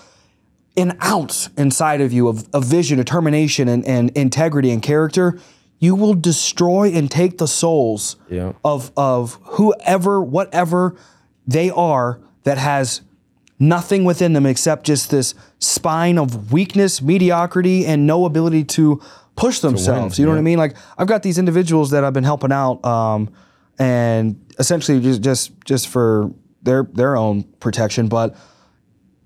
An 0.78 0.96
ounce 1.04 1.50
inside 1.58 2.00
of 2.02 2.14
you 2.14 2.28
of, 2.28 2.48
of 2.54 2.64
vision, 2.64 2.98
determination, 2.98 3.68
and, 3.68 3.84
and 3.86 4.12
integrity 4.12 4.70
and 4.70 4.84
character, 4.84 5.40
you 5.80 5.96
will 5.96 6.14
destroy 6.14 6.90
and 6.92 7.10
take 7.10 7.40
the 7.40 7.48
souls 7.48 8.18
Yeah. 8.30 8.54
of 8.64 8.92
of 8.96 9.40
whoever, 9.44 10.22
whatever 10.22 10.96
they 11.48 11.72
are 11.72 12.20
that 12.44 12.58
has 12.58 13.02
nothing 13.60 14.04
within 14.04 14.34
them 14.34 14.46
except 14.46 14.86
just 14.86 15.10
this 15.12 15.34
spine 15.60 16.18
of 16.18 16.52
weakness, 16.52 17.02
mediocrity, 17.02 17.86
and 17.86 18.06
no 18.06 18.26
ability 18.26 18.64
to 18.66 19.02
push 19.36 19.60
themselves. 19.60 20.20
you 20.20 20.26
know 20.26 20.32
what 20.32 20.38
I 20.40 20.44
mean? 20.44 20.58
Like 20.58 20.76
I've 20.98 21.08
got 21.08 21.24
these 21.24 21.38
individuals 21.38 21.92
that 21.92 22.04
I've 22.04 22.14
been 22.14 22.24
helping 22.24 22.52
out, 22.52 22.84
um, 22.86 23.34
and 23.80 24.40
essentially 24.60 25.00
just 25.00 25.22
just 25.22 25.52
just 25.66 25.88
for 25.88 26.32
their 26.62 26.84
their 26.84 27.16
own 27.16 27.44
protection, 27.60 28.08
but 28.08 28.36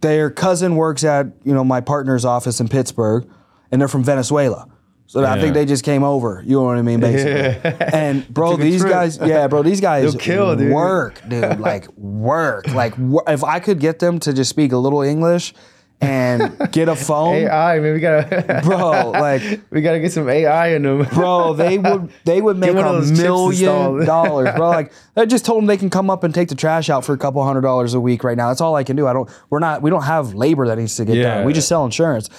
their 0.02 0.30
cousin 0.30 0.76
works 0.76 1.04
at 1.04 1.28
you 1.44 1.54
know 1.54 1.64
my 1.64 1.82
partner's 1.82 2.24
office 2.26 2.60
in 2.60 2.68
Pittsburgh, 2.68 3.28
and 3.72 3.82
they're 3.82 3.88
from 3.88 4.04
Venezuela. 4.04 4.68
So 5.10 5.24
I 5.26 5.40
think 5.40 5.54
they 5.54 5.66
just 5.66 5.84
came 5.86 6.04
over. 6.04 6.44
You 6.46 6.58
know 6.58 6.64
what 6.64 6.78
I 6.78 6.82
mean, 6.82 7.00
basically. 7.00 7.72
And 7.94 8.28
bro, 8.28 8.58
these 8.58 8.82
trip. 8.82 8.92
guys, 8.92 9.18
yeah, 9.18 9.48
bro, 9.48 9.64
these 9.64 9.80
guys 9.90 10.12
They'll 10.14 10.20
kill, 10.20 10.56
dude. 10.56 10.72
work, 10.74 11.22
dude. 11.28 11.60
Like 11.60 11.88
work. 11.98 12.68
Like 12.68 12.98
wor- 12.98 13.24
if 13.28 13.44
I 13.44 13.60
could 13.60 13.80
get 13.80 14.00
them 14.00 14.20
to 14.20 14.34
just 14.34 14.50
speak 14.50 14.74
a 14.74 14.78
little 14.78 15.02
English 15.02 15.54
and 16.02 16.56
get 16.72 16.90
a 16.90 16.96
phone, 17.10 17.36
AI, 17.36 17.80
man, 17.80 17.94
we 17.94 18.00
gotta, 18.00 18.62
bro. 18.64 19.10
Like, 19.12 19.62
we 19.72 19.82
gotta 19.82 20.00
get 20.00 20.12
some 20.12 20.30
AI 20.30 20.76
in 20.76 20.84
them, 20.84 21.04
bro, 21.14 21.54
they 21.54 21.78
would 21.80 22.12
they 22.26 22.40
would 22.42 22.58
make 22.58 22.70
a 22.70 22.74
million 23.02 24.06
dollars, 24.06 24.50
bro. 24.56 24.70
Like, 24.70 24.92
I 25.16 25.26
just 25.26 25.44
told 25.46 25.60
them 25.62 25.66
they 25.68 25.78
can 25.78 25.90
come 25.90 26.10
up 26.12 26.24
and 26.24 26.36
take 26.36 26.50
the 26.50 26.56
trash 26.56 26.90
out 26.92 27.04
for 27.06 27.14
a 27.14 27.18
couple 27.18 27.44
hundred 27.44 27.62
dollars 27.62 27.94
a 27.96 28.00
week 28.00 28.24
right 28.24 28.38
now. 28.38 28.50
That's 28.50 28.62
all 28.62 28.76
I 28.76 28.84
can 28.84 28.96
do. 28.96 29.08
I 29.08 29.14
don't. 29.14 29.28
We're 29.50 29.58
not. 29.60 29.82
We 29.82 29.90
don't 29.90 30.04
have 30.04 30.36
labor 30.36 30.68
that 30.68 30.78
needs 30.78 30.96
to 30.98 31.06
get 31.06 31.16
Yeah. 31.16 31.36
done. 31.38 31.46
We 31.46 31.54
just 31.54 31.68
sell 31.68 31.84
insurance. 31.86 32.30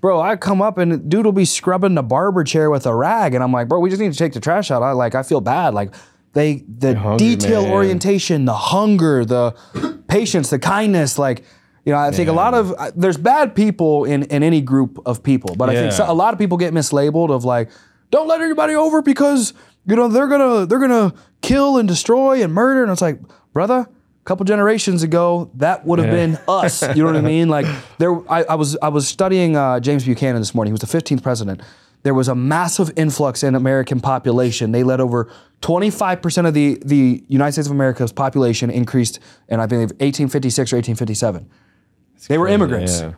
Bro, 0.00 0.20
I 0.20 0.36
come 0.36 0.62
up 0.62 0.78
and 0.78 1.08
dude 1.10 1.24
will 1.24 1.32
be 1.32 1.44
scrubbing 1.44 1.94
the 1.94 2.02
barber 2.02 2.44
chair 2.44 2.70
with 2.70 2.86
a 2.86 2.94
rag, 2.94 3.34
and 3.34 3.42
I'm 3.42 3.52
like, 3.52 3.68
bro, 3.68 3.80
we 3.80 3.90
just 3.90 4.00
need 4.00 4.12
to 4.12 4.18
take 4.18 4.32
the 4.32 4.40
trash 4.40 4.70
out. 4.70 4.82
I 4.82 4.92
like, 4.92 5.14
I 5.14 5.22
feel 5.22 5.40
bad. 5.40 5.74
Like, 5.74 5.94
they 6.34 6.64
the 6.68 6.94
hungry, 6.94 7.34
detail 7.34 7.62
man. 7.62 7.72
orientation, 7.72 8.44
the 8.44 8.54
hunger, 8.54 9.24
the 9.24 9.52
patience, 10.08 10.50
the 10.50 10.58
kindness, 10.58 11.18
like. 11.18 11.44
You 11.84 11.94
know, 11.94 12.00
I 12.00 12.10
think 12.10 12.28
a 12.28 12.32
lot 12.32 12.52
of 12.52 12.74
uh, 12.76 12.90
there's 12.94 13.16
bad 13.16 13.54
people 13.54 14.04
in 14.04 14.24
in 14.24 14.42
any 14.42 14.60
group 14.60 14.98
of 15.06 15.22
people, 15.22 15.54
but 15.56 15.70
I 15.70 15.74
think 15.74 15.92
so, 15.92 16.04
a 16.06 16.12
lot 16.12 16.34
of 16.34 16.38
people 16.38 16.58
get 16.58 16.74
mislabeled 16.74 17.30
of 17.30 17.46
like, 17.46 17.70
don't 18.10 18.28
let 18.28 18.42
anybody 18.42 18.74
over 18.74 19.00
because 19.00 19.54
you 19.86 19.96
know 19.96 20.06
they're 20.08 20.26
gonna 20.26 20.66
they're 20.66 20.80
gonna 20.80 21.14
kill 21.40 21.78
and 21.78 21.88
destroy 21.88 22.42
and 22.42 22.52
murder, 22.52 22.82
and 22.82 22.92
it's 22.92 23.00
like, 23.00 23.20
brother, 23.54 23.88
couple 24.28 24.44
generations 24.44 25.02
ago 25.02 25.50
that 25.54 25.84
would 25.86 25.98
have 25.98 26.08
Yeah. 26.08 26.14
been 26.26 26.38
us. 26.46 26.82
You 26.94 27.02
know 27.02 27.06
what 27.06 27.16
I 27.16 27.20
mean? 27.22 27.48
Like 27.48 27.66
there, 27.98 28.12
I, 28.30 28.44
I 28.44 28.54
was 28.56 28.76
I 28.82 28.88
was 28.88 29.08
studying 29.08 29.56
uh, 29.56 29.80
James 29.80 30.04
Buchanan 30.04 30.40
this 30.40 30.54
morning. 30.54 30.70
He 30.70 30.76
was 30.78 30.82
the 30.88 30.98
15th 30.98 31.22
president. 31.22 31.62
There 32.04 32.14
was 32.14 32.28
a 32.28 32.34
massive 32.34 32.92
influx 32.96 33.42
in 33.42 33.54
American 33.56 34.00
population. 34.00 34.70
They 34.70 34.84
led 34.84 35.00
over 35.00 35.28
25% 35.62 36.46
of 36.46 36.54
the 36.54 36.78
the 36.84 37.24
United 37.28 37.52
States 37.52 37.66
of 37.68 37.72
America's 37.72 38.12
population 38.12 38.70
increased 38.70 39.18
and 39.48 39.60
I 39.62 39.66
believe 39.66 39.90
1856 39.98 40.72
or 40.72 40.76
1857. 40.76 41.48
They 42.28 42.38
were 42.38 42.48
immigrants 42.48 43.00
Yeah. 43.00 43.12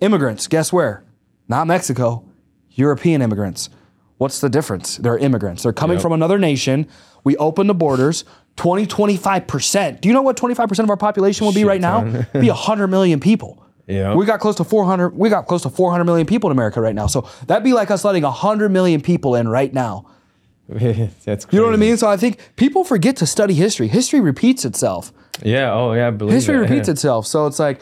immigrants, 0.00 0.46
guess 0.46 0.72
where? 0.72 1.04
Not 1.48 1.66
Mexico, 1.66 2.24
European 2.70 3.22
immigrants. 3.22 3.70
What's 4.18 4.40
the 4.40 4.48
difference? 4.48 4.96
They're 4.98 5.18
immigrants. 5.18 5.62
They're 5.62 5.72
coming 5.72 5.96
Yep. 5.96 6.02
from 6.02 6.12
another 6.12 6.38
nation. 6.38 6.86
We 7.24 7.36
open 7.38 7.66
the 7.66 7.74
borders. 7.74 8.24
20, 8.56 8.86
25%. 8.86 10.00
Do 10.00 10.08
you 10.08 10.14
know 10.14 10.22
what 10.22 10.36
25% 10.36 10.78
of 10.80 10.90
our 10.90 10.96
population 10.96 11.44
will 11.46 11.52
be 11.52 11.60
Shit 11.60 11.66
right 11.68 11.80
now? 11.80 12.00
ton. 12.00 12.26
Be 12.40 12.48
100 12.48 12.88
million 12.88 13.20
people. 13.20 13.62
Yeah. 13.86 14.14
We 14.14 14.26
got 14.26 14.40
close 14.40 14.56
to 14.56 14.64
400 14.64 15.10
we 15.16 15.28
got 15.28 15.46
close 15.46 15.62
to 15.62 15.70
400 15.70 16.04
million 16.04 16.26
people 16.26 16.50
in 16.50 16.56
America 16.56 16.80
right 16.80 16.94
now. 16.94 17.06
So 17.06 17.28
that'd 17.46 17.62
be 17.62 17.72
like 17.72 17.90
us 17.90 18.04
letting 18.04 18.24
100 18.24 18.70
million 18.70 19.00
people 19.00 19.34
in 19.36 19.46
right 19.48 19.72
now. 19.72 20.06
That's 20.68 21.44
crazy. 21.44 21.46
You 21.52 21.60
know 21.60 21.66
what 21.66 21.74
I 21.74 21.76
mean? 21.76 21.96
So 21.96 22.08
I 22.08 22.16
think 22.16 22.40
people 22.56 22.82
forget 22.82 23.16
to 23.18 23.26
study 23.26 23.54
history. 23.54 23.86
History 23.86 24.20
repeats 24.20 24.64
itself. 24.64 25.12
Yeah. 25.42 25.72
Oh, 25.72 25.92
yeah. 25.92 26.08
I 26.08 26.10
believe 26.10 26.34
History 26.34 26.56
that. 26.56 26.62
repeats 26.62 26.88
itself. 26.88 27.26
So 27.26 27.46
it's 27.46 27.60
like, 27.60 27.80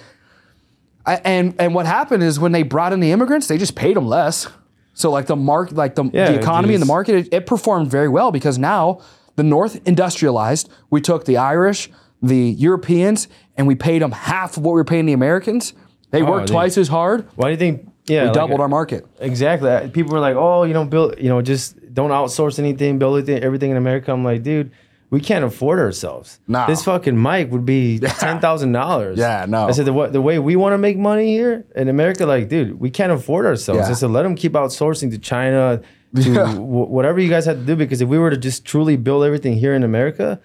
I, 1.07 1.15
and 1.25 1.55
and 1.59 1.75
what 1.75 1.87
happened 1.87 2.23
is 2.23 2.39
when 2.41 2.53
they 2.53 2.63
brought 2.63 2.93
in 2.93 3.01
the 3.01 3.11
immigrants, 3.13 3.47
they 3.47 3.57
just 3.59 3.75
paid 3.75 3.97
them 3.97 4.07
less. 4.07 4.49
So 4.95 5.11
like 5.11 5.27
the 5.27 5.37
mark, 5.37 5.73
like 5.73 5.95
the, 5.95 6.05
Yeah, 6.05 6.33
the 6.33 6.39
economy 6.39 6.75
and 6.75 6.83
the 6.83 6.87
market, 6.87 7.15
it, 7.15 7.29
it 7.35 7.47
performed 7.47 7.91
very 7.91 8.09
well 8.09 8.31
because 8.33 8.59
now 8.59 9.01
the 9.37 9.43
North 9.43 9.81
industrialized. 9.87 10.69
We 10.91 11.01
took 11.01 11.25
the 11.25 11.37
Irish, 11.37 11.91
the 12.23 12.37
Europeans, 12.37 13.29
and 13.57 13.67
we 13.67 13.75
paid 13.75 14.03
them 14.03 14.13
half 14.13 14.57
of 14.57 14.63
what 14.63 14.73
we 14.73 14.77
were 14.77 14.85
paying 14.85 15.07
the 15.07 15.13
Americans. 15.13 15.75
They 16.11 16.23
oh, 16.23 16.31
worked 16.31 16.49
they- 16.49 16.53
twice 16.53 16.79
as 16.79 16.89
hard. 16.89 17.29
Why 17.37 17.47
do 17.47 17.51
you 17.53 17.57
think? 17.57 17.91
Yeah. 18.07 18.23
We 18.23 18.27
like, 18.27 18.35
doubled 18.35 18.61
our 18.61 18.69
market. 18.69 19.07
Exactly. 19.19 19.89
People 19.91 20.13
were 20.13 20.21
like, 20.21 20.37
"Oh, 20.37 20.65
you 20.65 20.75
don't 20.75 20.91
build, 20.91 21.19
you 21.19 21.29
know, 21.29 21.41
just 21.41 21.95
don't 21.95 22.11
outsource 22.11 22.59
anything, 22.59 22.99
build 22.99 23.19
everything, 23.19 23.43
everything 23.43 23.71
in 23.71 23.77
America." 23.79 24.13
I'm 24.13 24.23
like, 24.23 24.43
dude, 24.43 24.71
we 25.11 25.21
can't 25.21 25.45
afford 25.45 25.79
ourselves. 25.79 26.41
No. 26.47 26.67
This 26.67 26.85
fucking 26.85 27.21
mic 27.21 27.51
would 27.51 27.65
be 27.65 27.99
ten 28.19 28.41
thousand 28.41 28.73
dollars. 28.73 29.19
Yeah, 29.19 29.47
no. 29.49 29.69
I 29.69 29.71
said 29.71 29.87
the 29.87 30.09
the 30.09 30.21
way 30.21 30.39
we 30.39 30.55
want 30.57 30.75
to 30.75 30.79
make 30.79 30.99
money 30.99 31.29
here 31.29 31.65
in 31.75 31.89
America, 31.89 32.27
like, 32.27 32.49
dude, 32.49 32.79
we 32.79 32.91
can't 32.91 33.13
afford 33.13 33.47
ourselves. 33.47 33.87
Yeah. 33.87 33.91
I 33.91 33.95
said, 33.95 34.11
let 34.11 34.25
them 34.25 34.35
keep 34.35 34.53
outsourcing 34.53 35.11
to 35.13 35.19
China, 35.19 35.81
to 36.17 36.31
Yeah. 36.31 36.55
wh- 36.55 36.91
whatever 36.91 37.21
you 37.21 37.29
guys 37.29 37.47
have 37.47 37.59
to 37.59 37.65
do. 37.65 37.77
Because 37.77 38.01
if 38.01 38.09
we 38.09 38.19
were 38.19 38.31
to 38.31 38.37
just 38.37 38.65
truly 38.65 38.97
build 38.97 39.25
everything 39.25 39.55
here 39.55 39.75
in 39.75 39.83
America, 39.83 40.41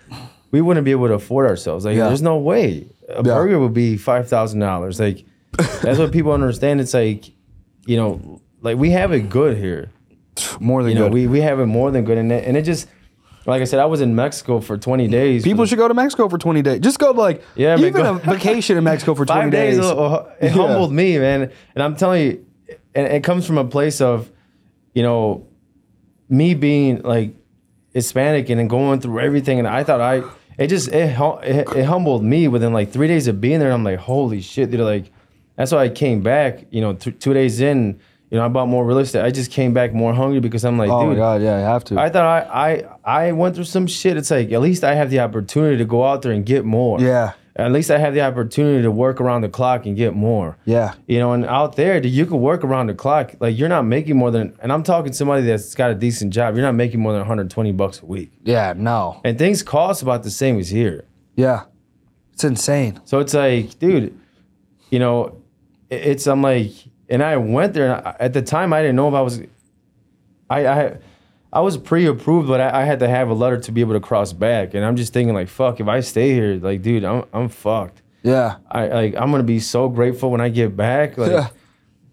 we 0.52 0.62
wouldn't 0.62 0.84
be 0.86 0.92
able 0.92 1.08
to 1.08 1.14
afford 1.14 1.48
ourselves. 1.48 1.86
Like, 1.86 1.96
Yeah. 1.98 2.08
there's 2.08 2.22
no 2.22 2.38
way 2.38 2.88
a 3.08 3.24
burger 3.24 3.60
would 3.60 3.74
be 3.74 3.98
five 3.98 4.28
thousand 4.28 4.60
dollars. 4.60 5.00
Like, 5.00 5.24
that's 5.82 5.98
what 6.00 6.12
people 6.12 6.32
understand. 6.32 6.80
It's 6.82 6.94
like, 6.94 7.32
you 7.86 7.98
know, 7.98 8.42
like 8.62 8.78
we 8.78 8.92
have 8.92 9.12
it 9.12 9.30
good 9.30 9.58
here. 9.58 9.90
More 10.60 10.84
than 10.84 10.94
You 10.94 11.00
know, 11.00 11.06
good. 11.06 11.14
we, 11.14 11.28
we 11.28 11.42
have 11.42 11.60
it 11.60 11.66
more 11.66 11.92
than 11.92 12.06
good, 12.06 12.18
and 12.18 12.32
it, 12.32 12.46
and 12.46 12.56
it 12.56 12.62
just, 12.62 12.88
like 13.46 13.62
I 13.62 13.66
said, 13.66 13.80
I 13.80 13.86
was 13.86 14.00
in 14.00 14.16
Mexico 14.16 14.60
for 14.62 14.78
20 14.78 15.08
days. 15.10 15.44
People 15.44 15.66
should 15.66 15.78
go 15.80 15.88
to 15.88 15.94
Mexico 15.94 16.30
for 16.30 16.38
20 16.38 16.62
days. 16.62 16.80
Just 16.80 16.98
go 17.00 17.12
like 17.12 17.44
Yeah, 17.56 17.78
even 17.78 17.92
go- 17.94 18.16
a 18.16 18.20
vacation 18.20 18.78
in 18.78 18.84
Mexico 18.86 19.16
for 19.16 19.26
20 19.26 19.42
five 19.42 19.52
days. 19.52 19.78
days. 19.78 19.86
uh, 19.86 20.26
It 20.40 20.46
Yeah. 20.46 20.52
humbled 20.52 20.94
me, 20.94 21.18
man. 21.18 21.50
And 21.76 21.84
I'm 21.84 21.96
telling 21.98 22.24
you, 22.26 22.46
and 22.96 23.08
it 23.08 23.24
comes 23.24 23.46
from 23.46 23.58
a 23.58 23.66
place 23.66 24.00
of, 24.02 24.32
you 24.94 25.04
know, 25.04 25.46
me 26.30 26.54
being 26.54 27.02
like 27.02 27.34
Hispanic 27.94 28.50
and 28.50 28.60
then 28.60 28.68
going 28.68 29.02
through 29.02 29.20
everything, 29.20 29.60
and 29.60 29.68
I 29.68 29.84
thought 29.84 30.00
I, 30.02 30.24
it 30.58 30.68
just 30.68 30.90
it 30.90 31.14
hum- 31.16 31.44
it, 31.44 31.68
it 31.76 31.86
humbled 31.86 32.24
me 32.24 32.48
within 32.48 32.72
like 32.74 32.92
three 32.92 33.08
days 33.08 33.28
of 33.28 33.42
being 33.42 33.60
there. 33.60 33.72
I'm 33.72 33.84
like, 33.84 34.00
holy 34.00 34.42
shit, 34.42 34.72
dude! 34.72 34.82
Like, 34.82 35.12
that's 35.56 35.72
why 35.72 35.84
I 35.84 35.90
came 35.90 36.22
back. 36.22 36.66
You 36.70 36.82
know, 36.82 36.94
th- 36.94 37.18
two 37.20 37.34
days 37.34 37.62
in, 37.62 38.00
you 38.30 38.38
know, 38.38 38.46
I 38.46 38.48
bought 38.48 38.68
more 38.68 38.86
real 38.86 39.00
estate. 39.00 39.24
I 39.24 39.32
just 39.32 39.52
came 39.52 39.74
back 39.74 39.94
more 39.94 40.14
hungry 40.14 40.40
because 40.40 40.64
I'm 40.64 40.78
like, 40.78 40.90
Oh 40.90 41.04
my 41.06 41.10
dude, 41.10 41.18
god, 41.18 41.42
yeah, 41.42 41.56
I 41.56 41.60
have 41.62 41.84
to. 41.86 42.00
I 42.00 42.10
thought 42.10 42.26
I, 42.26 42.84
I 43.04 43.28
I 43.28 43.32
went 43.32 43.56
through 43.56 43.64
some 43.66 43.88
shit. 43.88 44.18
It's 44.18 44.30
like 44.30 44.52
at 44.52 44.62
least 44.62 44.84
I 44.84 44.94
have 44.94 45.10
the 45.10 45.20
opportunity 45.22 45.78
to 45.78 45.86
go 45.86 46.06
out 46.06 46.22
there 46.22 46.32
and 46.32 46.46
get 46.46 46.64
more. 46.66 47.02
Yeah. 47.02 47.34
At 47.60 47.72
least 47.72 47.92
I 47.92 47.98
have 47.98 48.14
the 48.14 48.22
opportunity 48.22 48.82
to 48.84 48.92
work 48.92 49.20
around 49.22 49.42
the 49.42 49.50
clock 49.50 49.86
and 49.86 49.96
get 49.96 50.14
more. 50.16 50.58
yeah. 50.66 50.94
You 51.08 51.20
know, 51.20 51.34
and 51.34 51.46
out 51.46 51.76
there, 51.76 51.98
you 52.06 52.26
can 52.26 52.40
work 52.42 52.64
around 52.64 52.88
the 52.88 52.94
clock. 52.94 53.36
Like 53.40 53.58
you're 53.58 53.70
not 53.70 53.84
making 53.86 54.18
more 54.18 54.32
than, 54.32 54.56
and 54.62 54.72
I'm 54.72 54.84
talking 54.84 55.12
to 55.12 55.18
somebody 55.18 55.44
that's 55.46 55.76
got 55.76 55.92
a 55.92 55.96
decent 55.96 56.34
job. 56.34 56.56
You're 56.56 56.66
not 56.66 56.76
making 56.76 57.00
more 57.00 57.12
than 57.12 57.20
120 57.22 57.72
bucks 57.74 58.02
a 58.02 58.06
week, 58.06 58.32
Yeah, 58.44 58.74
no. 58.76 59.22
and 59.24 59.38
things 59.38 59.62
cost 59.64 60.02
about 60.02 60.24
the 60.24 60.32
same 60.32 60.58
as 60.60 60.70
here. 60.70 61.06
Yeah. 61.36 61.64
It's 62.34 62.44
insane. 62.44 63.02
So 63.06 63.20
it's 63.20 63.34
like, 63.34 63.78
dude, 63.80 64.18
you 64.90 65.00
know, 65.00 65.42
it's 65.90 66.26
I'm 66.28 66.42
like, 66.42 66.72
and 67.10 67.22
I 67.24 67.36
went 67.38 67.74
there, 67.74 67.94
and 67.96 68.08
I, 68.08 68.16
at 68.20 68.34
the 68.34 68.42
time 68.42 68.72
I 68.74 68.82
didn't 68.82 68.96
know 68.96 69.08
if 69.10 69.14
I 69.16 69.22
was, 69.22 69.42
I 70.50 70.66
I, 70.68 70.98
I 71.52 71.62
was 71.62 71.78
pre-approved, 71.78 72.48
but 72.48 72.62
I, 72.62 72.82
I 72.82 72.84
had 72.86 73.00
to 73.00 73.08
have 73.10 73.30
a 73.30 73.34
letter 73.34 73.58
to 73.60 73.72
be 73.72 73.82
able 73.82 73.94
to 73.94 74.00
cross 74.00 74.34
back, 74.34 74.74
and 74.76 74.86
I'm 74.86 74.96
just 74.96 75.14
thinking 75.14 75.34
like, 75.34 75.48
fuck, 75.50 75.80
if 75.80 75.88
I 75.88 76.00
stay 76.02 76.34
here, 76.34 76.56
like, 76.62 76.82
dude, 76.82 77.04
I'm 77.04 77.24
I'm 77.34 77.50
fucked. 77.50 78.02
Yeah. 78.24 78.58
I 78.70 78.88
like 78.88 79.16
I'm 79.16 79.32
gonna 79.32 79.44
be 79.44 79.60
so 79.60 79.90
grateful 79.90 80.30
when 80.32 80.42
I 80.42 80.50
get 80.50 80.76
back, 80.78 81.18
like, 81.18 81.32
Yeah. 81.32 81.48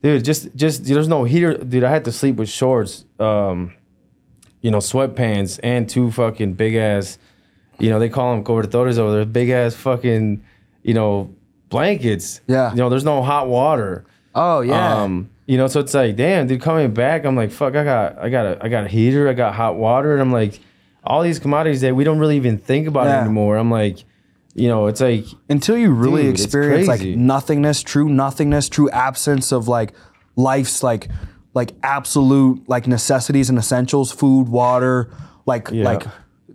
dude, 0.03 0.25
just 0.25 0.55
just 0.57 0.85
there's 0.85 1.09
no 1.09 1.25
heater, 1.25 1.55
dude. 1.59 1.85
I 1.85 1.91
had 1.91 2.05
to 2.07 2.13
sleep 2.13 2.37
with 2.37 2.49
shorts, 2.49 3.05
um, 3.21 3.75
you 4.63 4.71
know, 4.71 4.79
sweatpants, 4.79 5.61
and 5.63 5.89
two 5.89 6.11
fucking 6.11 6.55
big 6.55 6.75
ass, 6.75 7.19
you 7.79 7.91
know, 7.91 7.99
they 7.99 8.09
call 8.09 8.35
them 8.35 8.43
cobertores 8.45 8.99
over 8.99 9.13
there, 9.17 9.25
big 9.27 9.51
ass 9.51 9.75
fucking, 9.75 10.43
you 10.83 10.95
know, 10.95 11.35
blankets. 11.69 12.41
Yeah. 12.47 12.71
You 12.71 12.77
know, 12.79 12.89
there's 12.89 13.05
no 13.05 13.23
hot 13.23 13.49
water. 13.49 14.07
Oh 14.35 14.61
yeah. 14.61 15.03
Um, 15.03 15.29
you 15.47 15.57
know, 15.57 15.67
so 15.69 15.81
it's 15.81 15.95
like, 15.95 16.17
damn, 16.17 16.47
dude, 16.47 16.61
coming 16.61 16.93
back, 16.93 17.25
I'm 17.25 17.37
like, 17.37 17.51
fuck, 17.51 17.75
I 17.77 17.85
got, 17.85 18.19
I 18.19 18.29
got 18.29 18.47
a, 18.47 18.59
I 18.65 18.69
got 18.69 18.85
a 18.85 18.89
heater, 18.89 19.29
I 19.29 19.33
got 19.33 19.55
hot 19.55 19.77
water, 19.77 20.13
and 20.13 20.21
I'm 20.21 20.33
like, 20.33 20.61
all 21.05 21.23
these 21.23 21.39
commodities 21.39 21.83
that 21.83 21.95
we 21.95 22.03
don't 22.05 22.19
really 22.19 22.37
even 22.37 22.59
think 22.59 22.89
about 22.89 23.07
Yeah. 23.07 23.21
anymore. 23.21 23.57
I'm 23.57 23.71
like, 23.71 23.99
you 24.55 24.67
know, 24.69 24.87
it's 24.89 25.01
like, 25.01 25.25
Until 25.49 25.77
you 25.77 25.93
really 25.93 26.25
Dude, 26.25 26.33
experience 26.35 26.89
like 26.89 27.03
nothingness, 27.03 27.83
true 27.83 28.09
nothingness, 28.09 28.69
true 28.69 28.91
absence 28.91 29.53
of 29.53 29.69
like 29.69 29.93
life's 30.35 30.83
like 30.83 31.09
like 31.55 31.73
absolute 31.83 32.69
like 32.69 32.87
necessities 32.87 33.49
and 33.49 33.59
essentials, 33.59 34.11
food, 34.13 34.49
water, 34.49 35.11
like 35.47 35.69
Yeah. 35.71 35.85
like 35.85 36.03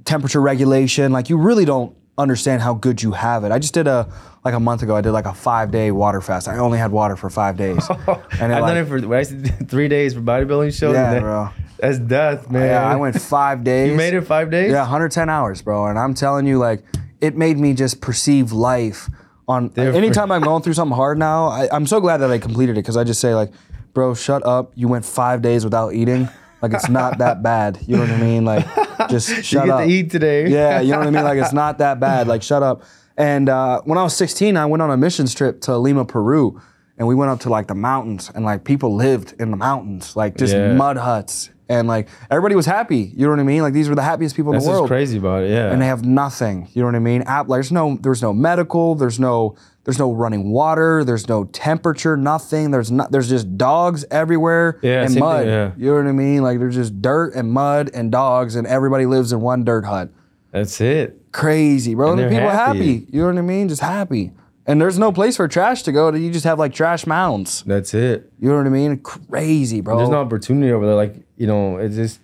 temperature 0.04 0.42
regulation, 0.42 1.12
like 1.14 1.30
you 1.30 1.38
really 1.38 1.64
don't 1.66 1.96
understand 2.18 2.62
how 2.62 2.74
good 2.74 3.02
you 3.02 3.12
have 3.14 3.44
it. 3.44 3.52
I 3.52 3.60
just 3.60 3.74
did 3.74 3.88
a 3.88 4.12
like 4.44 4.54
a 4.54 4.60
month 4.60 4.82
ago. 4.82 4.96
I 4.96 5.02
did 5.02 5.12
like 5.12 5.26
a 5.26 5.34
five 5.34 5.72
day 5.72 5.92
water 5.92 6.22
fast. 6.22 6.48
I 6.48 6.58
only 6.58 6.78
had 6.80 6.92
water 6.92 7.16
for 7.16 7.30
five 7.30 7.58
days, 7.58 7.88
and 7.90 8.54
I've 8.54 8.62
like, 8.62 8.74
done 8.74 8.78
it 8.78 8.86
for 8.88 9.16
I 9.16 9.24
did 9.24 9.70
three 9.70 9.88
days 9.88 10.14
for 10.14 10.22
bodybuilding 10.22 10.78
shows. 10.78 10.94
Yeah, 10.94 11.14
that- 11.14 11.22
bro. 11.22 11.50
That's 11.82 11.98
death, 11.98 12.52
man. 12.52 12.68
Yeah, 12.68 12.88
I 12.88 12.96
went 12.96 13.20
five 13.20 13.64
days. 13.72 13.90
You 13.90 13.98
made 13.98 14.14
it 14.14 14.22
five 14.22 14.52
days. 14.52 14.72
Yeah, 14.72 14.82
110 14.82 15.30
hours, 15.30 15.64
bro. 15.64 15.88
And 15.88 15.98
I'm 15.98 16.14
telling 16.14 16.46
you, 16.46 16.60
like, 16.60 16.84
it 17.22 17.36
made 17.36 17.58
me 17.58 17.74
just 17.74 18.02
perceive 18.02 18.52
life 18.52 19.10
on. 19.48 19.70
Different. 19.70 19.96
Anytime 19.96 20.32
I'm 20.32 20.44
going 20.44 20.62
through 20.62 20.74
something 20.74 20.96
hard 20.96 21.18
now, 21.18 21.48
I, 21.48 21.68
I'm 21.72 21.88
so 21.88 22.00
glad 22.00 22.18
that 22.18 22.30
I 22.30 22.38
completed 22.38 22.74
it 22.74 22.82
because 22.84 22.98
I 22.98 23.04
just 23.04 23.20
say, 23.20 23.34
like, 23.34 23.52
bro, 23.96 24.14
shut 24.14 24.46
up. 24.46 24.74
You 24.76 24.90
went 24.90 25.06
five 25.06 25.42
days 25.42 25.64
without 25.64 25.96
eating. 25.96 26.30
Like, 26.62 26.74
it's 26.74 26.88
not 26.88 27.18
that 27.18 27.42
bad. 27.42 27.80
You 27.88 27.96
know 27.96 28.04
what 28.04 28.12
I 28.12 28.18
mean? 28.22 28.46
Like, 28.46 28.91
just 29.10 29.30
You 29.38 29.44
shut 29.44 29.66
get 29.66 29.74
up. 29.74 29.84
to 29.86 29.90
eat 29.90 30.10
today. 30.12 30.48
Yeah, 30.50 30.80
you 30.82 30.92
know 30.92 31.00
what 31.00 31.08
I 31.08 31.12
mean? 31.12 31.24
Like, 31.24 31.40
it's 31.40 31.54
not 31.54 31.78
that 31.80 32.00
bad. 32.08 32.28
Like, 32.28 32.44
shut 32.44 32.64
up. 32.64 32.84
And 33.18 33.50
uh, 33.50 33.82
when 33.84 33.98
I 33.98 34.04
was 34.04 34.16
16, 34.16 34.56
I 34.58 34.66
went 34.66 34.82
on 34.82 34.90
a 34.92 34.98
missions 34.98 35.34
trip 35.34 35.62
to 35.62 35.78
Lima, 35.78 36.06
Peru. 36.06 36.62
and 36.98 37.08
we 37.08 37.16
went 37.16 37.32
up 37.32 37.40
to 37.42 37.50
like 37.50 37.68
the 37.68 37.76
mountains, 37.76 38.32
and 38.34 38.46
like 38.46 38.64
people 38.64 38.96
lived 38.96 39.34
in 39.40 39.52
the 39.52 39.58
mountains, 39.58 40.16
like 40.16 40.38
just 40.38 40.54
Yeah. 40.54 40.74
mud 40.74 40.98
huts, 40.98 41.50
and 41.70 41.88
like 41.88 42.08
everybody 42.30 42.56
was 42.56 42.66
happy. 42.66 43.12
You 43.16 43.26
know 43.26 43.32
what 43.32 43.40
I 43.40 43.44
mean? 43.44 43.62
Like 43.62 43.74
these 43.74 43.90
were 43.90 43.96
the 43.96 44.02
happiest 44.04 44.36
people 44.36 44.54
in 44.54 44.60
the 44.60 44.68
world 44.68 44.88
crazy 44.88 45.18
about 45.18 45.44
it. 45.44 45.52
Yeah. 45.52 45.72
and 45.72 45.82
they 45.82 45.88
have 45.88 46.04
nothing. 46.06 46.68
You 46.74 46.82
know 46.82 46.88
what 46.88 46.96
I 46.96 47.00
mean? 47.00 47.22
App, 47.24 47.48
like, 47.50 47.58
there's 47.58 47.72
no 47.72 47.98
there's 48.02 48.22
no 48.22 48.34
medical, 48.34 48.96
there's 48.96 49.20
no 49.20 49.56
there's 49.84 49.98
no 50.00 50.12
running 50.14 50.52
water, 50.52 51.04
there's 51.04 51.28
no 51.28 51.46
temperature, 51.46 52.16
nothing. 52.16 52.72
There's 52.72 52.92
not 52.92 53.12
there's 53.12 53.30
just 53.30 53.58
dogs 53.58 54.06
everywhere 54.12 54.80
Yeah, 54.82 55.02
and 55.04 55.12
thing, 55.14 55.20
mud. 55.20 55.46
yeah. 55.48 55.72
You 55.78 55.88
know 55.92 55.96
what 55.98 56.08
I 56.08 56.12
mean? 56.12 56.44
Like 56.44 56.60
there's 56.60 56.76
just 56.76 57.02
dirt 57.02 57.34
and 57.36 57.52
mud 57.52 57.90
and 57.94 58.12
dogs 58.12 58.56
and 58.56 58.68
everybody 58.68 59.06
lives 59.06 59.32
in 59.34 59.42
one 59.42 59.64
dirt 59.64 59.86
hut. 59.86 60.10
That's 60.52 60.80
it. 60.82 61.32
Crazy, 61.32 61.96
bro. 61.96 62.12
And, 62.12 62.20
they're 62.20 62.30
people 62.30 62.50
happy. 62.50 62.78
happy. 63.00 63.08
You 63.12 63.22
know 63.22 63.28
what 63.28 63.38
I 63.38 63.42
mean? 63.42 63.70
Just 63.70 63.82
happy. 63.82 64.32
And 64.68 64.80
there's 64.80 65.00
no 65.00 65.12
place 65.12 65.38
for 65.38 65.48
trash 65.48 65.82
to 65.84 65.92
go. 65.92 66.14
You 66.14 66.32
just 66.32 66.46
have 66.46 66.60
like 66.60 66.74
trash 66.74 67.08
mounds. 67.08 67.64
That's 67.64 67.94
it. 67.94 68.32
You 68.40 68.50
know 68.50 68.58
what 68.58 68.68
I 68.68 68.70
mean? 68.70 68.98
Crazy, 69.00 69.82
bro. 69.82 69.98
There's 69.98 70.10
no 70.10 70.20
opportunity 70.20 70.72
over 70.72 70.86
there. 70.86 70.96
Like 70.96 71.16
you 71.38 71.48
know, 71.48 71.78
it's 71.78 71.96
just 71.96 72.20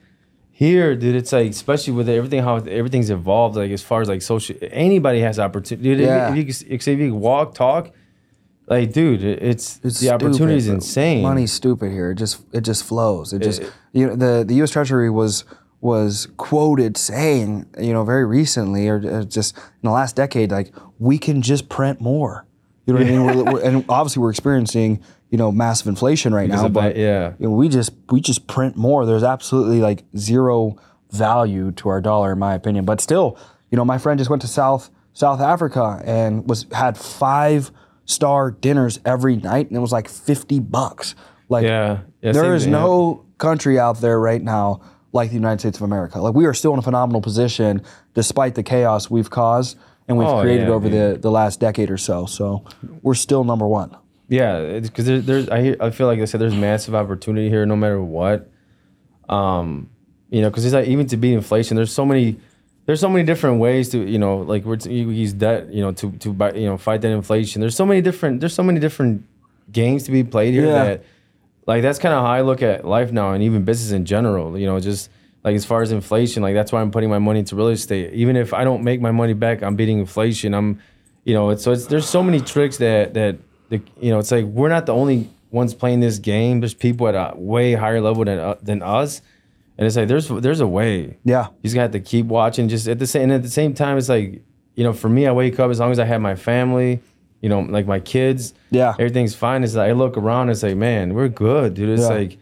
here, 0.60 0.96
dude. 0.96 1.16
It's 1.16 1.32
like 1.32 1.52
especially 1.52 1.94
with 1.94 2.10
everything 2.10 2.42
how 2.42 2.56
everything's 2.56 3.12
evolved. 3.12 3.56
Like 3.56 3.70
as 3.72 3.84
far 3.84 4.02
as 4.02 4.08
like 4.10 4.24
social, 4.24 4.56
anybody 4.72 5.20
has 5.22 5.38
opportunity. 5.38 5.84
Dude, 5.90 6.00
if- 6.02 6.08
Yeah. 6.08 6.32
if, 6.32 6.36
you, 6.38 6.46
can- 6.46 6.72
if 6.96 7.00
you 7.00 7.14
walk, 7.16 7.54
talk, 7.54 7.92
like 8.68 8.92
dude, 8.92 9.24
it's, 9.24 9.80
It's 9.84 10.00
the 10.00 10.10
opportunity 10.10 10.58
is 10.58 10.68
insane. 10.68 11.22
Money's 11.22 11.54
stupid 11.54 11.92
here. 11.92 12.10
It 12.12 12.16
just 12.16 12.42
it 12.52 12.62
just 12.62 12.84
flows. 12.84 13.34
It 13.34 13.44
just 13.44 13.62
you 13.94 14.08
know 14.08 14.16
the 14.16 14.44
the 14.44 14.56
U.S. 14.56 14.72
Treasury 14.72 15.10
was 15.12 15.46
was 15.80 16.28
quoted 16.38 16.98
saying 16.98 17.68
you 17.80 17.94
know 17.94 18.04
very 18.04 18.26
recently 18.26 18.88
or 18.90 19.24
just 19.24 19.56
in 19.58 19.84
the 19.84 19.92
last 19.92 20.16
decade 20.16 20.50
like 20.52 20.74
we 20.98 21.20
can 21.20 21.44
just 21.44 21.70
print 21.70 22.02
more. 22.02 22.47
You 22.88 22.94
know 22.94 23.00
what 23.00 23.08
I 23.08 23.12
mean? 23.12 23.26
We're, 23.26 23.54
we're, 23.54 23.62
and 23.64 23.86
obviously 23.90 24.22
we're 24.22 24.30
experiencing 24.30 25.04
you 25.30 25.38
know 25.38 25.52
massive 25.52 25.88
inflation 25.88 26.34
right 26.34 26.48
Because 26.48 26.64
now, 26.64 26.70
but 26.70 26.82
that, 26.82 26.98
yeah. 26.98 27.34
you 27.38 27.48
know, 27.48 27.52
we 27.52 27.68
just 27.68 27.92
we 28.10 28.22
just 28.22 28.48
print 28.48 28.78
more. 28.78 29.06
There's 29.06 29.24
absolutely 29.24 29.82
like 29.82 30.06
zero 30.18 30.78
value 31.12 31.72
to 31.74 31.90
our 31.90 32.02
dollar, 32.02 32.32
in 32.32 32.40
my 32.40 32.54
opinion. 32.54 32.86
But 32.86 33.02
still, 33.02 33.38
you 33.72 33.76
know, 33.76 33.86
my 33.86 33.98
friend 33.98 34.18
just 34.18 34.30
went 34.30 34.42
to 34.44 34.48
South 34.48 34.90
South 35.12 35.42
Africa 35.42 36.02
and 36.06 36.48
was 36.50 36.66
had 36.72 36.98
five 36.98 37.72
star 38.06 38.52
dinners 38.52 39.00
every 39.06 39.36
night, 39.36 39.68
and 39.68 39.76
it 39.76 39.82
was 39.82 39.92
like 39.92 40.08
fifty 40.08 40.60
bucks. 40.60 41.14
Like, 41.50 41.64
Yeah. 41.64 42.00
Yeah, 42.22 42.32
there 42.32 42.56
is 42.56 42.64
thing, 42.64 42.74
yeah. 42.74 42.80
no 42.80 43.26
country 43.38 43.80
out 43.80 44.02
there 44.02 44.20
right 44.20 44.42
now 44.42 44.82
like 45.14 45.30
the 45.30 45.36
United 45.36 45.60
States 45.60 45.78
of 45.78 45.84
America. 45.84 46.20
Like, 46.20 46.34
we 46.34 46.46
are 46.46 46.54
still 46.54 46.74
in 46.74 46.80
a 46.80 46.82
phenomenal 46.82 47.22
position 47.22 47.82
despite 48.14 48.56
the 48.56 48.64
chaos 48.64 49.10
we've 49.10 49.30
caused 49.30 49.78
and 50.08 50.18
we've 50.18 50.28
Oh, 50.28 50.42
created 50.42 50.68
yeah, 50.68 50.74
over 50.74 50.90
the 50.90 51.18
the 51.20 51.32
last 51.32 51.60
decade 51.60 51.90
or 51.92 51.98
so. 51.98 52.26
So 52.26 52.64
we're 53.02 53.14
still 53.16 53.44
number 53.44 53.68
one. 53.68 53.96
Yeah, 54.30 54.80
because 54.80 55.06
there, 55.06 55.20
there's 55.22 55.48
I 55.50 55.62
hear, 55.62 55.76
I 55.80 55.90
feel 55.90 56.08
like 56.08 56.20
I 56.20 56.26
said 56.26 56.42
there's 56.42 56.56
massive 56.56 56.94
opportunity 56.96 57.50
here 57.50 57.66
no 57.66 57.76
matter 57.76 58.02
what. 58.02 58.50
Um, 59.30 59.90
you 60.30 60.42
know, 60.42 60.50
because 60.50 60.66
it's 60.66 60.74
like 60.74 60.88
even 60.88 61.08
to 61.08 61.18
beat 61.18 61.34
inflation, 61.34 61.76
there's 61.78 61.92
so 61.94 62.06
many 62.06 62.38
there's 62.86 63.00
so 63.00 63.10
many 63.10 63.26
different 63.26 63.60
ways 63.60 63.90
to 63.90 64.00
you 64.00 64.18
know 64.20 64.38
like 64.40 64.64
we're 64.66 64.78
t- 64.78 64.94
you 64.94 65.10
use 65.10 65.34
debt 65.34 65.72
you 65.74 65.82
know 65.82 65.92
to 65.94 66.12
to 66.20 66.34
buy, 66.34 66.54
you 66.54 66.66
know 66.66 66.78
fight 66.78 67.02
that 67.02 67.10
inflation. 67.12 67.60
There's 67.62 67.76
so 67.76 67.86
many 67.86 68.02
different 68.02 68.40
there's 68.40 68.54
so 68.54 68.64
many 68.64 68.80
different 68.80 69.24
games 69.72 70.04
to 70.04 70.12
be 70.12 70.24
played 70.24 70.54
here 70.54 70.66
Yeah. 70.68 70.84
that 70.84 71.04
like 71.66 71.82
that's 71.82 72.00
kind 72.00 72.14
of 72.14 72.24
how 72.24 72.32
I 72.32 72.42
look 72.42 72.62
at 72.62 72.86
life 72.86 73.12
now 73.12 73.32
and 73.34 73.44
even 73.44 73.64
business 73.64 73.92
in 73.92 74.06
general. 74.06 74.58
You 74.58 74.66
know, 74.68 74.80
just 74.80 75.10
like 75.44 75.56
as 75.56 75.66
far 75.66 75.82
as 75.82 75.92
inflation, 75.92 76.44
like 76.44 76.54
that's 76.56 76.72
why 76.72 76.82
I'm 76.82 76.92
putting 76.92 77.10
my 77.10 77.20
money 77.20 77.40
into 77.40 77.56
real 77.56 77.68
estate. 77.70 78.14
Even 78.14 78.36
if 78.36 78.54
I 78.54 78.64
don't 78.64 78.84
make 78.84 79.00
my 79.02 79.12
money 79.12 79.34
back, 79.34 79.64
I'm 79.64 79.76
beating 79.76 80.00
inflation. 80.00 80.54
I'm, 80.54 80.82
you 81.24 81.34
know, 81.34 81.50
it's 81.52 81.64
so 81.64 81.72
it's 81.72 81.86
there's 81.88 82.08
so 82.10 82.22
many 82.24 82.40
tricks 82.40 82.78
that 82.78 83.14
that 83.14 83.38
the, 83.70 83.82
you 84.02 84.12
know 84.12 84.20
it's 84.20 84.32
like 84.32 84.46
we're 84.46 84.70
not 84.70 84.86
the 84.86 84.94
only 84.94 85.30
ones 85.52 85.74
playing 85.74 86.00
this 86.02 86.20
game. 86.20 86.60
There's 86.60 86.74
people 86.74 87.08
at 87.08 87.16
a 87.16 87.38
way 87.38 87.74
higher 87.74 88.02
level 88.02 88.26
than 88.26 88.40
uh, 88.40 88.56
than 88.62 88.82
us, 88.82 89.22
and 89.78 89.86
it's 89.88 89.96
like 89.96 90.08
there's 90.08 90.28
there's 90.28 90.60
a 90.60 90.68
way. 90.68 91.18
Yeah. 91.24 91.48
You 91.48 91.64
just 91.64 91.76
got 91.76 91.92
to 91.94 92.00
keep 92.00 92.26
watching. 92.26 92.68
Just 92.68 92.88
at 92.88 93.00
the 93.00 93.08
same 93.08 93.24
and 93.24 93.34
at 93.34 93.44
the 93.44 93.50
same 93.50 93.74
time, 93.74 93.98
it's 93.98 94.10
like 94.10 94.42
you 94.76 94.84
know, 94.84 94.94
for 94.94 95.10
me, 95.10 95.26
I 95.28 95.32
wake 95.32 95.60
up 95.60 95.72
as 95.72 95.80
long 95.80 95.92
as 95.92 95.98
I 96.00 96.06
have 96.06 96.22
my 96.22 96.36
family, 96.36 97.02
you 97.42 97.50
know, 97.50 97.62
like 97.62 97.88
my 97.88 98.00
kids. 98.00 98.54
Yeah. 98.70 98.92
everything's 98.92 99.34
fine. 99.34 99.64
It's 99.64 99.74
like 99.76 99.90
I 99.90 99.94
look 99.94 100.18
around 100.18 100.50
and 100.50 100.58
say, 100.58 100.74
man, 100.76 101.14
we're 101.16 101.30
good, 101.30 101.74
dude. 101.74 101.90
It's 101.90 102.04
Yeah. 102.04 102.08
like 102.10 102.38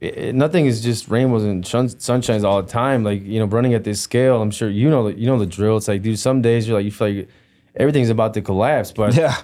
it, 0.00 0.34
nothing 0.34 0.66
is 0.66 0.82
just 0.82 1.08
rainbows 1.08 1.44
and 1.44 1.66
shun- 1.66 1.88
sunshines 1.88 2.44
all 2.44 2.62
the 2.62 2.68
time. 2.68 3.04
Like 3.04 3.22
you 3.24 3.38
know, 3.38 3.44
running 3.46 3.74
at 3.74 3.84
this 3.84 4.00
scale, 4.00 4.40
I'm 4.40 4.50
sure 4.50 4.68
you 4.70 4.88
know 4.90 5.10
the- 5.10 5.18
you 5.18 5.26
know 5.26 5.38
the 5.38 5.46
drill. 5.46 5.76
It's 5.76 5.88
like, 5.88 6.02
dude, 6.02 6.18
some 6.18 6.40
days 6.42 6.66
you're 6.66 6.76
like 6.78 6.84
you 6.84 6.90
feel 6.92 7.12
like 7.14 7.28
everything's 7.76 8.10
about 8.10 8.34
to 8.34 8.42
collapse, 8.42 8.92
but 8.92 9.14
Yeah. 9.14 9.36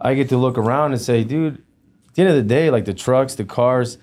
I 0.00 0.14
get 0.14 0.28
to 0.30 0.36
look 0.36 0.58
around 0.58 0.92
and 0.92 1.00
say, 1.00 1.22
dude, 1.24 1.54
at 1.54 2.14
the 2.14 2.22
end 2.22 2.30
of 2.30 2.36
the 2.36 2.42
day, 2.42 2.70
like 2.70 2.84
the 2.86 2.94
trucks, 2.94 3.36
the 3.36 3.44
cars, 3.44 3.98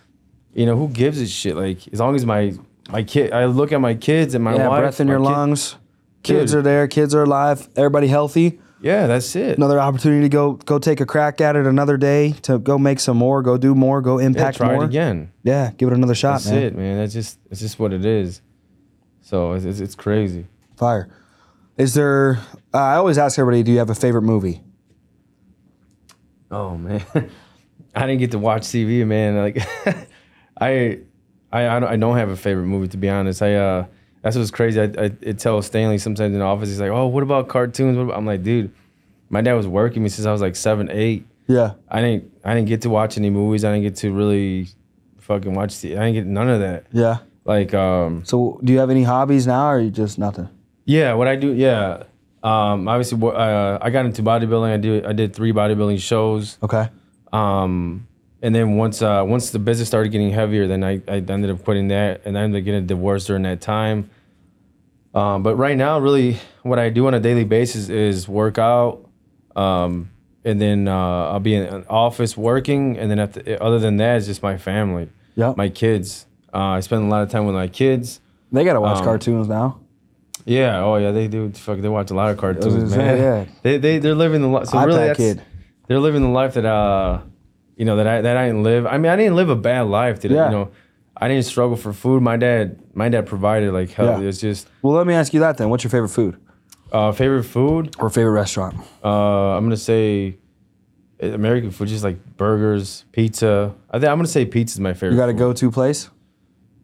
you 0.53 0.65
know, 0.65 0.77
who 0.77 0.87
gives 0.87 1.19
a 1.19 1.27
shit? 1.27 1.55
Like 1.57 1.87
as 1.93 1.99
long 1.99 2.15
as 2.15 2.25
my 2.25 2.53
my 2.89 3.03
kid, 3.03 3.31
I 3.33 3.45
look 3.45 3.71
at 3.71 3.79
my 3.81 3.93
kids 3.93 4.33
and 4.33 4.43
my 4.43 4.55
yeah, 4.55 4.67
wife, 4.67 4.79
breath 4.81 4.99
in 5.01 5.07
your 5.07 5.19
kid- 5.19 5.23
lungs. 5.25 5.75
Kids 6.23 6.51
Dude. 6.51 6.59
are 6.59 6.61
there. 6.63 6.87
Kids 6.87 7.13
are 7.15 7.23
alive. 7.23 7.69
Everybody 7.77 8.07
healthy. 8.07 8.59
Yeah, 8.81 9.07
that's 9.07 9.35
it. 9.35 9.57
Another 9.57 9.79
opportunity 9.79 10.21
to 10.23 10.29
go 10.29 10.53
go 10.53 10.79
take 10.79 11.01
a 11.01 11.05
crack 11.05 11.41
at 11.41 11.55
it 11.55 11.65
another 11.65 11.97
day 11.97 12.31
to 12.43 12.59
go 12.59 12.77
make 12.77 12.99
some 12.99 13.17
more, 13.17 13.41
go 13.41 13.57
do 13.57 13.75
more, 13.75 14.01
go 14.01 14.19
yeah, 14.19 14.27
impact 14.27 14.57
try 14.57 14.73
more. 14.73 14.83
it 14.83 14.87
again. 14.87 15.31
Yeah, 15.43 15.71
give 15.77 15.89
it 15.89 15.93
another 15.95 16.15
shot, 16.15 16.35
That's 16.41 16.47
man. 16.51 16.63
it, 16.63 16.75
man. 16.75 16.97
That's 16.97 17.13
just 17.13 17.39
it's 17.51 17.59
just 17.59 17.77
what 17.79 17.91
it 17.91 18.05
is. 18.05 18.41
So 19.21 19.53
it's 19.53 19.65
it's, 19.65 19.79
it's 19.79 19.95
crazy. 19.95 20.47
Fire. 20.77 21.09
Is 21.77 21.93
there? 21.93 22.39
Uh, 22.73 22.77
I 22.77 22.95
always 22.95 23.17
ask 23.17 23.37
everybody, 23.37 23.63
do 23.63 23.71
you 23.71 23.79
have 23.79 23.89
a 23.89 23.95
favorite 23.95 24.21
movie? 24.23 24.61
Oh 26.51 26.77
man, 26.77 27.03
I 27.95 28.01
didn't 28.07 28.19
get 28.19 28.31
to 28.31 28.39
watch 28.39 28.63
TV, 28.63 29.05
man. 29.05 29.37
Like, 29.37 29.61
I, 30.59 30.99
I, 31.51 31.61
I 31.63 31.91
I 31.93 31.95
don't 31.97 32.17
have 32.17 32.29
a 32.29 32.35
favorite 32.37 32.65
movie 32.65 32.87
to 32.89 32.97
be 32.97 33.09
honest. 33.09 33.41
I, 33.41 33.55
uh, 33.55 33.85
that's 34.21 34.35
what's 34.35 34.51
crazy. 34.51 34.79
I, 34.81 34.85
I, 34.97 35.11
I 35.27 35.31
tell 35.33 35.61
Stanley 35.61 35.97
sometimes 35.97 36.33
in 36.33 36.39
the 36.39 36.45
office, 36.45 36.69
he's 36.69 36.79
like, 36.79 36.91
"Oh, 36.91 37.07
what 37.07 37.23
about 37.23 37.47
cartoons?" 37.47 37.97
What 37.97 38.03
about-" 38.03 38.17
I'm 38.17 38.25
like, 38.25 38.43
dude, 38.43 38.71
my 39.29 39.41
dad 39.41 39.53
was 39.53 39.67
working 39.67 40.03
me 40.03 40.09
since 40.09 40.25
I 40.25 40.31
was 40.31 40.41
like 40.41 40.55
seven, 40.55 40.89
eight. 40.91 41.25
Yeah. 41.47 41.73
I 41.89 42.01
didn't, 42.01 42.31
I 42.43 42.53
didn't 42.53 42.67
get 42.67 42.81
to 42.83 42.89
watch 42.89 43.17
any 43.17 43.29
movies. 43.29 43.65
I 43.65 43.71
didn't 43.71 43.83
get 43.83 43.95
to 43.97 44.11
really, 44.11 44.67
fucking 45.17 45.53
watch. 45.53 45.79
The, 45.79 45.97
I 45.97 46.05
didn't 46.05 46.13
get 46.13 46.25
none 46.27 46.49
of 46.49 46.59
that. 46.59 46.85
Yeah. 46.91 47.19
Like, 47.45 47.73
um, 47.73 48.23
So, 48.25 48.59
do 48.63 48.71
you 48.73 48.79
have 48.79 48.89
any 48.89 49.03
hobbies 49.03 49.47
now, 49.47 49.71
or 49.71 49.79
you 49.79 49.89
just 49.89 50.19
nothing? 50.19 50.49
Yeah, 50.85 51.13
what 51.13 51.27
I 51.27 51.35
do, 51.35 51.53
yeah. 51.53 52.03
Um, 52.43 52.87
obviously, 52.87 53.19
uh, 53.27 53.79
I 53.81 53.89
got 53.89 54.05
into 54.05 54.21
bodybuilding. 54.21 54.71
I 54.71 54.77
did, 54.77 55.05
I 55.05 55.13
did 55.13 55.35
three 55.35 55.51
bodybuilding 55.53 55.99
shows. 55.99 56.57
Okay. 56.61 56.89
Um, 57.33 58.07
and 58.41 58.53
then 58.55 58.75
once, 58.77 59.01
uh, 59.01 59.23
once 59.27 59.49
the 59.51 59.59
business 59.59 59.87
started 59.87 60.09
getting 60.09 60.31
heavier, 60.31 60.67
then 60.67 60.83
I, 60.83 61.01
I 61.07 61.15
ended 61.17 61.49
up 61.49 61.63
quitting 61.63 61.89
that, 61.89 62.21
and 62.25 62.37
I 62.37 62.41
ended 62.43 62.61
up 62.61 62.65
getting 62.65 62.83
a 62.83 62.87
divorce 62.87 63.25
during 63.25 63.43
that 63.43 63.61
time. 63.61 64.09
Um, 65.13 65.41
but 65.43 65.55
right 65.55 65.75
now, 65.75 65.99
really, 65.99 66.37
what 66.63 66.77
I 66.79 66.89
do 66.89 67.07
on 67.07 67.13
a 67.13 67.19
daily 67.19 67.43
basis 67.43 67.89
is 67.89 68.27
work 68.27 68.57
out, 68.57 69.05
um, 69.55 70.11
and 70.45 70.61
then 70.61 70.87
uh, 70.87 70.93
I'll 71.31 71.39
be 71.39 71.55
in 71.55 71.63
an 71.63 71.85
office 71.89 72.37
working, 72.37 72.97
and 72.97 73.09
then 73.09 73.19
after, 73.19 73.57
other 73.61 73.79
than 73.79 73.97
that, 73.97 74.17
it's 74.17 74.27
just 74.27 74.43
my 74.43 74.57
family, 74.57 75.09
Yep. 75.35 75.57
my 75.57 75.69
kids. 75.69 76.25
Uh, 76.53 76.57
I 76.59 76.79
spend 76.81 77.03
a 77.03 77.07
lot 77.07 77.23
of 77.23 77.29
time 77.29 77.45
with 77.45 77.55
my 77.55 77.67
kids. 77.67 78.21
They 78.51 78.63
gotta 78.63 78.81
watch 78.81 78.97
Um, 78.99 79.03
cartoons 79.03 79.47
now. 79.47 79.79
Yeah, 80.45 80.83
oh 80.83 80.95
yeah, 80.97 81.11
they 81.11 81.27
do. 81.27 81.51
Fuck, 81.51 81.79
they 81.79 81.89
watch 81.89 82.09
a 82.09 82.15
lot 82.15 82.31
of 82.31 82.37
cartoons, 82.37 82.91
say, 82.91 82.97
man. 82.97 83.17
yeah. 83.17 83.45
They 83.61 83.77
they 83.77 83.99
they're 83.99 84.15
living 84.15 84.41
the 84.41 84.47
life. 84.47 84.67
So 84.67 84.79
really, 84.83 84.93
iPad 84.99 85.07
that's, 85.07 85.17
kid. 85.17 85.41
they're 85.87 85.99
living 85.99 86.21
the 86.23 86.29
life 86.29 86.53
that 86.55 86.65
uh, 86.65 87.21
you 87.79 87.85
know 87.85 87.95
that 87.95 88.05
I 88.07 88.21
that 88.21 88.37
I 88.37 88.45
didn't 88.47 88.63
live. 88.63 88.85
I 88.85 88.97
mean, 88.99 89.11
I 89.11 89.15
didn't 89.15 89.35
live 89.35 89.49
a 89.49 89.55
bad 89.55 89.87
life. 89.87 90.19
Did? 90.19 90.31
Yeah. 90.31 90.45
You 90.47 90.51
know, 90.57 90.71
I 91.17 91.27
didn't 91.27 91.45
struggle 91.45 91.77
for 91.77 91.91
food. 91.93 92.21
My 92.21 92.37
dad, 92.37 92.77
my 92.93 93.09
dad 93.09 93.25
provided 93.25 93.73
like 93.73 93.89
hell. 93.91 94.21
Yeah. 94.21 94.27
It's 94.29 94.39
just 94.39 94.67
Well, 94.83 94.93
let 94.93 95.07
me 95.07 95.13
ask 95.15 95.33
you 95.33 95.39
that 95.39 95.57
then. 95.57 95.69
What's 95.69 95.83
your 95.83 95.91
favorite 95.91 96.09
food 96.09 96.37
uh, 96.91 97.11
favorite 97.11 97.43
food. 97.45 97.95
or 97.99 98.09
favorite 98.09 98.33
restaurant? 98.33 98.75
Uh, 99.03 99.55
I'm 99.57 99.63
gonna 99.65 99.77
say 99.77 100.37
uh, 101.23 101.27
American 101.27 101.71
food, 101.71 101.87
just 101.87 102.03
like 102.03 102.17
burgers, 102.37 103.05
pizza. 103.11 103.73
I 103.89 103.99
think 103.99 104.09
I'm 104.11 104.17
gonna 104.17 104.27
say 104.27 104.45
pizza 104.45 104.75
is 104.75 104.79
my 104.79 104.93
favorite. 104.93 105.11
You 105.11 105.17
got 105.17 105.29
a 105.29 105.33
go-to 105.33 105.71
place? 105.71 106.09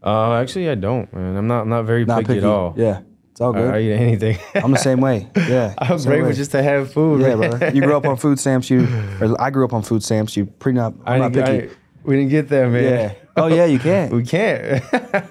Uh, 0.03 0.33
actually, 0.35 0.69
I 0.69 0.75
don't, 0.75 1.11
man. 1.13 1.35
I'm 1.35 1.47
not 1.47 1.61
I'm 1.63 1.69
not 1.69 1.83
very 1.85 2.05
Not 2.05 2.19
picky, 2.21 2.27
picky. 2.35 2.37
at 2.39 2.43
all. 2.45 2.73
Yeah, 2.77 3.01
it's 3.36 3.41
all 3.41 3.51
good. 3.51 3.69
I 3.69 3.81
eat 3.81 3.91
anything. 3.91 4.38
I'm 4.63 4.71
the 4.71 4.77
same 4.77 5.01
way. 5.01 5.27
Yeah. 5.36 5.73
I'm 5.81 6.01
grateful 6.01 6.31
just 6.31 6.51
to 6.51 6.63
have 6.63 6.93
food. 6.93 7.19
Yeah, 7.19 7.36
man. 7.36 7.49
brother. 7.49 7.71
You 7.75 7.81
grew 7.81 7.97
up 7.97 8.05
on 8.05 8.15
food 8.15 8.39
stamps. 8.39 8.69
You, 8.69 8.88
or 9.19 9.41
I 9.41 9.49
grew 9.49 9.65
up 9.65 9.73
on 9.73 9.83
food 9.83 10.03
stamps. 10.03 10.38
You 10.38 10.45
pretty 10.45 10.77
not. 10.77 10.93
I 11.03 11.15
I'm 11.15 11.19
not 11.19 11.33
picky. 11.33 11.67
I, 11.67 11.75
we 12.05 12.15
didn't 12.15 12.29
get 12.29 12.47
that, 12.47 12.69
man. 12.69 12.83
yeah. 12.83 13.13
Oh 13.36 13.47
yeah, 13.47 13.65
you 13.65 13.77
can't. 13.77 14.13
We 14.13 14.23
can't. 14.23 14.81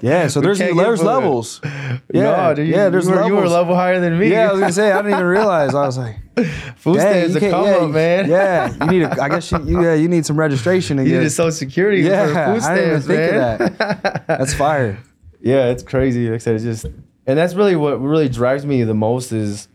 Yeah. 0.02 0.26
So 0.26 0.40
We 0.40 0.48
there's 0.48 0.58
there's 0.58 1.02
levels. 1.02 1.62
Yeah. 1.64 2.00
no, 2.12 2.54
dude, 2.54 2.68
you, 2.68 2.74
yeah. 2.74 2.90
There's 2.90 3.06
you 3.06 3.12
were, 3.12 3.16
levels. 3.16 3.30
You 3.30 3.36
were 3.36 3.44
a 3.44 3.48
level 3.48 3.74
higher 3.74 3.98
than 4.00 4.18
me. 4.18 4.30
Yeah, 4.30 4.50
I 4.50 4.52
was 4.52 4.60
gonna 4.60 4.72
say 4.74 4.92
I 4.92 4.96
didn't 4.98 5.12
even 5.12 5.24
realize. 5.24 5.74
I 5.74 5.86
was 5.86 5.96
like, 5.96 6.16
Food 6.76 7.00
stamps 7.00 7.36
a 7.36 7.40
come 7.40 7.64
yeah, 7.64 7.76
up, 7.76 7.90
man. 7.90 8.28
Yeah, 8.28 8.84
you 8.84 8.90
need. 8.90 9.02
A, 9.04 9.22
I 9.22 9.30
guess 9.30 9.50
you, 9.50 9.64
you 9.64 9.82
yeah, 9.82 9.94
you 9.94 10.08
need 10.08 10.26
some 10.26 10.38
registration 10.38 10.98
to 10.98 11.04
You 11.04 11.08
get. 11.08 11.18
need 11.20 11.26
a 11.28 11.30
social 11.30 11.52
security 11.52 12.02
yeah, 12.02 12.26
for 12.26 12.60
food 12.60 12.68
I 12.68 12.74
didn't 12.74 12.90
even 12.90 13.02
stamps, 13.02 13.06
think 13.06 13.32
man. 13.32 13.62
of 13.62 13.78
that. 13.78 14.26
That's 14.26 14.52
fire. 14.52 14.98
yeah, 15.40 15.70
it's 15.70 15.82
crazy. 15.82 16.26
Like 16.28 16.34
I 16.34 16.38
said, 16.38 16.56
it's 16.56 16.64
just, 16.64 16.86
and 17.26 17.38
that's 17.38 17.54
really 17.54 17.76
what 17.76 18.00
really 18.00 18.28
drives 18.28 18.64
me 18.66 18.82
the 18.82 18.94
most 18.94 19.32
is, 19.32 19.68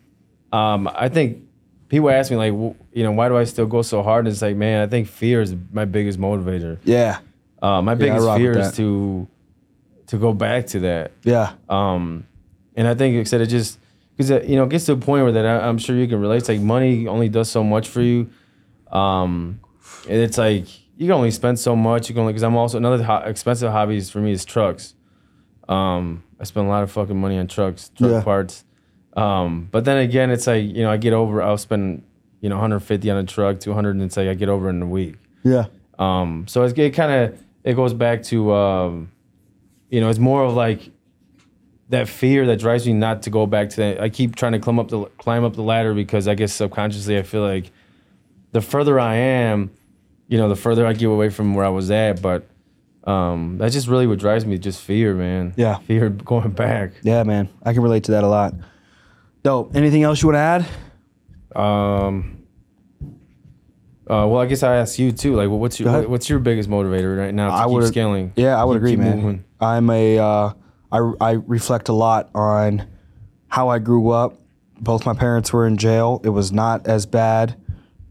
um, 0.52 0.90
I 0.94 1.10
think 1.10 1.44
people 1.88 2.10
ask 2.10 2.32
me 2.32 2.38
like, 2.38 2.54
you 2.94 3.04
know, 3.04 3.12
why 3.12 3.28
do 3.30 3.38
I 3.38 3.44
still 3.44 3.66
go 3.66 3.82
so 3.82 4.04
hard? 4.04 4.26
And 4.26 4.32
it's 4.32 4.42
like, 4.42 4.56
man, 4.56 4.82
I 4.82 4.88
think 4.88 5.08
fear 5.08 5.42
is 5.42 5.56
my 5.72 5.86
biggest 5.86 6.20
motivator. 6.20 6.80
Yeah. 6.84 7.20
Uh, 7.62 7.82
my 7.82 7.96
biggest 7.96 8.26
fear 8.38 8.58
is 8.58 8.76
to 8.78 9.28
to 10.08 10.18
go 10.18 10.34
back 10.34 10.68
to 10.68 10.80
that. 10.82 11.12
Yeah. 11.24 11.54
Um, 11.68 12.26
and 12.76 12.88
I 12.88 12.96
think 12.96 13.16
instead 13.16 13.42
of 13.42 13.50
just 13.50 13.80
because 14.16 14.30
you 14.50 14.56
know 14.56 14.64
it 14.64 14.70
gets 14.70 14.86
to 14.86 14.94
a 14.94 14.98
point 14.98 15.24
where 15.24 15.32
that 15.34 15.46
I, 15.46 15.68
I'm 15.68 15.78
sure 15.78 15.96
you 15.96 16.08
can 16.08 16.20
relate. 16.20 16.38
It's 16.38 16.50
like 16.50 16.62
money 16.62 17.08
only 17.08 17.30
does 17.30 17.50
so 17.50 17.64
much 17.64 17.88
for 17.88 18.02
you. 18.02 18.30
Um, 18.92 19.60
and 20.08 20.18
it's 20.18 20.38
like 20.38 20.66
you 20.98 21.06
can 21.08 21.12
only 21.12 21.32
spend 21.32 21.60
so 21.60 21.76
much. 21.76 22.10
You 22.10 22.16
can 22.16 22.22
only 22.22 22.34
because 22.34 22.44
I'm 22.44 22.56
also 22.56 22.78
another 22.78 23.04
ho- 23.04 23.24
expensive 23.26 23.72
hobbies 23.72 24.10
for 24.10 24.20
me 24.20 24.32
is 24.32 24.46
trucks. 24.46 24.96
Um, 25.68 26.24
I 26.40 26.44
spend 26.46 26.68
a 26.68 26.70
lot 26.70 26.84
of 26.84 26.92
fucking 26.92 27.20
money 27.20 27.38
on 27.38 27.48
trucks, 27.48 27.92
truck 27.98 28.12
Yeah. 28.12 28.22
parts. 28.24 28.64
Um, 29.16 29.68
but 29.72 29.86
then 29.86 29.98
again, 29.98 30.30
it's 30.32 30.48
like 30.48 30.64
you 30.64 30.84
know 30.84 30.92
I 30.92 30.98
get 30.98 31.14
over. 31.14 31.42
I'll 31.42 31.58
spend 31.58 32.04
you 32.42 32.50
know 32.50 32.56
150 32.56 33.10
on 33.10 33.18
a 33.18 33.24
truck, 33.26 33.60
200, 33.60 33.92
and 33.92 34.04
it's 34.04 34.16
like 34.18 34.28
I 34.30 34.34
get 34.34 34.50
over 34.50 34.70
in 34.70 34.82
a 34.82 34.86
week. 34.88 35.16
Yeah. 35.44 35.66
Um, 35.98 36.46
so 36.48 36.64
it's, 36.64 36.78
it 36.78 36.92
kind 36.92 37.12
of 37.12 37.44
it 37.64 37.74
goes 37.76 37.94
back 37.94 38.24
to 38.24 38.54
um, 38.54 39.12
you 39.90 40.00
know 40.00 40.10
it's 40.10 40.20
more 40.20 40.44
of 40.46 40.54
like 40.54 40.92
that 41.90 42.08
fear 42.08 42.46
that 42.46 42.60
drives 42.60 42.86
me 42.86 42.94
not 42.94 43.24
to 43.24 43.30
go 43.32 43.46
back 43.48 43.70
to 43.72 43.76
that. 43.78 44.00
I 44.02 44.10
keep 44.10 44.36
trying 44.36 44.52
to 44.54 44.60
climb 44.60 44.80
up 44.80 44.90
the 44.90 45.06
climb 45.18 45.44
up 45.44 45.56
the 45.56 45.64
ladder 45.64 45.94
because 45.94 46.28
I 46.28 46.36
guess 46.36 46.54
subconsciously 46.54 47.18
I 47.18 47.24
feel 47.24 47.42
like 47.42 47.72
the 48.52 48.62
further 48.62 49.00
I 49.00 49.16
am, 49.16 49.72
you 50.28 50.38
know, 50.38 50.48
the 50.48 50.56
further 50.56 50.86
I 50.86 50.94
get 50.94 51.08
away 51.10 51.30
from 51.30 51.56
where 51.56 51.66
I 51.66 51.70
was 51.70 51.90
at. 51.92 52.22
But 52.22 52.48
um, 53.10 53.58
that's 53.58 53.74
just 53.74 53.88
really 53.88 54.08
what 54.08 54.20
drives 54.20 54.46
me, 54.46 54.58
just 54.58 54.82
fear, 54.82 55.14
man. 55.16 55.54
Yeah. 55.58 55.78
fear 55.80 56.10
going 56.10 56.52
back. 56.52 56.92
Yeah, 57.04 57.24
man. 57.24 57.50
I 57.64 57.74
can 57.74 57.82
relate 57.82 58.04
to 58.06 58.12
that 58.12 58.24
a 58.24 58.28
lot. 58.28 58.54
Dope. 59.44 59.76
Anything 59.76 60.04
else 60.04 60.22
you 60.22 60.28
want 60.30 60.36
to 60.36 60.40
add? 60.40 60.66
Um, 61.56 62.44
uh, 64.10 64.26
well, 64.28 64.38
I 64.38 64.46
guess 64.48 64.64
I 64.64 64.76
ask 64.78 64.98
you 65.00 65.12
too. 65.12 65.36
Like, 65.36 65.50
what's 65.50 65.80
your 65.80 66.08
what's 66.08 66.30
your 66.30 66.40
biggest 66.40 66.70
motivator 66.70 67.18
right 67.18 67.34
now 67.34 67.48
to 67.50 67.54
I 67.54 67.64
keep 67.66 67.72
would- 67.74 67.88
scaling? 67.88 68.34
Yeah, 68.36 68.60
I 68.60 68.64
would 68.64 68.74
Keep- 68.76 68.78
agree, 68.78 68.92
keep 68.92 69.00
man. 69.00 69.16
moving? 69.22 69.44
I'm 69.62 69.90
a, 69.90 70.18
uh, 70.20 70.54
I, 70.92 71.12
I 71.22 71.32
reflect 71.34 71.90
a 71.90 71.94
lot 71.94 72.30
on 72.34 72.88
how 73.48 73.70
I 73.70 73.80
grew 73.80 74.10
up. 74.10 74.36
Both 74.80 75.06
my 75.06 75.14
parents 75.14 75.52
were 75.52 75.68
in 75.68 75.78
jail. 75.78 76.22
It 76.24 76.30
was 76.30 76.52
not 76.52 76.88
as 76.88 77.06
bad, 77.06 77.56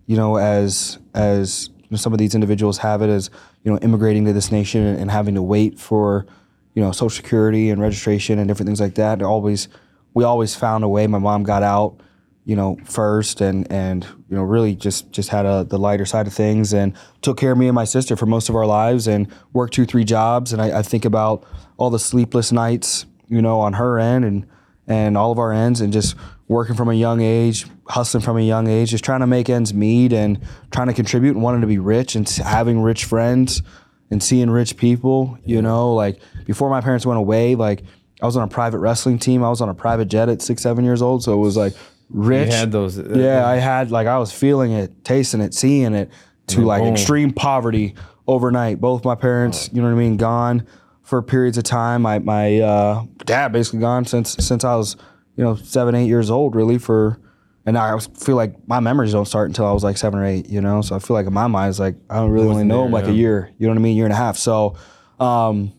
you 0.07 0.16
know, 0.16 0.36
as 0.36 0.99
as 1.14 1.70
some 1.94 2.12
of 2.12 2.18
these 2.18 2.34
individuals 2.34 2.78
have 2.78 3.01
it 3.03 3.09
as 3.09 3.30
you 3.68 3.74
know 3.74 3.78
immigrating 3.80 4.24
to 4.24 4.32
this 4.32 4.50
nation 4.50 4.82
and, 4.82 4.98
and 4.98 5.10
having 5.10 5.34
to 5.34 5.42
wait 5.42 5.78
for 5.78 6.24
you 6.72 6.82
know 6.82 6.90
social 6.90 7.10
security 7.10 7.68
and 7.68 7.82
registration 7.82 8.38
and 8.38 8.48
different 8.48 8.66
things 8.66 8.80
like 8.80 8.94
that. 8.94 9.20
Always, 9.20 9.68
we 10.14 10.24
always 10.24 10.54
found 10.54 10.84
a 10.84 10.88
way. 10.88 11.06
My 11.06 11.18
mom 11.18 11.42
got 11.42 11.62
out, 11.62 12.00
you 12.46 12.56
know, 12.56 12.78
first 12.86 13.42
and 13.42 13.70
and 13.70 14.04
you 14.30 14.36
know 14.36 14.42
really 14.42 14.74
just 14.74 15.12
just 15.12 15.28
had 15.28 15.44
a 15.44 15.64
the 15.64 15.78
lighter 15.78 16.06
side 16.06 16.26
of 16.26 16.32
things 16.32 16.72
and 16.72 16.94
took 17.20 17.36
care 17.36 17.52
of 17.52 17.58
me 17.58 17.68
and 17.68 17.74
my 17.74 17.84
sister 17.84 18.16
for 18.16 18.24
most 18.24 18.48
of 18.48 18.56
our 18.56 18.64
lives 18.64 19.06
and 19.06 19.28
worked 19.52 19.74
two 19.74 19.84
three 19.84 20.04
jobs 20.04 20.54
and 20.54 20.62
I, 20.62 20.78
I 20.78 20.82
think 20.82 21.04
about 21.04 21.44
all 21.76 21.90
the 21.90 21.98
sleepless 21.98 22.50
nights 22.50 23.04
you 23.28 23.42
know 23.42 23.60
on 23.60 23.74
her 23.74 23.98
end 23.98 24.24
and 24.24 24.46
and 24.86 25.18
all 25.18 25.30
of 25.30 25.38
our 25.38 25.52
ends 25.52 25.82
and 25.82 25.92
just 25.92 26.16
working 26.49 26.74
from 26.74 26.88
a 26.88 26.94
young 26.94 27.20
age 27.20 27.66
hustling 27.88 28.22
from 28.22 28.36
a 28.36 28.42
young 28.42 28.66
age 28.68 28.90
just 28.90 29.05
trying 29.05 29.20
to 29.20 29.26
make 29.26 29.49
ends 29.49 29.72
meet 29.72 30.12
and 30.12 30.40
trying 30.70 30.86
to 30.88 30.94
contribute 30.94 31.32
and 31.34 31.42
wanting 31.42 31.61
to 31.61 31.66
be 31.66 31.78
rich 31.78 32.14
and 32.14 32.28
having 32.28 32.80
rich 32.80 33.05
friends 33.05 33.62
and 34.11 34.22
seeing 34.22 34.51
rich 34.51 34.76
people 34.76 35.38
you 35.44 35.61
know 35.62 35.94
like 35.94 36.18
before 36.46 36.70
my 36.70 36.80
parents 36.80 37.05
went 37.07 37.18
away 37.18 37.55
like 37.55 37.82
I 38.20 38.26
was 38.26 38.36
on 38.36 38.42
a 38.42 38.49
private 38.49 38.78
wrestling 38.78 39.18
team. 39.18 39.44
I 39.44 39.49
was 39.49 39.61
on 39.61 39.68
a 39.68 39.74
private 39.74 40.07
jet 40.09 40.28
at 40.28 40.42
six 40.42 40.62
seven 40.62 40.84
years 40.84 41.03
old. 41.03 41.22
So 41.22 41.34
it 41.34 41.36
was 41.36 41.57
like 41.57 41.74
rich 42.11 42.53
had 42.53 42.72
those- 42.72 42.99
uh, 42.99 43.12
yeah 43.14 43.46
I 43.46 43.57
had 43.57 43.90
like 43.90 44.07
I 44.07 44.18
was 44.18 44.32
feeling 44.32 44.72
it 44.72 45.05
tasting 45.05 45.40
it 45.40 45.55
seeing 45.55 45.94
it 45.94 46.11
to 46.49 46.62
like 46.62 46.82
boom. 46.82 46.92
extreme 46.94 47.32
poverty 47.32 47.94
overnight. 48.26 48.80
Both 48.80 49.05
my 49.05 49.14
parents 49.14 49.70
you 49.72 49.80
know 49.80 49.88
what 49.88 49.94
I 49.94 49.99
mean 49.99 50.16
gone 50.16 50.66
for 51.03 51.22
periods 51.22 51.59
of 51.59 51.64
time. 51.64 52.03
My 52.03 52.18
my 52.18 52.59
uh, 52.59 53.05
dad 53.24 53.53
basically 53.53 53.80
gone 53.80 54.05
since 54.05 54.32
since 54.44 54.64
I 54.64 54.74
was 54.74 54.96
you 55.39 55.45
know 55.45 55.55
seven 55.55 55.95
eight 55.95 56.09
years 56.09 56.30
old 56.30 56.55
really 56.55 56.76
for 56.76 57.18
and 57.64 57.78
I 57.78 57.95
was- 57.95 58.07
feel 58.09 58.36
like 58.36 58.66
my 58.68 58.80
memories 58.80 59.12
don't 59.12 59.24
start 59.26 59.49
until 59.49 59.64
I 59.66 59.72
was 59.72 59.84
like 59.84 59.97
seven 59.97 60.18
or 60.18 60.24
eight 60.26 60.51
you 60.51 60.61
know? 60.61 60.82
So 60.82 60.97
I 60.97 60.99
feel 60.99 61.14
like 61.14 61.26
in 61.26 61.32
my 61.32 61.47
mind 61.47 61.70
it's 61.70 61.78
like 61.78 61.97
I 62.11 62.16
don't 62.16 62.30
really 62.30 62.49
only 62.49 62.64
know 62.64 62.78
there, 62.78 62.86
him 62.86 62.93
like 62.93 63.07
a 63.07 63.12
year 63.12 63.51
you 63.59 63.66
know 63.66 63.72
what 63.72 63.78
I 63.78 63.82
mean? 63.82 63.93
A 63.93 63.97
year 63.97 64.05
and 64.05 64.12
a 64.12 64.16
half. 64.16 64.36
So 64.36 64.76
um, 65.20 65.72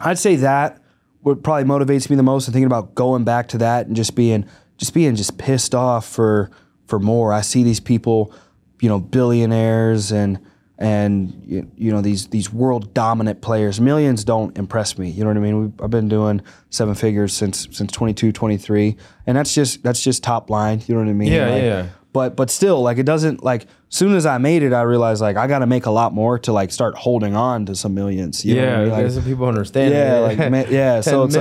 I'd 0.00 0.18
say 0.18 0.36
that 0.36 0.82
what 1.20 1.42
probably 1.42 1.64
motivates 1.64 2.08
me 2.10 2.16
the 2.16 2.22
most 2.22 2.46
and 2.46 2.52
thinking 2.54 2.66
about 2.66 2.94
going 2.94 3.24
back 3.24 3.48
to 3.48 3.58
that 3.58 3.86
and 3.86 3.94
just 3.96 4.14
being 4.16 4.46
just 4.78 4.94
being 4.94 5.14
just 5.14 5.38
pissed 5.38 5.74
off 5.74 6.06
for 6.08 6.50
for 6.86 6.98
more. 6.98 7.32
I 7.32 7.40
see 7.40 7.62
these 7.64 7.80
people, 7.80 8.32
you 8.80 8.88
know, 8.88 9.00
billionaires 9.00 10.12
and 10.12 10.38
and 10.78 11.42
you, 11.46 11.70
you 11.76 11.90
know 11.90 12.00
these 12.02 12.26
these 12.28 12.52
world 12.52 12.92
dominant 12.92 13.40
players. 13.40 13.80
Millions 13.80 14.24
don't 14.24 14.56
impress 14.58 14.98
me. 14.98 15.10
You 15.10 15.24
know 15.24 15.30
what 15.30 15.36
I 15.36 15.40
mean? 15.40 15.60
We've, 15.60 15.80
I've 15.82 15.90
been 15.90 16.08
doing 16.08 16.42
seven 16.70 16.94
figures 16.94 17.32
since 17.32 17.66
since 17.72 17.90
22, 17.92 18.32
23, 18.32 18.96
and 19.26 19.36
that's 19.36 19.54
just 19.54 19.82
that's 19.82 20.02
just 20.02 20.22
top 20.22 20.50
line. 20.50 20.82
You 20.86 20.94
know 20.94 21.00
what 21.02 21.08
I 21.10 21.14
mean? 21.14 21.32
Yeah, 21.32 21.48
Like, 21.50 21.62
yeah. 21.62 21.86
But 22.12 22.34
but 22.36 22.50
still, 22.50 22.82
like 22.82 22.98
it 22.98 23.04
doesn't 23.06 23.42
like. 23.44 23.66
Soon 23.88 24.16
as 24.16 24.26
I 24.26 24.38
made 24.38 24.64
it, 24.64 24.72
I 24.72 24.82
realized 24.82 25.20
like 25.22 25.36
I 25.36 25.46
got 25.46 25.60
to 25.60 25.66
make 25.66 25.86
a 25.86 25.90
lot 25.90 26.12
more 26.12 26.40
to 26.40 26.52
like 26.52 26.72
start 26.72 26.96
holding 26.96 27.36
on 27.36 27.66
to 27.66 27.74
some 27.76 27.94
millions. 27.94 28.44
You 28.44 28.56
know 28.56 28.62
I 28.62 28.64
Yeah, 28.64 28.78
mean? 28.80 28.90
Like, 28.90 29.12
what 29.14 29.24
people 29.24 29.46
understand. 29.46 29.94
Yeah, 29.94 30.18
like, 30.18 30.38
man- 30.50 30.66
yeah, 30.70 31.00
so 31.02 31.28
10 31.28 31.28
it's 31.28 31.36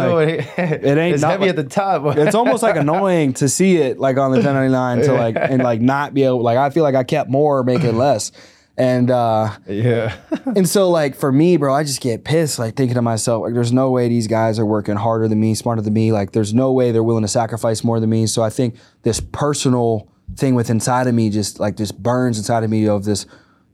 like- 0.56 0.60
it 0.60 0.98
ain't 0.98 1.14
it's 1.16 1.22
not 1.24 1.32
heavy 1.32 1.42
like- 1.48 1.50
at 1.50 1.56
the 1.56 1.64
top. 1.64 2.16
it's 2.18 2.36
almost 2.36 2.62
like 2.62 2.76
annoying 2.76 3.34
to 3.34 3.50
see 3.50 3.78
it 3.78 3.98
like 4.00 4.18
on 4.18 4.30
the 4.32 4.38
1099 4.38 5.02
to 5.08 5.14
like 5.14 5.36
and 5.38 5.64
like 5.64 5.82
not 5.82 6.14
be 6.14 6.24
able 6.24 6.44
like 6.44 6.58
I 6.58 6.70
feel 6.70 6.84
like 6.84 6.94
I 6.96 7.04
kept 7.04 7.30
more 7.32 7.64
making 7.64 7.98
less. 7.98 8.32
And 8.78 9.10
uh 9.10 9.56
yeah, 9.68 10.18
and 10.56 10.68
so 10.68 10.90
like 10.90 11.16
for 11.16 11.32
me, 11.32 11.56
bro, 11.56 11.74
I 11.74 11.84
just 11.84 12.02
get 12.02 12.26
pissed 12.26 12.60
like 12.60 12.76
thinking 12.76 12.96
to 12.96 13.02
myself 13.02 13.44
like 13.44 13.54
there's 13.54 13.72
no 13.72 13.90
way 13.90 14.10
these 14.10 14.28
guys 14.28 14.60
are 14.60 14.66
working 14.66 14.98
harder 14.98 15.28
than 15.28 15.40
me, 15.40 15.56
smarter 15.56 15.82
than 15.82 15.94
me. 15.94 16.12
Like 16.12 16.34
there's 16.34 16.54
no 16.54 16.74
way 16.74 16.92
they're 16.92 17.04
willing 17.04 17.24
to 17.24 17.30
sacrifice 17.30 17.84
more 17.84 18.00
than 18.02 18.10
me. 18.10 18.28
So 18.28 18.44
I 18.44 18.50
think 18.50 18.76
this 19.04 19.22
personal 19.22 20.10
thing 20.36 20.56
with 20.56 20.70
inside 20.70 21.08
of 21.08 21.14
me 21.16 21.30
just 21.30 21.60
like 21.60 21.78
just 21.78 22.02
burns 22.02 22.38
inside 22.38 22.64
of 22.64 22.70
me 22.70 22.88
of 22.88 23.06
this 23.06 23.26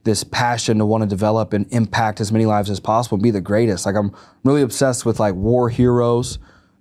this 0.04 0.24
passion 0.24 0.78
to 0.78 0.86
want 0.86 1.02
to 1.02 1.08
develop 1.08 1.52
and 1.52 1.66
impact 1.72 2.20
as 2.20 2.32
many 2.32 2.44
lives 2.44 2.70
as 2.70 2.80
possible 2.80 3.16
and 3.16 3.22
be 3.22 3.30
the 3.30 3.40
greatest. 3.40 3.86
Like 3.86 3.94
I'm 3.94 4.14
really 4.44 4.62
obsessed 4.62 5.06
with 5.06 5.20
like 5.20 5.34
war 5.34 5.68
heroes, 5.68 6.38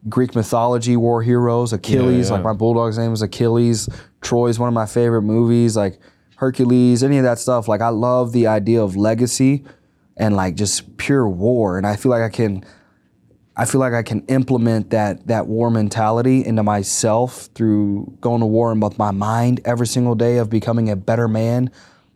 Greek 0.09 0.35
mythology 0.35 0.97
war 0.97 1.21
heroes, 1.21 1.73
Achilles, 1.73 2.29
yeah. 2.29 2.35
like 2.35 2.43
my 2.43 2.53
bulldog's 2.53 2.97
name 2.97 3.13
is 3.13 3.21
Achilles. 3.21 3.89
Troy's 4.21 4.59
one 4.59 4.67
of 4.67 4.73
my 4.73 4.85
favorite 4.85 5.21
movies, 5.21 5.75
like 5.75 5.99
Hercules, 6.41 7.03
any 7.03 7.19
of 7.19 7.23
that 7.23 7.37
stuff. 7.37 7.67
Like 7.67 7.81
I 7.81 7.89
love 7.89 8.31
the 8.31 8.47
idea 8.47 8.81
of 8.81 8.95
legacy 8.95 9.63
and 10.17 10.35
like 10.35 10.55
just 10.55 10.97
pure 10.97 11.29
war. 11.29 11.77
And 11.77 11.85
I 11.85 11.95
feel 11.95 12.09
like 12.09 12.23
I 12.23 12.29
can 12.29 12.65
I 13.55 13.65
feel 13.65 13.79
like 13.79 13.93
I 13.93 14.01
can 14.01 14.25
implement 14.25 14.89
that 14.89 15.27
that 15.27 15.45
war 15.45 15.69
mentality 15.69 16.43
into 16.43 16.63
myself 16.63 17.47
through 17.53 18.17
going 18.21 18.39
to 18.39 18.47
war 18.47 18.71
in 18.71 18.79
both 18.79 18.97
my 18.97 19.11
mind 19.11 19.61
every 19.65 19.85
single 19.85 20.15
day 20.15 20.37
of 20.37 20.49
becoming 20.49 20.89
a 20.89 20.95
better 20.95 21.27
man, 21.27 21.69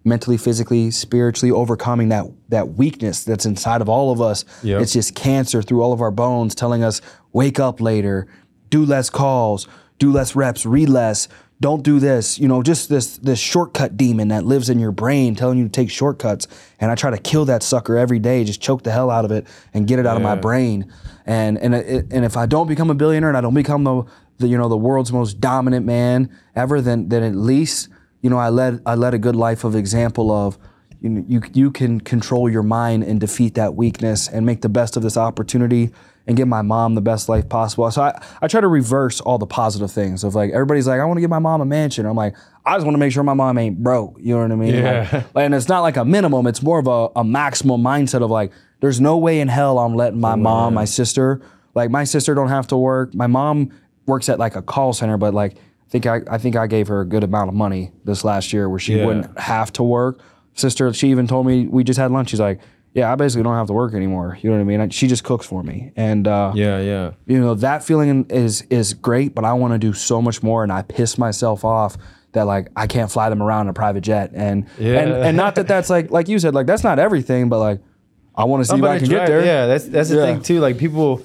mentally, 0.04 0.38
physically, 0.38 0.90
spiritually, 0.90 1.52
overcoming 1.52 2.10
that 2.10 2.26
that 2.50 2.70
weakness 2.70 3.24
that's 3.24 3.46
inside 3.46 3.80
of 3.80 3.90
all 3.90 4.12
of 4.12 4.22
us. 4.22 4.44
Yep. 4.64 4.82
It's 4.82 4.94
just 4.94 5.14
cancer 5.14 5.62
through 5.62 5.84
all 5.84 5.94
of 5.94 6.02
our 6.02 6.10
bones, 6.10 6.56
telling 6.56 6.84
us 6.84 7.00
wake 7.32 7.60
up 7.60 7.80
later, 7.80 8.26
do 8.72 8.86
less 8.86 9.12
calls, 9.12 9.68
do 10.00 10.12
less 10.12 10.36
reps, 10.36 10.66
read 10.66 10.90
less. 10.90 11.28
Don't 11.62 11.84
do 11.84 12.00
this, 12.00 12.38
you 12.38 12.50
know, 12.50 12.62
just 12.62 12.90
this 12.90 13.18
this 13.18 13.40
shortcut 13.40 13.96
demon 13.96 14.28
that 14.28 14.44
lives 14.44 14.70
in 14.70 14.78
your 14.78 14.92
brain 14.92 15.36
telling 15.36 15.58
you 15.58 15.64
to 15.64 15.70
take 15.70 15.90
shortcuts. 15.90 16.48
And 16.82 16.92
I 16.92 16.96
try 16.96 17.12
to 17.12 17.18
kill 17.18 17.46
that 17.46 17.64
sucker 17.64 17.98
every 17.98 18.20
day, 18.20 18.44
just 18.44 18.62
choke 18.62 18.84
the 18.84 18.92
hell 18.92 19.10
out 19.10 19.24
of 19.24 19.32
it 19.32 19.48
and 19.74 19.88
get 19.88 19.98
it 19.98 20.06
out 20.06 20.18
of 20.18 20.24
my 20.24 20.36
brain. 20.36 20.92
And 21.26 21.58
and 21.58 21.74
it, 21.74 22.08
and 22.12 22.26
if 22.26 22.36
I 22.36 22.46
don't 22.46 22.68
become 22.68 22.90
a 22.90 22.94
billionaire 22.94 23.30
and 23.30 23.38
I 23.38 23.42
don't 23.42 23.54
become 23.54 23.86
the, 23.86 24.04
the 24.38 24.48
you 24.48 24.58
know 24.58 24.68
the 24.68 24.78
world's 24.78 25.14
most 25.14 25.40
dominant 25.40 25.86
man 25.86 26.30
ever, 26.56 26.82
then 26.82 27.08
then 27.08 27.24
at 27.24 27.36
least 27.36 27.88
you 28.22 28.30
know 28.30 28.38
I 28.38 28.50
led 28.50 28.82
I 28.86 28.96
led 28.96 29.14
a 29.14 29.20
good 29.20 29.38
life 29.38 29.64
of 29.64 29.76
example 29.76 30.32
of 30.32 30.58
you 31.00 31.10
know, 31.10 31.24
you 31.26 31.42
you 31.54 31.72
can 31.72 32.02
control 32.02 32.50
your 32.50 32.64
mind 32.64 33.04
and 33.04 33.20
defeat 33.20 33.56
that 33.56 33.76
weakness 33.76 34.28
and 34.28 34.46
make 34.46 34.62
the 34.62 34.70
best 34.70 34.98
of 34.98 35.04
this 35.04 35.16
opportunity 35.16 35.92
and 36.28 36.36
give 36.36 36.48
my 36.48 36.62
mom 36.62 36.96
the 36.96 37.02
best 37.02 37.30
life 37.30 37.48
possible. 37.48 37.90
So 37.92 38.02
I, 38.02 38.20
I 38.42 38.48
try 38.48 38.60
to 38.62 38.68
reverse 38.68 39.22
all 39.22 39.38
the 39.38 39.46
positive 39.46 39.92
things 39.92 40.24
of 40.24 40.34
like 40.36 40.52
everybody's 40.52 40.88
like 40.88 41.00
I 41.00 41.06
want 41.06 41.18
to 41.18 41.22
give 41.22 41.30
my 41.30 41.40
mom 41.40 41.62
a 41.62 41.66
mansion. 41.66 42.06
I'm 42.06 42.16
like 42.16 42.36
I 42.66 42.76
just 42.76 42.86
want 42.86 42.96
to 42.96 43.00
make 43.00 43.12
sure 43.12 43.24
my 43.24 43.34
mom 43.36 43.58
ain't 43.58 43.84
broke. 43.84 44.18
You 44.20 44.36
know 44.36 44.42
what 44.42 44.52
I 44.52 44.56
mean? 44.56 44.74
Yeah. 44.76 45.24
Like, 45.36 45.46
and 45.46 45.54
it's 45.54 45.70
not 45.70 45.82
like 45.82 45.98
a 45.98 46.06
minimum. 46.06 46.48
It's 46.48 46.64
more 46.64 46.80
of 46.80 46.88
a, 46.88 47.10
a 47.20 47.24
maximum 47.24 47.82
mindset 47.82 48.24
of 48.24 48.32
like 48.32 48.52
there's 48.82 49.00
no 49.00 49.18
way 49.18 49.40
in 49.40 49.48
hell 49.48 49.78
I'm 49.80 49.96
letting 49.96 50.20
my 50.20 50.34
oh, 50.34 50.38
mom, 50.38 50.74
my 50.74 50.86
sister, 50.86 51.42
like 51.76 51.90
my 51.90 52.04
sister 52.04 52.34
don't 52.34 52.50
have 52.50 52.68
to 52.68 52.78
work. 52.78 53.14
My 53.14 53.28
mom 53.28 53.72
works 54.08 54.28
at 54.30 54.40
like 54.40 54.56
a 54.56 54.62
call 54.62 54.94
center, 54.94 55.18
but 55.18 55.34
like 55.34 55.54
I 55.56 55.90
think 55.90 56.06
I, 56.08 56.22
I 56.30 56.38
think 56.40 56.56
I 56.56 56.66
gave 56.68 56.88
her 56.88 57.02
a 57.02 57.06
good 57.06 57.24
amount 57.24 57.50
of 57.50 57.56
money 57.56 57.92
this 58.04 58.24
last 58.24 58.52
year 58.52 58.68
where 58.68 58.80
she 58.80 58.98
Yeah. 58.98 59.06
wouldn't 59.06 59.40
have 59.40 59.72
to 59.74 59.84
work. 59.84 60.20
Sister, 60.56 60.92
she 60.94 61.10
even 61.12 61.28
told 61.28 61.46
me 61.46 61.68
we 61.68 61.84
just 61.84 62.00
had 62.00 62.12
lunch. 62.12 62.30
She's 62.30 62.40
like, 62.40 62.60
"Yeah, 62.96 63.12
I 63.12 63.16
basically 63.16 63.44
don't 63.44 63.54
have 63.56 63.68
to 63.68 63.74
work 63.74 63.94
anymore." 63.94 64.38
You 64.42 64.50
know 64.50 64.56
what 64.56 64.62
I 64.62 64.66
mean? 64.66 64.80
And 64.82 64.92
She 64.92 65.06
just 65.08 65.24
cooks 65.24 65.46
for 65.46 65.62
me, 65.62 65.92
and 65.96 66.28
uh, 66.28 66.52
yeah, 66.56 66.80
yeah. 66.80 67.12
you 67.28 67.40
know 67.40 67.54
that 67.56 67.84
feeling 67.84 68.26
is 68.32 68.64
is 68.72 68.96
great. 68.96 69.36
But 69.36 69.46
I 69.46 69.54
want 69.54 69.74
to 69.74 69.78
do 69.78 69.94
so 69.94 70.22
much 70.22 70.42
more, 70.42 70.64
and 70.64 70.72
I 70.72 70.82
piss 70.82 71.18
myself 71.20 71.64
off 71.64 71.98
that 72.32 72.44
like 72.48 72.70
I 72.76 72.88
can't 72.88 73.12
fly 73.12 73.30
them 73.30 73.42
around 73.44 73.68
in 73.68 73.70
a 73.70 73.74
private 73.74 74.02
jet, 74.02 74.32
and 74.34 74.66
Yeah. 74.80 75.00
and 75.02 75.12
and 75.14 75.38
not 75.38 75.54
that 75.56 75.68
that's 75.68 75.90
like 75.92 76.10
like 76.10 76.28
you 76.28 76.40
said, 76.40 76.56
like 76.56 76.66
that's 76.66 76.84
not 76.84 76.98
everything, 76.98 77.48
but 77.50 77.60
like 77.60 77.80
I 78.36 78.46
want 78.46 78.64
to 78.66 78.70
see 78.70 78.78
if 78.78 78.84
I 78.84 78.98
can 79.00 79.08
get 79.08 79.28
there. 79.28 79.46
Yeah, 79.46 79.68
that's 79.68 79.86
that's 79.86 80.10
the 80.10 80.16
Yeah. 80.18 80.26
thing 80.26 80.42
too. 80.42 80.60
Like 80.60 80.78
people, 80.78 81.22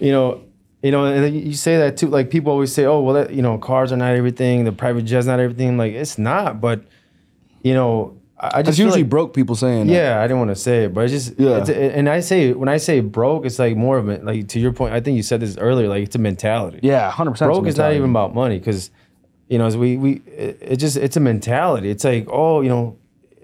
you 0.00 0.10
know, 0.12 0.40
you 0.82 0.90
know, 0.90 1.04
and 1.06 1.22
then 1.22 1.34
you 1.34 1.54
say 1.54 1.76
that 1.78 1.96
too. 1.96 2.08
Like 2.08 2.28
people 2.30 2.50
always 2.52 2.72
say, 2.72 2.84
"Oh, 2.84 3.00
well, 3.00 3.14
that, 3.14 3.32
you 3.32 3.40
know, 3.42 3.56
cars 3.58 3.92
are 3.92 3.96
not 3.96 4.14
everything. 4.14 4.64
The 4.64 4.72
private 4.72 5.02
jet's 5.04 5.26
not 5.26 5.38
everything." 5.40 5.76
Like 5.78 5.92
it's 5.92 6.18
not, 6.18 6.60
but 6.60 6.82
you 7.62 7.72
know, 7.74 8.16
I, 8.38 8.58
I 8.58 8.62
just 8.62 8.78
usually 8.78 9.02
like- 9.02 9.10
broke 9.10 9.32
people 9.34 9.54
saying. 9.54 9.86
that. 9.86 9.92
Yeah, 9.92 10.20
I 10.20 10.24
didn't 10.24 10.38
want 10.38 10.50
to 10.50 10.56
say 10.56 10.84
it, 10.84 10.94
but 10.94 11.04
it's 11.04 11.12
just 11.12 11.38
Yeah. 11.38 11.64
And 11.64 12.08
I 12.08 12.20
say 12.20 12.52
when 12.52 12.68
I 12.68 12.78
say 12.78 13.00
broke, 13.00 13.46
it's 13.46 13.58
like 13.58 13.76
more 13.76 13.96
of 13.98 14.08
it. 14.08 14.24
Like 14.24 14.48
to 14.48 14.60
your 14.60 14.72
point, 14.72 14.92
I 14.92 15.00
think 15.00 15.16
you 15.16 15.22
said 15.22 15.40
this 15.40 15.56
earlier. 15.56 15.88
Like 15.88 16.02
it's 16.04 16.16
a 16.16 16.18
mentality. 16.18 16.80
yeah, 16.82 17.10
hundred 17.10 17.32
percent. 17.32 17.50
broke 17.52 17.66
is 17.66 17.76
not 17.76 17.92
even 17.92 18.10
about 18.10 18.34
money 18.34 18.58
because 18.58 18.90
you 19.48 19.58
know 19.58 19.66
as 19.66 19.76
we 19.76 19.96
we 19.96 20.12
it, 20.26 20.58
it 20.60 20.76
just 20.76 20.96
it's 20.96 21.16
a 21.16 21.20
mentality 21.20 21.90
it's 21.90 22.02
like 22.02 22.26
oh 22.30 22.62
you 22.62 22.68
know 22.70 22.96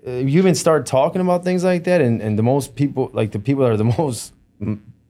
you 0.06 0.38
even 0.38 0.54
start 0.54 0.86
talking 0.86 1.20
about 1.20 1.44
things 1.44 1.62
like 1.62 1.84
that 1.84 2.00
and 2.00 2.22
and 2.22 2.38
the 2.38 2.42
most 2.42 2.74
people 2.74 3.10
like 3.12 3.32
the 3.32 3.38
people 3.38 3.62
that 3.62 3.70
are 3.70 3.76
the 3.76 3.84
most 3.98 4.32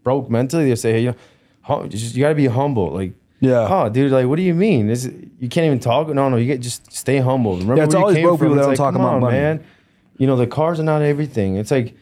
broke 0.02 0.28
mentally 0.28 0.68
they 0.68 0.74
say 0.74 0.92
hey 0.92 1.00
you 1.02 1.10
know 1.10 1.16
hum- 1.62 1.88
just, 1.88 2.16
you 2.16 2.22
got 2.22 2.30
to 2.30 2.34
be 2.34 2.46
humble 2.46 2.90
like 2.90 3.12
Yeah. 3.40 3.66
oh 3.70 3.88
dude 3.88 4.12
like 4.12 4.26
what 4.26 4.36
do 4.36 4.42
you 4.42 4.54
mean 4.54 4.86
this 4.86 5.08
you 5.38 5.48
can't 5.48 5.64
even 5.66 5.80
talk 5.80 6.08
no 6.08 6.28
no 6.28 6.36
you 6.36 6.46
get 6.46 6.60
just 6.60 6.92
stay 6.92 7.18
humble 7.18 7.52
remember 7.54 7.76
Yeah, 7.76 7.84
it's 7.84 7.94
where 7.94 8.00
you 8.00 8.04
always 8.04 8.16
came 8.16 8.24
broke 8.26 8.38
from. 8.38 8.46
people 8.48 8.56
that 8.56 8.60
don't 8.62 8.68
like, 8.70 8.76
talk 8.76 8.94
about 8.94 9.14
on, 9.14 9.20
money. 9.20 9.36
man 9.38 9.64
you 10.18 10.26
know 10.26 10.36
the 10.36 10.46
cars 10.46 10.78
are 10.78 10.82
not 10.84 11.00
everything 11.02 11.56
it's 11.56 11.70
like 11.70 11.94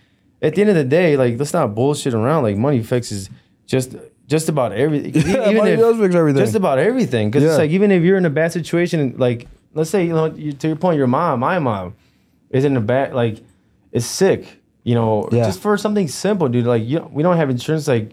at 0.43 0.55
the 0.57 0.61
end 0.62 0.70
of 0.70 0.76
the 0.76 0.84
day 0.84 1.16
like 1.16 1.39
let's 1.39 1.53
not 1.53 1.74
bullshit 1.76 2.12
around 2.14 2.43
like 2.43 2.57
money 2.57 2.82
fixes 2.82 3.30
just 3.66 3.95
just 4.26 4.49
about 4.49 4.72
everything 4.72 5.14
Yeah, 5.26 5.53
money 5.53 5.76
does 5.76 5.97
fix 5.99 6.14
everything. 6.14 6.43
just 6.43 6.57
about 6.57 6.78
everything 6.78 7.30
because 7.30 7.45
Yeah. 7.45 7.51
it's 7.51 7.59
like 7.59 7.70
even 7.70 7.93
if 7.93 8.03
you're 8.03 8.16
in 8.18 8.26
a 8.26 8.30
bad 8.30 8.53
situation 8.53 9.14
like 9.16 9.47
let's 9.74 9.91
say 9.91 10.05
you 10.05 10.12
know 10.14 10.26
you, 10.34 10.53
to 10.53 10.66
your 10.66 10.76
point 10.76 10.99
your 10.99 11.07
mom 11.07 11.39
my 11.41 11.59
mom 11.61 11.95
is 12.51 12.64
in 12.64 12.76
a 12.76 12.80
bad 12.80 13.14
like 13.14 13.43
is 13.93 14.05
sick 14.05 14.61
you 14.82 14.97
know 14.97 15.28
Yeah. 15.30 15.45
just 15.45 15.61
for 15.61 15.76
something 15.76 16.09
simple 16.09 16.49
dude 16.49 16.66
like 16.66 16.84
you 16.84 17.09
we 17.12 17.22
don't 17.22 17.36
have 17.36 17.49
insurance 17.49 17.86
like 17.86 18.11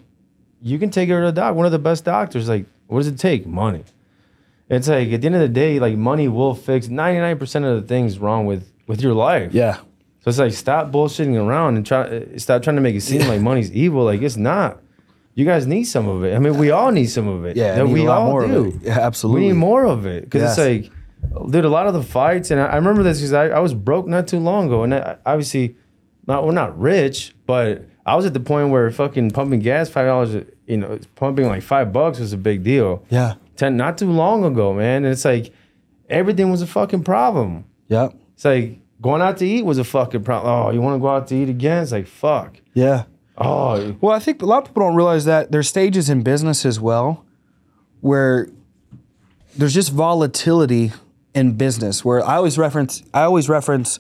you 0.62 0.78
can 0.78 0.90
take 0.92 1.10
her 1.10 1.20
to 1.22 1.26
the 1.28 1.32
doc 1.32 1.56
one 1.56 1.66
of 1.66 1.72
the 1.72 1.80
best 1.80 2.06
doctors 2.06 2.48
like 2.48 2.66
what 2.88 3.00
does 3.00 3.08
it 3.08 3.18
take 3.20 3.46
money 3.48 3.84
it's 4.70 4.88
like 4.88 5.12
at 5.12 5.22
the 5.22 5.26
end 5.28 5.36
of 5.36 5.42
the 5.42 5.48
day 5.48 5.80
like 5.80 5.96
money 5.98 6.28
will 6.28 6.56
fix 6.56 6.88
99% 6.88 7.42
of 7.64 7.82
the 7.82 7.88
things 7.88 8.20
wrong 8.20 8.46
with 8.46 8.72
with 8.88 9.02
your 9.02 9.14
life 9.14 9.54
Yeah, 9.54 9.76
so 10.22 10.30
it's 10.30 10.38
like 10.40 10.54
stop 10.54 10.92
bullshitting 10.92 11.36
around 11.36 11.78
and 11.78 11.86
try 11.86 12.36
stop 12.38 12.62
trying 12.64 12.76
to 12.78 12.82
make 12.82 12.96
it 12.96 13.02
seem 13.02 13.28
like 13.28 13.42
money's 13.42 13.72
evil 13.72 14.04
like 14.06 14.22
it's 14.22 14.38
not 14.38 14.82
you 15.38 15.44
guys 15.44 15.68
need 15.68 15.84
some 15.84 16.08
of 16.08 16.24
it. 16.24 16.34
I 16.34 16.40
mean, 16.40 16.58
we 16.58 16.72
all 16.72 16.92
need 16.92 17.08
some 17.08 17.28
of 17.28 17.44
it. 17.44 17.58
Yeah, 17.58 17.84
we 17.84 18.08
all 18.08 18.28
more 18.32 18.48
do. 18.48 18.80
Yeah, 18.82 19.00
absolutely. 19.02 19.42
We 19.42 19.48
need 19.50 19.56
more 19.58 19.84
of 19.84 20.06
it 20.06 20.24
because 20.24 20.44
Yes. 20.44 20.58
it's 20.58 20.94
like, 21.36 21.52
dude, 21.52 21.66
a 21.66 21.70
lot 21.70 21.88
of 21.88 21.94
the 21.94 22.04
fights, 22.04 22.52
and 22.52 22.62
I, 22.62 22.68
I 22.68 22.76
remember 22.78 23.04
this 23.04 23.18
because 23.18 23.34
I, 23.34 23.48
I 23.50 23.60
was 23.60 23.74
broke 23.74 24.08
not 24.08 24.30
too 24.30 24.40
long 24.40 24.68
ago, 24.68 24.84
and 24.84 24.96
I, 24.96 25.18
obviously, 25.26 25.76
not 26.26 26.46
we're 26.46 26.54
not 26.54 26.80
rich, 26.80 27.36
but 27.46 27.84
I 28.06 28.16
was 28.16 28.26
at 28.26 28.34
the 28.34 28.40
point 28.40 28.70
where 28.70 28.90
fucking 28.92 29.32
pumping 29.32 29.60
gas 29.60 29.90
five 29.90 30.06
dollars, 30.08 30.46
you 30.68 30.78
know, 30.78 31.00
pumping 31.16 31.48
like 31.48 31.62
five 31.64 31.94
bucks 31.94 32.20
was 32.20 32.34
a 32.34 32.38
big 32.38 32.64
deal. 32.64 33.04
yeah, 33.10 33.36
Ten, 33.56 33.78
not 33.78 33.98
too 33.98 34.10
long 34.12 34.44
ago, 34.44 34.74
man. 34.74 35.04
And 35.04 35.14
it's 35.14 35.26
like 35.26 35.54
everything 36.10 36.52
was 36.52 36.62
a 36.62 36.68
fucking 36.68 37.04
problem. 37.04 37.66
yeah, 37.88 38.10
It's 38.34 38.46
like 38.46 38.80
going 39.02 39.22
out 39.22 39.38
to 39.38 39.46
eat 39.48 39.64
was 39.66 39.78
a 39.78 39.84
fucking 39.84 40.24
problem. 40.24 40.52
Oh, 40.54 40.72
you 40.72 40.82
want 40.82 40.96
to 40.96 41.00
go 41.00 41.10
out 41.10 41.28
to 41.28 41.36
eat 41.36 41.50
again? 41.50 41.84
It's 41.84 41.92
like 41.92 42.08
fuck. 42.08 42.58
yeah. 42.74 43.04
Oh, 43.38 43.96
Well, 44.00 44.14
I 44.16 44.20
think 44.20 44.42
a 44.42 44.46
lot 44.46 44.60
of 44.60 44.70
people 44.70 44.84
don't 44.84 44.96
realize 44.96 45.26
that 45.26 45.52
there's 45.52 45.68
stages 45.68 46.10
in 46.10 46.24
business 46.24 46.66
as 46.66 46.80
well 46.80 47.26
where 48.00 48.48
there's 49.58 49.74
just 49.74 49.92
volatility 49.92 50.94
in 51.34 51.54
business 51.54 52.06
where 52.06 52.24
I 52.24 52.36
always 52.38 52.58
reference 52.58 53.04
I 53.14 53.24
always 53.24 53.50
reference 53.50 54.00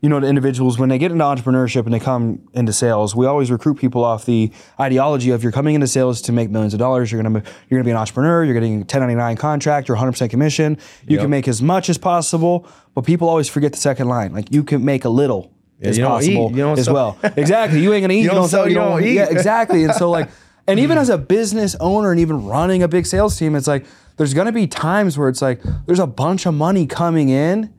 you 0.00 0.08
know 0.08 0.20
the 0.20 0.26
individuals 0.28 0.78
when 0.78 0.88
they 0.88 0.98
get 0.98 1.10
into 1.10 1.24
entrepreneurship 1.24 1.84
and 1.84 1.92
they 1.92 1.98
come 1.98 2.40
into 2.54 2.72
sales 2.72 3.16
we 3.16 3.26
always 3.26 3.50
recruit 3.50 3.74
people 3.76 4.04
off 4.04 4.24
the 4.26 4.50
ideology 4.78 5.30
of 5.30 5.42
you're 5.42 5.50
coming 5.52 5.74
into 5.74 5.86
sales 5.88 6.20
to 6.22 6.32
make 6.32 6.50
millions 6.50 6.72
of 6.72 6.78
dollars. 6.78 7.10
You're 7.10 7.22
going 7.22 7.34
to 7.42 7.50
you're 7.68 7.80
to 7.80 7.84
be 7.84 7.90
an 7.90 7.96
entrepreneur. 7.96 8.44
You're 8.44 8.54
getting 8.54 8.74
a 8.74 8.78
1099 8.78 9.36
contract. 9.36 9.88
You're 9.88 9.96
100% 9.96 10.30
commission. 10.30 10.78
You 11.06 11.14
Yep. 11.16 11.20
can 11.22 11.30
make 11.30 11.48
as 11.48 11.60
much 11.62 11.88
as 11.88 11.98
possible 11.98 12.66
but 12.94 13.04
people 13.04 13.28
always 13.28 13.48
forget 13.48 13.72
the 13.72 13.78
second 13.78 14.08
line. 14.08 14.32
Like 14.32 14.52
you 14.52 14.62
can 14.64 14.84
make 14.84 15.04
a 15.04 15.08
little 15.08 15.52
as 15.80 15.96
you 15.96 16.04
don't 16.04 16.22
eat, 16.22 16.34
possible 16.36 16.50
you 16.50 16.56
don't 16.64 16.78
as 16.78 16.84
sell- 16.86 16.94
well. 16.94 17.18
Exactly. 17.36 17.80
You 17.80 17.92
ain't 17.92 18.02
going 18.02 18.08
to 18.10 18.14
eat. 18.16 18.22
You, 18.22 18.28
don't 18.28 18.36
don't 18.36 18.48
sell, 18.48 18.68
you 18.68 18.74
don't 18.74 19.02
eat. 19.04 19.14
yeah 19.14 19.28
exactly. 19.30 19.84
And 19.84 19.94
so 19.94 20.10
like 20.18 20.28
and 20.66 20.78
even 20.78 20.98
as 20.98 21.08
a 21.08 21.18
business 21.18 21.74
owner 21.80 22.10
and 22.12 22.20
even 22.20 22.44
running 22.46 22.82
a 22.82 22.88
big 22.88 23.06
sales 23.06 23.36
team 23.38 23.56
it's 23.56 23.66
like 23.66 23.84
there's 24.16 24.34
to 24.46 24.52
be 24.52 24.66
times 24.66 25.16
where 25.18 25.28
it's 25.28 25.40
like 25.42 25.60
there's 25.86 25.98
a 25.98 26.06
bunch 26.06 26.46
of 26.46 26.54
money 26.54 26.86
coming 26.86 27.28
in 27.30 27.72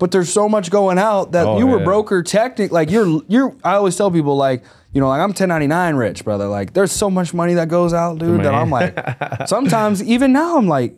but 0.00 0.10
there's 0.10 0.32
so 0.32 0.48
much 0.48 0.70
going 0.70 0.98
out 0.98 1.30
that 1.32 1.46
Oh, 1.46 1.58
you 1.58 1.66
were 1.68 1.78
yeah. 1.78 1.84
broker 1.84 2.22
technic 2.24 2.72
like 2.72 2.90
you're 2.90 3.22
you're 3.28 3.54
I 3.62 3.74
always 3.74 3.94
tell 3.96 4.10
people 4.10 4.36
like 4.36 4.64
you 4.92 5.00
know 5.00 5.06
like 5.08 5.20
I'm 5.20 5.28
1099 5.30 5.94
rich 5.94 6.24
brother. 6.24 6.48
Like 6.48 6.72
there's 6.72 6.90
so 6.90 7.08
much 7.08 7.32
money 7.32 7.54
that 7.54 7.68
goes 7.68 7.92
out 7.94 8.18
dude 8.18 8.40
that 8.42 8.54
I'm 8.54 8.70
like 8.70 8.98
sometimes 9.46 10.02
even 10.02 10.32
now 10.32 10.56
I'm 10.58 10.66
like 10.66 10.96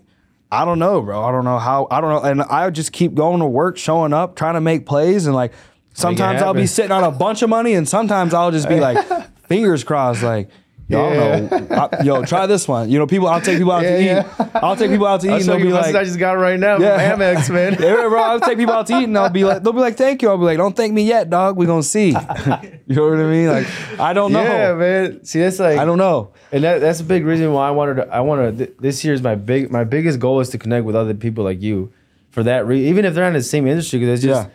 I 0.50 0.64
don't 0.64 0.78
know 0.78 1.02
bro. 1.02 1.22
I 1.22 1.30
don't 1.32 1.44
know 1.44 1.58
how 1.58 1.88
I 1.90 2.00
don't 2.00 2.10
know. 2.10 2.30
And 2.30 2.42
I 2.42 2.70
just 2.70 2.92
keep 2.92 3.14
going 3.14 3.40
to 3.40 3.46
work 3.46 3.76
showing 3.76 4.12
up 4.14 4.36
trying 4.36 4.54
to 4.54 4.60
make 4.62 4.86
plays 4.86 5.26
and 5.26 5.34
like 5.34 5.52
sometimes 5.92 6.40
I'll 6.40 6.54
be 6.54 6.66
sitting 6.66 6.92
on 6.92 7.04
a 7.04 7.10
bunch 7.10 7.42
of 7.42 7.50
money 7.50 7.74
and 7.74 7.86
sometimes 7.88 8.32
I'll 8.32 8.50
just 8.50 8.68
be 8.68 8.80
like 8.80 8.98
fingers 9.48 9.84
crossed 9.84 10.22
like 10.22 10.48
Yo, 10.92 11.06
I 11.06 11.40
don't 11.40 11.70
know. 11.70 11.88
I- 11.92 12.02
yo, 12.04 12.24
try 12.24 12.46
this 12.46 12.68
one. 12.68 12.90
You 12.90 12.98
know, 12.98 13.06
people. 13.06 13.28
I'll 13.28 13.40
take 13.40 13.58
people 13.58 13.72
out 13.72 13.80
to 13.82 14.00
eat. 14.00 14.24
I'll 14.54 14.76
take 14.76 14.90
people 14.90 15.06
out 15.06 15.20
to 15.22 15.26
eat, 15.26 15.30
I'll 15.30 15.36
and 15.36 15.44
show 15.44 15.52
they'll 15.56 15.62
be 15.66 15.72
like, 15.72 15.94
I 15.94 16.04
just 16.04 16.18
got 16.18 16.32
right 16.32 16.58
now 16.60 16.78
Yeah. 16.78 17.14
Amex, 17.16 17.50
man. 17.52 17.72
yeah, 17.80 18.08
bro, 18.08 18.22
I'll 18.22 18.40
take 18.40 18.58
people 18.58 18.74
out 18.74 18.86
to 18.88 18.98
eat 18.98 19.04
and 19.04 19.16
I'll 19.18 19.30
be 19.30 19.44
like, 19.44 19.62
they'll 19.62 19.72
be 19.72 19.80
like, 19.80 19.96
thank 19.96 20.22
you. 20.22 20.28
I'll 20.28 20.38
be 20.38 20.44
like, 20.44 20.58
don't 20.58 20.76
thank 20.76 20.92
me 20.92 21.02
yet, 21.04 21.30
dog. 21.30 21.56
We 21.56 21.66
gonna 21.66 21.82
see. 21.82 22.08
you 22.08 22.14
know 22.14 23.08
what 23.08 23.18
I 23.18 23.30
mean? 23.30 23.48
Like, 23.48 23.66
I 23.98 24.12
don't 24.12 24.32
know. 24.32 24.42
Yeah, 24.42 24.74
man. 24.74 25.24
See, 25.24 25.40
that's 25.40 25.58
like 25.58 25.78
I 25.78 25.84
don't 25.84 25.98
know. 25.98 26.32
And 26.52 26.62
that, 26.64 26.80
that's 26.80 27.00
a 27.00 27.04
big 27.04 27.24
reason 27.24 27.52
why 27.52 27.68
I 27.68 27.70
wanted 27.70 27.94
to. 27.96 28.08
I 28.08 28.20
want 28.20 28.58
to. 28.58 28.66
Th- 28.66 28.76
this 28.78 29.04
year 29.04 29.14
is 29.14 29.22
my 29.22 29.34
big. 29.34 29.70
My 29.70 29.84
biggest 29.84 30.18
goal 30.20 30.40
is 30.40 30.50
to 30.50 30.58
connect 30.58 30.84
with 30.84 30.94
other 30.94 31.14
people 31.14 31.44
like 31.44 31.62
you. 31.62 31.92
For 32.30 32.42
that 32.42 32.66
reason, 32.66 32.88
even 32.88 33.04
if 33.04 33.14
they're 33.14 33.24
not 33.24 33.28
in 33.28 33.34
the 33.34 33.42
same 33.42 33.66
industry, 33.66 33.98
because 33.98 34.22
it's 34.22 34.26
just 34.26 34.48
Yeah. 34.48 34.54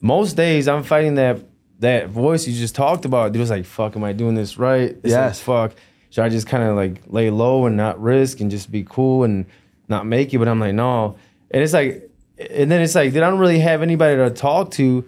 most 0.00 0.34
days 0.36 0.66
I'm 0.68 0.82
fighting 0.82 1.14
that 1.16 1.40
that 1.80 2.08
voice 2.08 2.46
you 2.46 2.54
just 2.54 2.74
talked 2.74 3.04
about. 3.04 3.34
It 3.34 3.38
was 3.38 3.50
like, 3.50 3.64
fuck, 3.64 3.96
am 3.96 4.04
I 4.04 4.12
doing 4.12 4.34
this 4.34 4.58
right? 4.58 4.96
Yes. 5.02 5.40
fuck. 5.40 5.74
Should 6.10 6.24
I 6.24 6.28
just 6.28 6.46
kind 6.46 6.62
of 6.62 6.76
like 6.76 7.02
lay 7.06 7.30
low 7.30 7.66
and 7.66 7.76
not 7.76 8.00
risk 8.00 8.40
and 8.40 8.50
just 8.50 8.70
be 8.70 8.84
cool 8.88 9.24
and 9.24 9.46
not 9.88 10.06
make 10.06 10.32
it? 10.32 10.38
But 10.38 10.48
I'm 10.48 10.60
like, 10.60 10.74
no. 10.74 11.16
And 11.50 11.62
it's 11.62 11.72
like, 11.72 12.08
and 12.38 12.70
then 12.70 12.80
it's 12.80 12.94
like, 12.94 13.12
then 13.12 13.22
I 13.22 13.30
don't 13.30 13.40
really 13.40 13.58
have 13.60 13.82
anybody 13.82 14.16
to 14.16 14.30
talk 14.30 14.70
to 14.72 15.04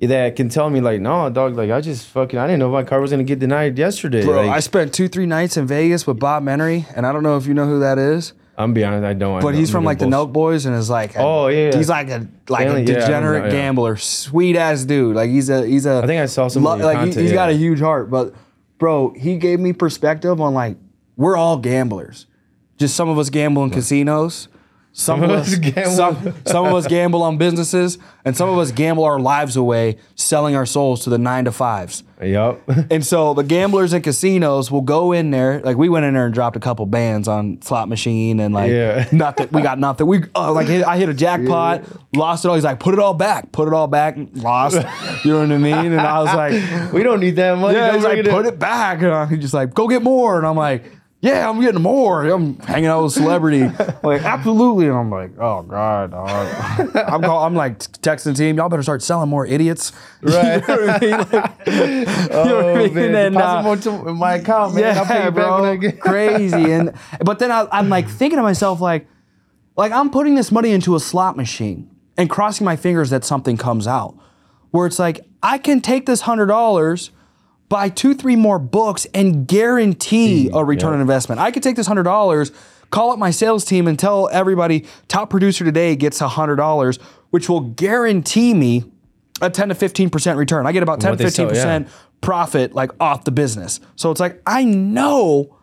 that 0.00 0.36
can 0.36 0.48
tell 0.48 0.68
me 0.68 0.80
like, 0.80 1.00
no, 1.00 1.30
dog, 1.30 1.56
like 1.56 1.70
I 1.70 1.80
just 1.80 2.06
fucking, 2.08 2.38
I 2.38 2.46
didn't 2.46 2.60
know 2.60 2.70
my 2.70 2.84
car 2.84 3.00
was 3.00 3.10
gonna 3.10 3.24
get 3.24 3.38
denied 3.38 3.78
yesterday. 3.78 4.24
Bro, 4.24 4.46
like, 4.46 4.50
I 4.50 4.60
spent 4.60 4.92
two, 4.92 5.08
three 5.08 5.26
nights 5.26 5.56
in 5.56 5.66
Vegas 5.66 6.06
with 6.06 6.18
Bob 6.18 6.42
Menery, 6.42 6.84
and 6.94 7.06
I 7.06 7.12
don't 7.12 7.22
know 7.22 7.36
if 7.36 7.46
you 7.46 7.54
know 7.54 7.66
who 7.66 7.80
that 7.80 7.98
is, 7.98 8.32
I'm 8.58 8.72
be 8.72 8.84
honest, 8.84 9.04
I 9.04 9.12
don't. 9.12 9.42
But 9.42 9.50
know- 9.52 9.58
he's 9.58 9.70
from 9.70 9.84
like 9.84 9.98
the. 9.98 10.06
Nelk 10.06 10.32
Boys 10.32 10.64
and 10.66 10.74
is 10.74 10.88
like, 10.88 11.14
a- 11.14 11.20
Oh, 11.20 11.48
yeah, 11.48 11.70
yeah. 11.70 11.76
he's 11.76 11.88
like 11.88 12.08
a 12.08 12.26
like 12.48 12.62
Stanley, 12.62 12.82
a 12.82 12.84
yeah, 12.86 13.00
degenerate 13.00 13.42
know, 13.42 13.48
yeah. 13.48 13.52
gambler, 13.54 13.96
sweet 13.96 14.56
ass 14.56 14.84
dude. 14.84 15.14
Like 15.14 15.30
he's 15.30 15.50
a 15.50 15.66
he's 15.66 15.84
a. 15.86 15.98
I 16.02 16.06
think 16.06 16.22
I 16.22 16.26
saw 16.26 16.48
some 16.48 16.62
your 16.62 16.76
like 16.76 16.98
he, 16.98 17.04
content, 17.04 17.22
has 17.22 17.32
got 17.32 17.50
a 17.50 17.54
huge 17.54 17.80
heart, 17.80 18.10
but 18.10 18.34
bro, 18.78 19.10
he 19.14 19.36
gave 19.36 19.60
me 19.60 19.72
perspective 19.72 20.40
on 20.40 20.54
like 20.54 20.76
we're 21.16 21.36
all 21.36 21.58
gamblers. 21.58 22.26
Just 22.78 22.94
some 22.96 23.08
of 23.08 23.18
us 23.18 23.30
gamble 23.30 23.64
in 23.64 23.70
casinos. 23.70 24.48
Some, 24.98 25.22
of 25.22 25.28
us, 25.30 25.54
gamble. 25.56 25.90
some, 25.90 26.34
some 26.46 26.64
of 26.64 26.72
us 26.72 26.86
gamble 26.86 27.22
on 27.22 27.36
businesses, 27.36 27.98
and 28.24 28.34
some 28.34 28.48
of 28.48 28.56
us 28.56 28.72
gamble 28.72 29.04
our 29.04 29.20
lives 29.20 29.54
away, 29.54 29.98
selling 30.14 30.56
our 30.56 30.64
souls 30.64 31.04
to 31.04 31.10
the 31.10 31.18
nine 31.18 31.44
to 31.44 31.52
fives. 31.52 32.02
Yup. 32.22 32.62
And 32.90 33.04
so 33.04 33.34
the 33.34 33.42
gamblers 33.42 33.92
in 33.92 34.00
casinos 34.00 34.70
will 34.70 34.80
go 34.80 35.12
in 35.12 35.30
there. 35.32 35.60
Like 35.60 35.76
we 35.76 35.90
went 35.90 36.06
in 36.06 36.14
there 36.14 36.24
and 36.24 36.32
dropped 36.32 36.56
a 36.56 36.60
couple 36.60 36.86
bands 36.86 37.28
on 37.28 37.60
slot 37.60 37.90
machine 37.90 38.40
and 38.40 38.54
like 38.54 38.70
Yeah. 38.70 39.06
nothing. 39.12 39.48
We 39.52 39.60
got 39.60 39.78
nothing. 39.78 40.06
We 40.06 40.22
uh, 40.34 40.50
like 40.52 40.66
hit, 40.66 40.82
I 40.86 40.96
hit 40.96 41.10
a 41.10 41.14
jackpot, 41.14 41.84
lost 42.14 42.46
it 42.46 42.48
all. 42.48 42.54
He's 42.54 42.64
like, 42.64 42.80
put 42.80 42.94
it 42.94 43.00
all 43.00 43.12
back, 43.12 43.52
put 43.52 43.68
it 43.68 43.74
all 43.74 43.88
back, 43.88 44.16
lost. 44.32 44.76
You 45.24 45.32
know 45.32 45.40
what 45.40 45.52
I 45.52 45.58
mean? 45.58 45.92
And 45.92 46.00
I 46.00 46.22
was 46.22 46.34
like, 46.34 46.92
we 46.92 47.02
don't 47.02 47.20
need 47.20 47.36
that 47.36 47.58
money. 47.58 47.76
yeah, 47.76 47.92
he's 47.94 48.04
like, 48.04 48.24
put 48.24 48.46
it 48.46 48.58
back. 48.58 49.02
And 49.02 49.12
I'm 49.12 49.40
just 49.40 49.52
like, 49.52 49.74
go 49.74 49.88
get 49.88 50.02
more. 50.02 50.38
And 50.38 50.46
I'm 50.46 50.56
like, 50.56 50.84
yeah, 51.26 51.48
I'm 51.50 51.60
getting 51.60 51.82
more. 51.82 52.24
I'm 52.24 52.56
hanging 52.60 52.86
out 52.86 53.02
with 53.02 53.16
a 53.16 53.18
celebrity. 53.18 53.62
like, 54.04 54.22
absolutely. 54.22 54.86
And 54.86 54.96
I'm 54.96 55.10
like, 55.10 55.36
oh 55.38 55.62
God. 55.62 56.14
I'm 56.94 57.20
call, 57.22 57.44
I'm 57.44 57.54
like 57.54 57.78
texting 57.78 58.24
the 58.26 58.34
team, 58.34 58.56
y'all 58.56 58.68
better 58.68 58.82
start 58.84 59.02
selling 59.02 59.28
more 59.28 59.44
idiots. 59.44 59.92
Right. 60.22 60.62
you 60.68 60.76
know 60.76 60.86
what 60.86 61.02
I 61.02 61.06
mean? 61.06 61.18
Like, 61.18 61.58
Oh, 61.66 62.42
you 62.44 62.48
know 62.48 62.56
what 62.56 62.64
I 62.66 62.84
mean? 62.84 62.94
man. 62.94 63.14
And, 63.14 63.34
Deposit 63.34 63.58
uh, 63.58 63.62
more 63.62 63.76
to 64.04 64.14
my 64.14 64.34
account, 64.36 64.74
man. 64.76 64.96
I'll 64.96 65.04
pay 65.04 65.24
you 65.24 65.30
back 65.32 65.60
when 65.60 65.64
I 65.68 65.76
get. 65.76 66.00
crazy. 66.00 66.70
And 66.70 66.92
but 67.24 67.40
then 67.40 67.50
I, 67.50 67.66
I'm 67.72 67.88
like 67.88 68.08
thinking 68.08 68.36
to 68.36 68.42
myself, 68.42 68.80
like, 68.80 69.08
like 69.76 69.90
I'm 69.90 70.10
putting 70.10 70.36
this 70.36 70.52
money 70.52 70.70
into 70.70 70.94
a 70.94 71.00
slot 71.00 71.36
machine 71.36 71.90
and 72.16 72.30
crossing 72.30 72.64
my 72.64 72.76
fingers 72.76 73.10
that 73.10 73.24
something 73.24 73.56
comes 73.56 73.86
out. 73.88 74.16
Where 74.70 74.86
it's 74.86 74.98
like 75.00 75.26
I 75.42 75.58
can 75.58 75.80
take 75.80 76.06
this 76.06 76.22
hundred 76.22 76.46
dollars, 76.46 77.10
buy 77.68 77.88
two, 77.88 78.14
three 78.14 78.36
more 78.36 78.58
books, 78.58 79.06
and 79.14 79.46
guarantee 79.46 80.50
a 80.52 80.64
return 80.64 80.90
yeah. 80.90 80.94
on 80.96 81.00
investment. 81.00 81.40
I 81.40 81.50
could 81.50 81.62
take 81.62 81.76
this 81.76 81.86
hundred 81.86 82.04
dollars, 82.04 82.52
call 82.90 83.10
up 83.10 83.18
my 83.18 83.30
sales 83.30 83.64
team 83.64 83.88
and 83.88 83.98
tell 83.98 84.28
everybody 84.30 84.84
top 85.08 85.30
producer 85.30 85.64
today 85.64 85.96
gets 85.96 86.20
$100, 86.20 87.02
which 87.30 87.48
will 87.48 87.60
guarantee 87.60 88.54
me 88.54 88.84
a 89.40 89.50
10 89.50 89.68
to 89.68 89.74
15% 89.74 90.36
return. 90.36 90.66
I 90.66 90.72
get 90.72 90.82
about 90.82 91.00
10 91.00 91.18
to 91.18 91.24
15% 91.24 91.54
yeah. 91.54 91.88
profit 92.20 92.74
like 92.74 92.90
off 93.00 93.24
the 93.24 93.30
business. 93.30 93.80
So 93.96 94.10
it's 94.10 94.20
like, 94.20 94.40
I 94.46 94.64
know 94.64 95.56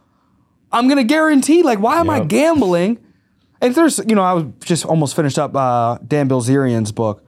I'm 0.71 0.87
going 0.87 0.97
to 0.97 1.03
guarantee, 1.03 1.63
like, 1.63 1.79
why 1.79 1.99
am 1.99 2.09
I 2.09 2.19
gambling? 2.23 2.99
And 3.61 3.73
there's, 3.73 3.99
you 3.99 4.15
know, 4.15 4.23
I 4.23 4.33
was 4.33 4.45
just 4.63 4.85
almost 4.85 5.15
finished 5.15 5.39
up 5.39 5.55
uh, 5.55 5.97
Dan 6.05 6.27
Bilzerian's 6.27 6.91
book. 6.91 7.25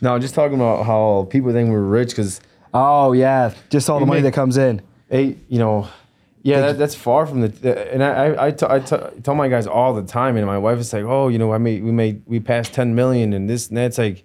No, 0.00 0.18
just 0.18 0.34
talking 0.34 0.54
about 0.54 0.86
how 0.86 1.28
people 1.30 1.52
think 1.52 1.68
we're 1.68 1.80
rich 1.80 2.10
because 2.10 2.40
Oh, 2.72 3.12
yeah. 3.12 3.52
Just 3.70 3.90
all 3.90 3.98
the 4.00 4.06
money 4.06 4.20
that 4.22 4.32
comes 4.34 4.56
in. 4.56 4.82
hey, 5.08 5.36
you 5.48 5.58
know, 5.58 5.88
yeah, 6.42 6.60
that, 6.62 6.78
that's 6.78 6.94
far 6.94 7.26
from 7.26 7.42
the. 7.42 7.92
And 7.92 8.02
I, 8.02 8.08
I, 8.28 8.46
I, 8.46 8.50
t- 8.50 8.66
I 8.68 8.78
t- 8.78 8.96
tell 9.22 9.34
my 9.34 9.48
guys 9.48 9.66
all 9.66 9.92
the 9.92 10.02
time, 10.04 10.36
and 10.36 10.46
my 10.46 10.56
wife 10.56 10.78
is 10.78 10.92
like, 10.92 11.04
oh, 11.04 11.28
you 11.28 11.38
know, 11.38 11.52
I 11.52 11.58
made, 11.58 11.82
we 11.84 11.90
made, 11.92 12.22
we 12.26 12.40
passed 12.40 12.72
ten 12.72 12.94
million, 12.94 13.32
and 13.32 13.48
this 13.48 13.68
and 13.68 13.76
that's 13.76 13.98
like. 13.98 14.24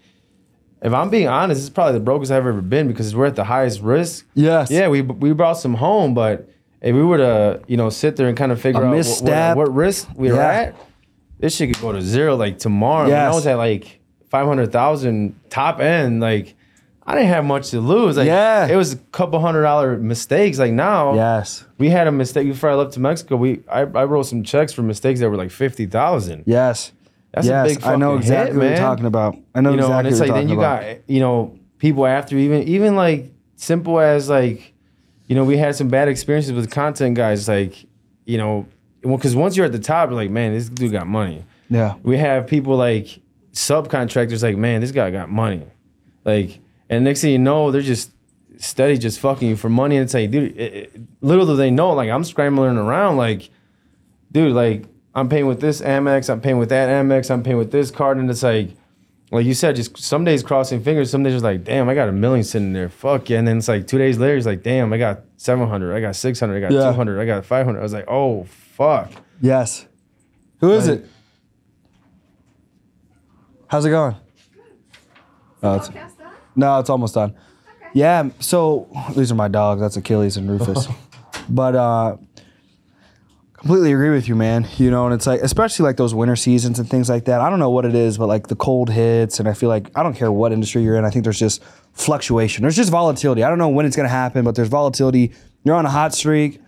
If 0.81 0.93
I'm 0.93 1.09
being 1.09 1.27
honest, 1.27 1.57
this 1.57 1.63
is 1.63 1.69
probably 1.71 1.93
the 1.93 2.03
brokest 2.05 2.31
I've 2.31 2.45
ever 2.45 2.61
been 2.61 2.87
because 2.87 3.15
we're 3.15 3.25
at 3.25 3.35
the 3.35 3.45
highest 3.45 3.81
risk. 3.81 4.25
Yes. 4.35 4.69
Yeah, 4.69 4.87
we 4.89 5.01
we 5.01 5.33
brought 5.33 5.53
some 5.53 5.73
home, 5.73 6.13
but 6.13 6.47
if 6.81 6.93
we 6.93 7.01
were 7.01 7.17
to, 7.17 7.61
you 7.65 7.75
know, 7.75 7.89
sit 7.89 8.17
there 8.17 8.27
and 8.27 8.37
kind 8.37 8.51
of 8.51 8.61
figure 8.61 8.81
A 8.83 8.85
out 8.85 8.93
what, 8.95 9.21
what, 9.23 9.57
what 9.57 9.73
risk 9.73 10.07
we 10.15 10.29
were 10.29 10.35
Yeah. 10.35 10.51
at, 10.51 10.75
this 11.39 11.55
shit 11.55 11.73
could 11.73 11.81
go 11.81 11.91
to 11.91 12.01
zero 12.01 12.35
like 12.35 12.59
tomorrow. 12.59 13.05
When 13.05 13.13
I 13.15 13.25
Yes. 13.27 13.33
was 13.33 13.47
at 13.47 13.55
like 13.55 13.99
five 14.29 14.45
hundred 14.45 14.71
thousand 14.71 15.39
top 15.49 15.79
end, 15.79 16.19
like 16.21 16.53
I 17.07 17.13
didn't 17.13 17.29
have 17.29 17.45
much 17.45 17.69
to 17.69 17.79
lose. 17.79 18.17
Like 18.17 18.25
Yeah. 18.27 18.67
it 18.67 18.75
was 18.75 18.93
a 18.93 18.97
couple 18.97 19.39
hundred 19.39 19.61
dollar 19.61 19.97
mistakes. 19.97 20.57
Like 20.57 20.71
now, 20.73 21.13
Yes. 21.13 21.63
we 21.77 21.89
had 21.89 22.07
a 22.07 22.11
mistake 22.11 22.47
before 22.47 22.71
I 22.71 22.73
left 22.75 22.93
to 22.93 22.99
Mexico. 22.99 23.35
We 23.35 23.61
I, 23.71 23.81
I 23.81 24.05
wrote 24.05 24.23
some 24.25 24.43
checks 24.43 24.73
for 24.73 24.81
mistakes 24.81 25.19
that 25.19 25.29
were 25.29 25.37
like 25.37 25.51
fifty 25.51 25.85
thousand. 25.85 26.43
Yes. 26.47 26.91
That's 27.31 27.47
a 27.47 27.49
yes. 27.51 27.75
big 27.75 27.83
I 27.83 27.95
know 27.97 28.15
exactly 28.15 28.53
hit, 28.53 28.59
what 28.59 28.67
you're 28.69 28.77
talking 28.77 29.05
about. 29.05 29.37
I 29.53 29.61
know 29.61 29.71
You 29.71 29.77
know, 29.77 29.83
exactly 29.83 29.99
and 29.99 30.07
it's 30.07 30.19
like 30.21 30.33
then 30.33 30.49
you 30.49 30.57
about. 30.57 30.81
got 30.81 30.97
you 31.09 31.19
know 31.19 31.59
people 31.77 32.05
after 32.07 32.37
even 32.37 32.63
even 32.63 32.95
like 32.95 33.31
simple 33.55 33.99
as 33.99 34.29
like 34.29 34.73
you 35.27 35.35
know 35.35 35.43
we 35.43 35.57
had 35.57 35.75
some 35.75 35.89
bad 35.89 36.07
experiences 36.07 36.53
with 36.53 36.71
content 36.71 37.15
guys 37.15 37.47
like 37.47 37.85
you 38.25 38.37
know 38.37 38.65
because 39.03 39.35
once 39.35 39.55
you're 39.55 39.65
at 39.67 39.71
the 39.73 39.79
top 39.79 40.09
you're 40.09 40.15
like 40.15 40.31
man 40.31 40.53
this 40.53 40.69
dude 40.69 40.91
got 40.91 41.05
money. 41.07 41.45
Yeah. 41.69 41.95
We 42.03 42.17
have 42.17 42.47
people 42.47 42.75
like 42.77 43.19
subcontractors 43.53 44.41
like 44.43 44.57
man 44.57 44.81
this 44.81 44.91
guy 44.91 45.11
got 45.11 45.29
money, 45.29 45.63
like 46.23 46.59
and 46.89 47.03
next 47.03 47.21
thing 47.21 47.31
you 47.31 47.39
know 47.39 47.71
they're 47.71 47.81
just 47.81 48.11
steady 48.57 48.97
just 48.97 49.19
fucking 49.19 49.49
you 49.49 49.55
for 49.55 49.69
money 49.69 49.97
and 49.97 50.03
it's 50.05 50.13
like 50.13 50.31
dude 50.31 50.55
it, 50.57 50.73
it- 50.95 51.01
little 51.21 51.45
do 51.45 51.55
they 51.55 51.69
know 51.71 51.91
like 51.93 52.09
I'm 52.09 52.23
scrambling 52.23 52.77
around 52.77 53.17
like 53.17 53.49
dude, 54.31 54.53
like 54.53 54.85
I'm 55.13 55.29
paying 55.29 55.47
with 55.47 55.61
this 55.61 55.79
Amex, 55.81 56.29
I'm 56.29 56.41
paying 56.41 56.57
with 56.57 56.69
that 56.69 56.89
Amex, 56.89 57.31
I'm 57.31 57.41
paying 57.41 57.55
with 57.57 57.71
this 57.71 57.89
card, 57.89 58.17
and 58.17 58.29
it's 58.29 58.43
like, 58.43 58.71
like 59.31 59.45
you 59.45 59.53
said, 59.53 59.77
just 59.77 59.97
some 59.97 60.25
days 60.25 60.43
crossing 60.43 60.83
fingers, 60.83 61.09
some 61.09 61.23
days 61.23 61.31
just 61.35 61.43
like, 61.45 61.63
damn, 61.63 61.87
I 61.87 61.95
got 61.95 62.09
a 62.09 62.11
million 62.11 62.43
sitting 62.43 62.73
there, 62.73 62.89
fuck 62.89 63.29
yeah, 63.29 63.39
and 63.39 63.47
then 63.47 63.59
it's 63.59 63.69
like 63.69 63.87
two 63.87 63.97
days 63.97 64.17
later, 64.17 64.35
it's 64.35 64.45
like, 64.45 64.61
damn, 64.61 64.91
I 64.91 64.97
got 64.97 65.21
700, 65.37 65.95
I 65.95 66.01
got 66.01 66.17
600, 66.17 66.57
I 66.57 66.59
got 66.59 66.71
Yeah. 66.73 66.89
200, 66.91 67.21
I 67.21 67.25
got 67.25 67.45
500. 67.45 67.79
I 67.79 67.81
was 67.81 67.93
like, 67.93 68.03
oh 68.09 68.43
fuck. 68.43 69.09
Yes. 69.39 69.85
Who 70.59 70.73
is 70.73 70.89
Like- 70.89 70.99
it? 70.99 71.09
How's 73.67 73.85
it 73.85 73.89
going? 73.91 74.15
Oh, 75.63 75.75
it's, 75.75 75.87
Podcast 75.87 75.93
done? 75.93 76.11
No, 76.55 76.79
it's 76.79 76.89
almost 76.89 77.15
done. 77.15 77.35
Yeah. 77.93 78.29
So 78.39 78.89
these 79.15 79.31
are 79.31 79.35
my 79.35 79.47
dogs. 79.47 79.81
That's 79.81 79.97
Achilles 79.97 80.37
and 80.37 80.49
Rufus. 80.49 80.87
but 81.49 81.75
uh, 81.75 82.17
completely 83.53 83.93
agree 83.93 84.09
with 84.09 84.27
you, 84.27 84.35
man. 84.35 84.67
You 84.77 84.91
know, 84.91 85.05
and 85.05 85.13
it's 85.13 85.25
like, 85.25 85.41
especially 85.41 85.85
like 85.85 85.97
those 85.97 86.13
winter 86.13 86.35
seasons 86.35 86.77
and 86.77 86.89
things 86.89 87.09
like 87.09 87.25
that. 87.25 87.41
I 87.41 87.49
don't 87.49 87.59
know 87.59 87.69
what 87.69 87.85
it 87.85 87.95
is, 87.95 88.17
but 88.17 88.27
like 88.27 88.47
the 88.47 88.55
cold 88.55 88.89
hits, 88.89 89.39
and 89.39 89.47
I 89.47 89.53
feel 89.53 89.69
like 89.69 89.89
I 89.95 90.03
don't 90.03 90.13
care 90.13 90.31
what 90.31 90.51
industry 90.51 90.83
you're 90.83 90.97
in. 90.97 91.05
I 91.05 91.09
think 91.09 91.23
there's 91.23 91.39
just 91.39 91.63
fluctuation. 91.93 92.63
There's 92.63 92.75
just 92.75 92.91
volatility. 92.91 93.43
I 93.43 93.49
don't 93.49 93.57
know 93.57 93.69
when 93.69 93.85
it's 93.85 93.95
gonna 93.95 94.09
happen, 94.09 94.43
but 94.43 94.55
there's 94.55 94.67
volatility. 94.67 95.31
You're 95.63 95.75
on 95.75 95.85
a 95.85 95.89
hot 95.89 96.13
streak. 96.13 96.59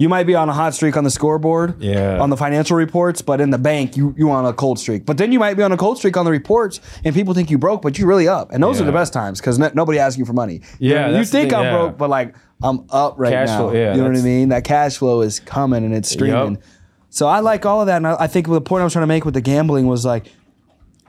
You 0.00 0.08
might 0.08 0.24
be 0.26 0.34
on 0.34 0.48
a 0.48 0.52
hot 0.54 0.72
streak 0.74 0.96
on 0.96 1.04
the 1.04 1.10
scoreboard, 1.10 1.74
Yeah. 1.82 2.18
on 2.20 2.30
the 2.30 2.36
financial 2.36 2.74
reports, 2.76 3.20
but 3.20 3.38
in 3.40 3.50
the 3.50 3.58
bank, 3.58 3.98
you 3.98 4.14
you 4.16 4.30
on 4.30 4.46
a 4.46 4.52
cold 4.54 4.78
streak. 4.78 5.04
But 5.04 5.18
then 5.18 5.30
you 5.30 5.38
might 5.38 5.54
be 5.58 5.62
on 5.62 5.72
a 5.72 5.76
cold 5.76 5.98
streak 5.98 6.16
on 6.16 6.24
the 6.24 6.30
reports, 6.30 6.80
and 7.04 7.14
people 7.14 7.34
think 7.34 7.50
you 7.50 7.58
broke, 7.58 7.82
but 7.82 7.98
you 7.98 8.06
really 8.06 8.26
up. 8.26 8.50
And 8.50 8.62
those 8.62 8.80
are 8.80 8.84
the 8.84 8.92
best 8.92 9.12
times 9.12 9.40
because 9.40 9.58
nobody 9.58 9.98
asks 9.98 10.18
you 10.18 10.24
for 10.24 10.32
money. 10.32 10.62
You 10.78 10.94
Yeah, 10.94 11.00
know, 11.02 11.06
you 11.08 11.12
that's 11.18 11.30
the 11.30 11.38
think 11.40 11.52
I'm 11.52 11.64
yeah. 11.64 11.76
broke, 11.76 11.98
but 11.98 12.08
like 12.08 12.34
I'm 12.62 12.86
up 12.90 13.16
right 13.18 13.30
Cash 13.30 13.48
now. 13.48 13.58
flow, 13.58 13.72
yeah, 13.74 13.94
you 13.94 14.00
know 14.02 14.08
what 14.08 14.18
I 14.18 14.22
mean? 14.22 14.48
That 14.48 14.64
cash 14.64 14.96
flow 14.96 15.20
is 15.20 15.38
coming 15.38 15.84
and 15.84 15.94
it's 15.94 16.10
streaming. 16.10 16.54
Yup. 16.54 16.62
So 17.10 17.26
I 17.28 17.40
like 17.40 17.66
all 17.66 17.82
of 17.82 17.86
that, 17.88 17.96
and 17.98 18.06
I, 18.06 18.16
I 18.20 18.26
think 18.26 18.48
the 18.48 18.60
point 18.60 18.80
I 18.80 18.84
was 18.84 18.94
trying 18.94 19.02
to 19.02 19.06
make 19.06 19.26
with 19.26 19.34
the 19.34 19.40
gambling 19.42 19.86
was 19.86 20.06
like, 20.06 20.28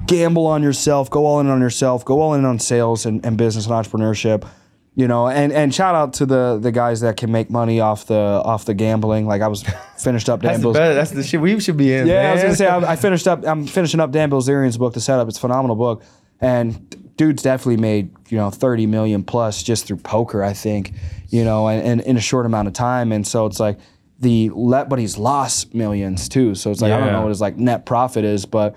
gamble 0.06 0.48
on 0.48 0.64
yourself, 0.64 1.10
go 1.10 1.26
all 1.26 1.40
in 1.40 1.48
on 1.48 1.62
yourself, 1.62 2.04
go 2.04 2.20
all 2.20 2.34
in 2.34 2.44
on 2.44 2.60
sales 2.60 3.06
and, 3.06 3.26
and 3.26 3.38
business 3.38 3.68
and 3.68 3.74
entrepreneurship. 3.74 4.46
You 4.94 5.08
know, 5.08 5.30
and, 5.30 5.54
and 5.54 5.74
shout 5.74 5.96
out 5.96 6.14
to 6.16 6.26
the 6.26 6.60
the 6.62 6.72
guys 6.72 7.00
that 7.00 7.16
can 7.16 7.32
make 7.32 7.50
money 7.50 7.80
off 7.80 8.08
the 8.08 8.14
off 8.44 8.66
the 8.66 8.74
gambling. 8.74 9.26
Like 9.26 9.42
I 9.42 9.48
was 9.48 9.64
finished 9.98 10.28
up 10.28 10.42
That's 10.42 10.56
Dan 10.56 10.60
the, 10.60 10.66
Bill's. 10.66 10.78
better, 10.78 10.94
that's 10.94 11.12
the 11.12 11.24
shit 11.24 11.40
we 11.40 11.58
should 11.62 11.78
be 11.78 11.94
in. 11.94 12.08
Yeah, 12.08 12.30
I 12.30 12.34
was 12.34 12.42
gonna 12.42 12.56
say 12.56 12.68
I, 12.68 12.92
I 12.92 12.96
finished 12.98 13.26
up. 13.26 13.46
I'm 13.48 13.66
finishing 13.66 14.02
up 14.02 14.12
Dan 14.12 14.30
Bilzerian's 14.30 14.78
book, 14.78 14.94
The 14.94 15.00
Setup. 15.00 15.30
It's 15.30 15.38
a 15.38 15.42
phenomenal 15.42 15.78
book, 15.78 16.04
and 16.42 17.16
dude's 17.16 17.42
definitely 17.42 17.78
made 17.78 18.14
you 18.30 18.38
know 18.38 18.50
30 18.50 18.86
million 18.88 19.24
plus 19.24 19.64
just 19.64 19.86
through 19.86 19.98
poker. 19.98 20.44
I 20.44 20.52
think 20.52 20.92
you 21.30 21.46
know, 21.46 21.70
and, 21.70 21.88
and 21.88 22.02
in 22.02 22.18
a 22.18 22.22
short 22.22 22.46
amount 22.46 22.68
of 22.68 22.74
time. 22.74 23.14
And 23.14 23.26
so 23.26 23.46
it's 23.46 23.60
like 23.60 23.80
the 24.20 24.50
let, 24.54 24.90
but 24.90 25.00
he's 25.00 25.18
lost 25.18 25.74
millions 25.74 26.28
too. 26.30 26.54
So 26.54 26.70
it's 26.70 26.82
like 26.82 26.92
I 26.92 27.00
don't 27.00 27.14
know 27.14 27.22
what 27.22 27.30
his 27.30 27.42
like 27.42 27.58
net 27.58 27.86
profit 27.86 28.26
is, 28.26 28.46
but 28.46 28.76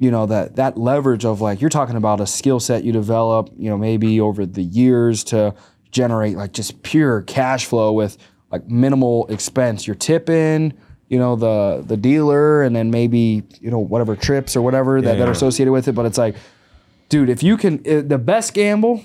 you 0.00 0.10
know 0.10 0.24
that 0.26 0.56
that 0.56 0.76
leverage 0.78 1.24
of 1.26 1.40
like 1.42 1.60
you're 1.60 1.68
talking 1.70 1.94
about 1.94 2.20
a 2.20 2.26
skill 2.26 2.58
set 2.58 2.82
you 2.84 2.90
develop, 2.92 3.50
you 3.56 3.68
know, 3.70 3.76
maybe 3.78 4.18
over 4.20 4.46
the 4.46 4.62
years 4.62 5.22
to 5.24 5.54
generate 5.92 6.36
like 6.36 6.52
just 6.52 6.82
pure 6.82 7.20
cash 7.22 7.66
flow 7.66 7.92
with 7.92 8.16
like 8.50 8.66
minimal 8.66 9.26
expense. 9.28 9.86
You're 9.86 9.94
tipping, 9.96 10.72
you 11.08 11.18
know, 11.18 11.36
the 11.36 11.84
the 11.86 11.98
dealer, 11.98 12.62
and 12.62 12.74
then 12.74 12.90
maybe 12.90 13.42
you 13.60 13.70
know 13.70 13.78
whatever 13.78 14.16
trips 14.16 14.56
or 14.56 14.62
whatever 14.62 15.02
that, 15.02 15.18
that 15.18 15.28
are 15.28 15.32
associated 15.32 15.72
with 15.72 15.86
it. 15.86 15.92
But 15.92 16.06
it's 16.06 16.16
like, 16.18 16.34
dude, 17.10 17.28
if 17.28 17.42
you 17.42 17.58
can, 17.58 17.80
uh, 17.86 18.00
the 18.00 18.18
best 18.18 18.54
gamble 18.54 19.04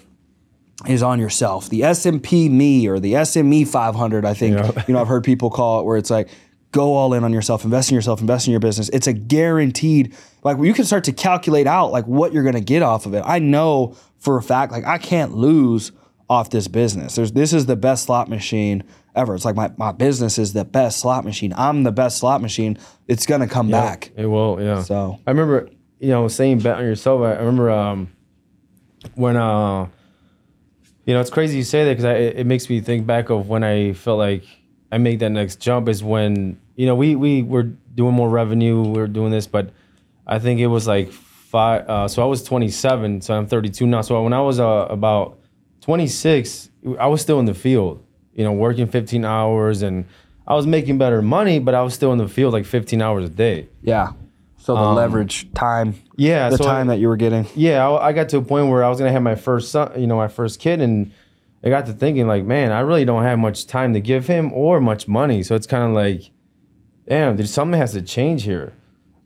is 0.87 1.03
on 1.03 1.19
yourself. 1.19 1.69
The 1.69 1.83
S&P 1.83 2.49
me 2.49 2.87
or 2.87 2.99
the 2.99 3.13
SME 3.13 3.65
500, 3.67 4.25
I 4.25 4.33
think, 4.33 4.57
Yeah. 4.57 4.83
you 4.87 4.93
know, 4.93 4.99
I've 5.01 5.07
heard 5.07 5.23
people 5.23 5.49
call 5.49 5.79
it 5.79 5.83
where 5.85 5.95
it's 5.97 6.09
like, 6.09 6.27
go 6.75 6.93
all 6.93 7.13
in 7.13 7.23
on 7.23 7.31
yourself, 7.31 7.63
invest 7.63 7.89
in 7.89 7.95
yourself, 7.95 8.19
invest 8.19 8.47
in 8.47 8.51
your 8.51 8.59
business. 8.59 8.89
It's 8.89 9.07
a 9.07 9.13
guaranteed, 9.13 10.13
like 10.43 10.57
you 10.59 10.73
can 10.73 10.83
start 10.83 11.05
to 11.05 11.13
calculate 11.13 11.67
out 11.67 11.93
like 11.93 12.05
what 12.05 12.33
you're 12.33 12.43
going 12.43 12.55
to 12.55 12.61
get 12.61 12.83
off 12.83 13.05
of 13.05 13.13
it. 13.13 13.23
I 13.25 13.39
know 13.39 13.95
for 14.17 14.37
a 14.37 14.43
fact, 14.43 14.73
like 14.73 14.83
I 14.83 14.97
can't 14.97 15.31
lose 15.31 15.93
off 16.29 16.49
this 16.49 16.67
business. 16.67 17.15
There's, 17.15 17.31
this 17.31 17.53
is 17.53 17.65
the 17.65 17.77
best 17.77 18.03
slot 18.03 18.27
machine 18.27 18.83
ever. 19.15 19.35
It's 19.35 19.45
like 19.45 19.55
my, 19.55 19.71
my 19.77 19.93
business 19.93 20.37
is 20.37 20.51
the 20.51 20.65
best 20.65 20.99
slot 20.99 21.23
machine. 21.23 21.53
I'm 21.55 21.83
the 21.83 21.93
best 21.93 22.17
slot 22.17 22.41
machine. 22.41 22.77
It's 23.07 23.25
going 23.25 23.39
to 23.39 23.47
come 23.47 23.71
back. 23.71 24.11
It 24.17 24.25
will, 24.25 24.61
yeah. 24.61 24.81
So 24.83 25.17
I 25.25 25.31
remember, 25.31 25.69
you 25.99 26.09
know, 26.09 26.27
saying 26.27 26.59
bet 26.59 26.75
on 26.75 26.83
yourself. 26.83 27.21
I 27.21 27.35
I 27.35 27.37
remember 27.37 27.71
um, 27.71 28.11
when, 29.13 29.37
uh, 29.37 29.87
you 31.05 31.13
know, 31.13 31.21
it's 31.21 31.29
crazy 31.29 31.55
you 31.55 31.63
say 31.63 31.85
that 31.85 31.91
because 31.91 32.03
it, 32.03 32.39
it 32.39 32.45
makes 32.45 32.69
me 32.69 32.81
think 32.81 33.07
back 33.07 33.29
of 33.29 33.47
when 33.47 33.63
I 33.63 33.93
felt 33.93 34.17
like 34.17 34.43
I 34.91 34.97
made 34.97 35.21
that 35.21 35.29
next 35.29 35.61
jump 35.61 35.87
is 35.87 36.03
when, 36.03 36.59
you 36.75 36.85
know, 36.85 36.95
we, 36.95 37.15
we 37.15 37.41
were 37.43 37.63
doing 37.63 38.13
more 38.13 38.29
revenue, 38.29 38.81
we 38.81 38.99
were 38.99 39.07
doing 39.07 39.31
this, 39.31 39.47
but 39.47 39.71
I 40.27 40.39
think 40.39 40.59
it 40.59 40.67
was 40.67 40.87
like 40.87 41.11
five, 41.11 41.87
uh, 41.89 42.07
so 42.07 42.21
I 42.21 42.25
was 42.25 42.43
27, 42.43 43.21
so 43.21 43.33
I'm 43.33 43.47
32 43.47 43.85
now. 43.87 44.01
So 44.01 44.21
when 44.23 44.33
I 44.33 44.41
was 44.41 44.59
uh, 44.59 44.87
about 44.89 45.39
26, 45.81 46.69
I 46.99 47.07
was 47.07 47.21
still 47.21 47.39
in 47.39 47.45
the 47.45 47.53
field, 47.53 48.03
you 48.33 48.43
know, 48.43 48.51
working 48.51 48.87
15 48.87 49.23
hours 49.23 49.81
and 49.81 50.05
I 50.47 50.53
was 50.55 50.67
making 50.67 50.97
better 50.97 51.21
money, 51.21 51.59
but 51.59 51.73
I 51.75 51.81
was 51.81 51.93
still 51.93 52.11
in 52.11 52.17
the 52.17 52.27
field 52.27 52.53
like 52.53 52.65
15 52.65 53.01
hours 53.01 53.25
a 53.25 53.29
day. 53.29 53.69
yeah. 53.81 54.13
So 54.57 54.73
the 54.73 54.81
leverage 54.81 55.53
time, 55.53 55.93
Yeah, 56.15 56.49
the 56.49 56.57
so 56.57 56.63
time 56.63 56.87
that 56.87 56.97
you 56.97 57.07
were 57.07 57.17
getting. 57.17 57.45
yeah, 57.55 57.87
I, 57.87 58.07
I 58.07 58.13
got 58.13 58.29
to 58.29 58.37
a 58.37 58.41
point 58.41 58.67
where 58.71 58.83
I 58.83 58.89
was 58.89 58.97
gonna 58.97 59.11
have 59.11 59.21
my 59.21 59.35
first 59.35 59.69
son, 59.69 59.91
you 60.01 60.07
know, 60.07 60.15
my 60.15 60.27
first 60.27 60.59
kid, 60.59 60.81
and 60.81 61.11
I 61.63 61.69
got 61.69 61.85
to 61.85 61.93
thinking 61.93 62.25
like, 62.27 62.45
man, 62.45 62.71
I 62.71 62.79
really 62.79 63.05
don't 63.05 63.21
have 63.21 63.37
much 63.37 63.67
time 63.67 63.93
to 63.93 63.99
give 63.99 64.25
him 64.25 64.51
or 64.53 64.81
much 64.81 65.07
money. 65.07 65.43
So 65.43 65.53
it's 65.53 65.67
kind 65.67 65.83
of 65.83 65.91
like, 65.91 66.31
damn, 67.07 67.43
something 67.45 67.79
has 67.79 67.93
to 67.93 68.01
change 68.01 68.43
here. 68.43 68.73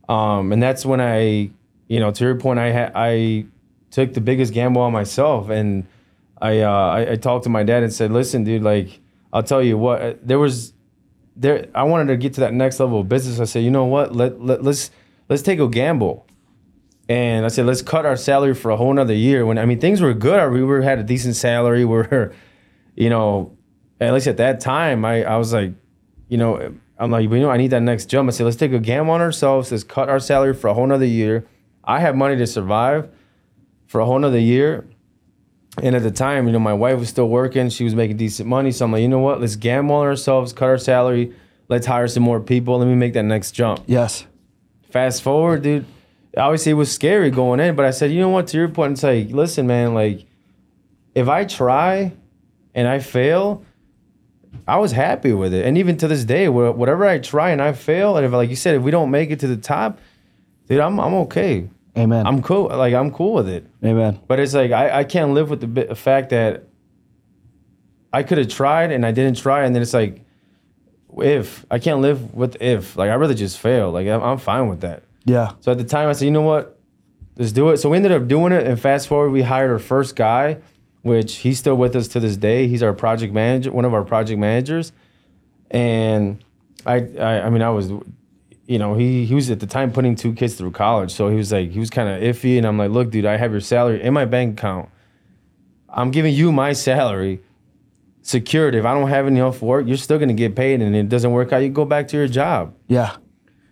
Um, 0.07 0.51
and 0.51 0.61
that's 0.61 0.85
when 0.85 0.99
I, 0.99 1.51
you 1.87 1.99
know, 1.99 2.11
to 2.11 2.23
your 2.23 2.35
point, 2.35 2.59
I 2.59 2.71
had 2.71 2.91
I 2.95 3.45
took 3.91 4.13
the 4.13 4.21
biggest 4.21 4.53
gamble 4.53 4.81
on 4.81 4.91
myself, 4.91 5.49
and 5.49 5.87
I, 6.41 6.61
uh, 6.61 6.71
I 6.71 7.11
I 7.11 7.15
talked 7.15 7.43
to 7.43 7.49
my 7.49 7.63
dad 7.63 7.83
and 7.83 7.93
said, 7.93 8.11
listen, 8.11 8.43
dude, 8.43 8.63
like, 8.63 8.99
I'll 9.31 9.43
tell 9.43 9.61
you 9.61 9.77
what, 9.77 10.01
uh, 10.01 10.13
there 10.23 10.39
was 10.39 10.73
there 11.35 11.67
I 11.73 11.83
wanted 11.83 12.07
to 12.07 12.17
get 12.17 12.33
to 12.33 12.41
that 12.41 12.53
next 12.53 12.79
level 12.79 12.99
of 12.99 13.09
business. 13.09 13.39
I 13.39 13.45
said, 13.45 13.63
you 13.63 13.71
know 13.71 13.85
what, 13.85 14.15
let, 14.15 14.41
let 14.41 14.63
let's 14.63 14.91
let's 15.29 15.41
take 15.41 15.59
a 15.59 15.67
gamble. 15.67 16.25
And 17.07 17.43
I 17.43 17.47
said, 17.47 17.65
let's 17.65 17.81
cut 17.81 18.05
our 18.05 18.15
salary 18.15 18.53
for 18.53 18.69
a 18.69 18.77
whole 18.77 18.93
nother 18.93 19.15
year. 19.15 19.45
When 19.45 19.57
I 19.57 19.65
mean 19.65 19.79
things 19.79 20.01
were 20.01 20.13
good, 20.13 20.39
I 20.39 20.47
we 20.47 20.63
were 20.63 20.81
had 20.81 20.99
a 20.99 21.03
decent 21.03 21.35
salary. 21.35 21.85
We're, 21.93 22.33
you 22.95 23.09
know, 23.09 23.57
at 23.99 24.13
least 24.13 24.27
at 24.27 24.37
that 24.37 24.59
time, 24.59 25.05
I, 25.05 25.23
I 25.23 25.37
was 25.37 25.53
like, 25.53 25.73
you 26.27 26.37
know, 26.37 26.75
I'm 26.99 27.11
like, 27.11 27.29
you 27.29 27.39
know, 27.39 27.49
I 27.49 27.57
need 27.57 27.69
that 27.71 27.81
next 27.81 28.07
jump. 28.07 28.27
I 28.27 28.31
said, 28.31 28.43
let's 28.43 28.57
take 28.57 28.73
a 28.73 28.79
gamble 28.79 29.13
on 29.13 29.21
ourselves. 29.21 29.71
Let's 29.71 29.85
cut 29.85 30.09
our 30.09 30.19
salary 30.19 30.53
for 30.53 30.67
a 30.67 30.73
whole 30.73 30.85
nother 30.85 31.05
year. 31.05 31.47
I 31.83 32.01
have 32.01 32.15
money 32.15 32.35
to 32.35 32.45
survive 32.45 33.09
for 33.87 34.01
a 34.01 34.05
whole 34.05 34.19
nother 34.19 34.39
year. 34.39 34.85
And 35.81 35.95
at 35.95 36.03
the 36.03 36.11
time, 36.11 36.45
you 36.47 36.51
know, 36.51 36.59
my 36.59 36.73
wife 36.73 36.99
was 36.99 37.07
still 37.07 37.29
working. 37.29 37.69
She 37.69 37.85
was 37.85 37.95
making 37.95 38.17
decent 38.17 38.49
money. 38.49 38.71
So 38.71 38.83
I'm 38.83 38.91
like, 38.91 39.01
you 39.01 39.07
know 39.07 39.19
what? 39.19 39.39
Let's 39.39 39.55
gamble 39.55 39.95
on 39.95 40.05
ourselves, 40.07 40.51
cut 40.51 40.67
our 40.67 40.77
salary. 40.77 41.33
Let's 41.69 41.85
hire 41.85 42.07
some 42.07 42.23
more 42.23 42.41
people. 42.41 42.79
Let 42.79 42.87
me 42.87 42.95
make 42.95 43.13
that 43.13 43.23
next 43.23 43.51
jump. 43.51 43.83
Yes. 43.85 44.25
Fast 44.89 45.21
forward, 45.21 45.61
dude. 45.61 45.85
Obviously, 46.35 46.71
it 46.71 46.75
was 46.75 46.91
scary 46.91 47.31
going 47.31 47.59
in, 47.59 47.75
but 47.75 47.85
I 47.85 47.91
said, 47.91 48.11
you 48.11 48.19
know 48.19 48.29
what? 48.29 48.47
To 48.47 48.57
your 48.57 48.67
point, 48.67 48.93
it's 48.93 49.03
like, 49.03 49.29
listen, 49.29 49.67
man, 49.67 49.93
like, 49.93 50.25
if 51.15 51.27
I 51.27 51.45
try 51.45 52.13
and 52.75 52.87
I 52.87 52.99
fail, 52.99 53.63
I 54.67 54.77
was 54.77 54.91
happy 54.91 55.33
with 55.33 55.53
it. 55.53 55.65
And 55.65 55.77
even 55.77 55.97
to 55.97 56.07
this 56.07 56.23
day, 56.23 56.47
whatever 56.49 57.05
I 57.05 57.19
try 57.19 57.49
and 57.51 57.61
I 57.61 57.73
fail, 57.73 58.17
and 58.17 58.25
if, 58.25 58.31
like 58.31 58.49
you 58.49 58.55
said, 58.55 58.75
if 58.75 58.81
we 58.81 58.91
don't 58.91 59.11
make 59.11 59.31
it 59.31 59.39
to 59.41 59.47
the 59.47 59.57
top, 59.57 59.99
dude, 60.67 60.79
I'm, 60.79 60.99
I'm 60.99 61.13
okay. 61.25 61.69
Amen. 61.97 62.25
I'm 62.25 62.41
cool. 62.41 62.67
Like, 62.67 62.93
I'm 62.93 63.11
cool 63.11 63.33
with 63.33 63.49
it. 63.49 63.65
Amen. 63.83 64.19
But 64.27 64.39
it's 64.39 64.53
like 64.53 64.71
I, 64.71 64.99
I 64.99 65.03
can't 65.03 65.31
live 65.31 65.49
with 65.49 65.61
the 65.61 65.67
bit, 65.67 65.89
the 65.89 65.95
fact 65.95 66.29
that 66.29 66.67
I 68.13 68.23
could 68.23 68.37
have 68.37 68.47
tried 68.47 68.91
and 68.91 69.05
I 69.05 69.11
didn't 69.11 69.37
try, 69.37 69.65
and 69.65 69.75
then 69.75 69.81
it's 69.81 69.93
like 69.93 70.23
if 71.17 71.65
I 71.69 71.79
can't 71.79 72.01
live 72.01 72.33
with 72.33 72.61
if 72.61 72.95
like 72.95 73.09
I 73.09 73.15
rather 73.15 73.33
just 73.33 73.57
fail. 73.59 73.91
Like 73.91 74.07
I'm, 74.07 74.21
I'm 74.21 74.37
fine 74.37 74.67
with 74.67 74.81
that. 74.81 75.03
Yeah. 75.25 75.53
So 75.59 75.71
at 75.71 75.77
the 75.77 75.83
time 75.83 76.09
I 76.09 76.13
said, 76.13 76.25
you 76.25 76.31
know 76.31 76.41
what, 76.41 76.79
let's 77.37 77.51
do 77.51 77.69
it. 77.69 77.77
So 77.77 77.89
we 77.89 77.97
ended 77.97 78.11
up 78.11 78.27
doing 78.27 78.51
it, 78.53 78.65
and 78.65 78.79
fast 78.79 79.07
forward, 79.07 79.31
we 79.31 79.41
hired 79.41 79.71
our 79.71 79.79
first 79.79 80.15
guy, 80.15 80.59
which 81.01 81.37
he's 81.37 81.59
still 81.59 81.75
with 81.75 81.95
us 81.95 82.07
to 82.09 82.19
this 82.19 82.37
day. 82.37 82.67
He's 82.67 82.83
our 82.83 82.93
project 82.93 83.33
manager, 83.33 83.71
one 83.71 83.85
of 83.85 83.93
our 83.93 84.03
project 84.03 84.39
managers, 84.39 84.91
and 85.71 86.43
I 86.85 87.07
I, 87.19 87.41
I 87.41 87.49
mean 87.49 87.61
I 87.61 87.69
was. 87.69 87.91
You 88.65 88.77
know, 88.77 88.93
he, 88.93 89.25
he 89.25 89.33
was 89.33 89.49
at 89.49 89.59
the 89.61 89.65
time 89.65 89.91
putting 89.91 90.15
two 90.15 90.31
kids 90.31 90.53
through 90.53 90.69
college. 90.69 91.11
So 91.11 91.27
he 91.29 91.35
was 91.35 91.51
like, 91.51 91.71
he 91.71 91.79
was 91.79 91.89
kind 91.89 92.07
of 92.07 92.21
iffy. 92.21 92.55
And 92.55 92.67
I'm 92.67 92.77
like, 92.77 92.91
look, 92.91 93.09
dude, 93.09 93.25
I 93.25 93.35
have 93.35 93.49
your 93.49 93.61
salary 93.61 93.99
in 93.99 94.13
my 94.13 94.25
bank 94.25 94.59
account. 94.59 94.89
I'm 95.91 96.11
giving 96.11 96.35
you 96.35 96.51
my 96.51 96.73
salary 96.73 97.41
secured. 98.21 98.75
If 98.75 98.85
I 98.85 98.93
don't 98.93 99.09
have 99.09 99.25
enough 99.27 99.61
work, 99.61 99.87
you're 99.87 99.97
still 99.97 100.19
gonna 100.19 100.33
get 100.33 100.55
paid, 100.55 100.81
and 100.81 100.95
it 100.95 101.09
doesn't 101.09 101.31
work 101.31 101.51
out, 101.51 101.59
you 101.63 101.69
go 101.69 101.85
back 101.85 102.07
to 102.09 102.17
your 102.17 102.27
job. 102.27 102.75
Yeah. 102.87 103.17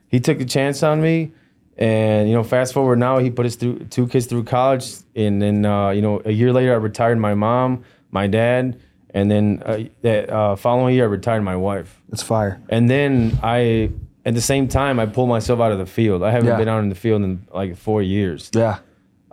He 0.08 0.20
took 0.20 0.40
a 0.42 0.46
chance 0.46 0.82
on 0.84 1.02
me, 1.02 1.32
and 1.78 2.28
you 2.30 2.36
know, 2.36 2.44
fast 2.44 2.74
forward 2.74 2.98
now, 3.00 3.18
he 3.20 3.30
put 3.30 3.46
his 3.46 3.56
through, 3.56 3.80
two 3.90 4.08
kids 4.08 4.26
through 4.26 4.44
college, 4.46 4.92
and 5.16 5.42
then 5.42 5.66
uh, 5.66 5.90
you 5.90 6.02
know, 6.02 6.22
a 6.26 6.32
year 6.32 6.52
later, 6.52 6.74
I 6.74 6.78
retired 6.78 7.18
my 7.20 7.34
mom, 7.36 7.84
my 8.12 8.28
dad, 8.28 8.80
and 9.14 9.30
then 9.32 9.62
uh, 9.66 9.84
that 10.02 10.30
uh, 10.30 10.56
following 10.56 10.96
year, 10.96 11.06
I 11.06 11.08
retired 11.08 11.42
my 11.44 11.56
wife, 11.56 12.02
It's 12.12 12.24
fire. 12.24 12.60
and 12.70 12.90
then 12.90 13.38
I. 13.44 13.92
At 14.26 14.34
the 14.34 14.42
same 14.42 14.68
time, 14.68 15.00
I 15.00 15.06
pulled 15.06 15.30
myself 15.30 15.62
out 15.62 15.72
of 15.72 15.78
the 15.78 15.86
field. 15.86 16.22
I 16.22 16.32
haven't 16.32 16.50
Yeah. 16.50 16.58
been 16.58 16.68
out 16.68 16.80
in 16.84 16.90
the 16.90 16.96
field 16.96 17.22
in 17.24 17.48
like 17.54 17.78
four 17.78 18.02
years. 18.02 18.52
Yeah. 18.54 18.80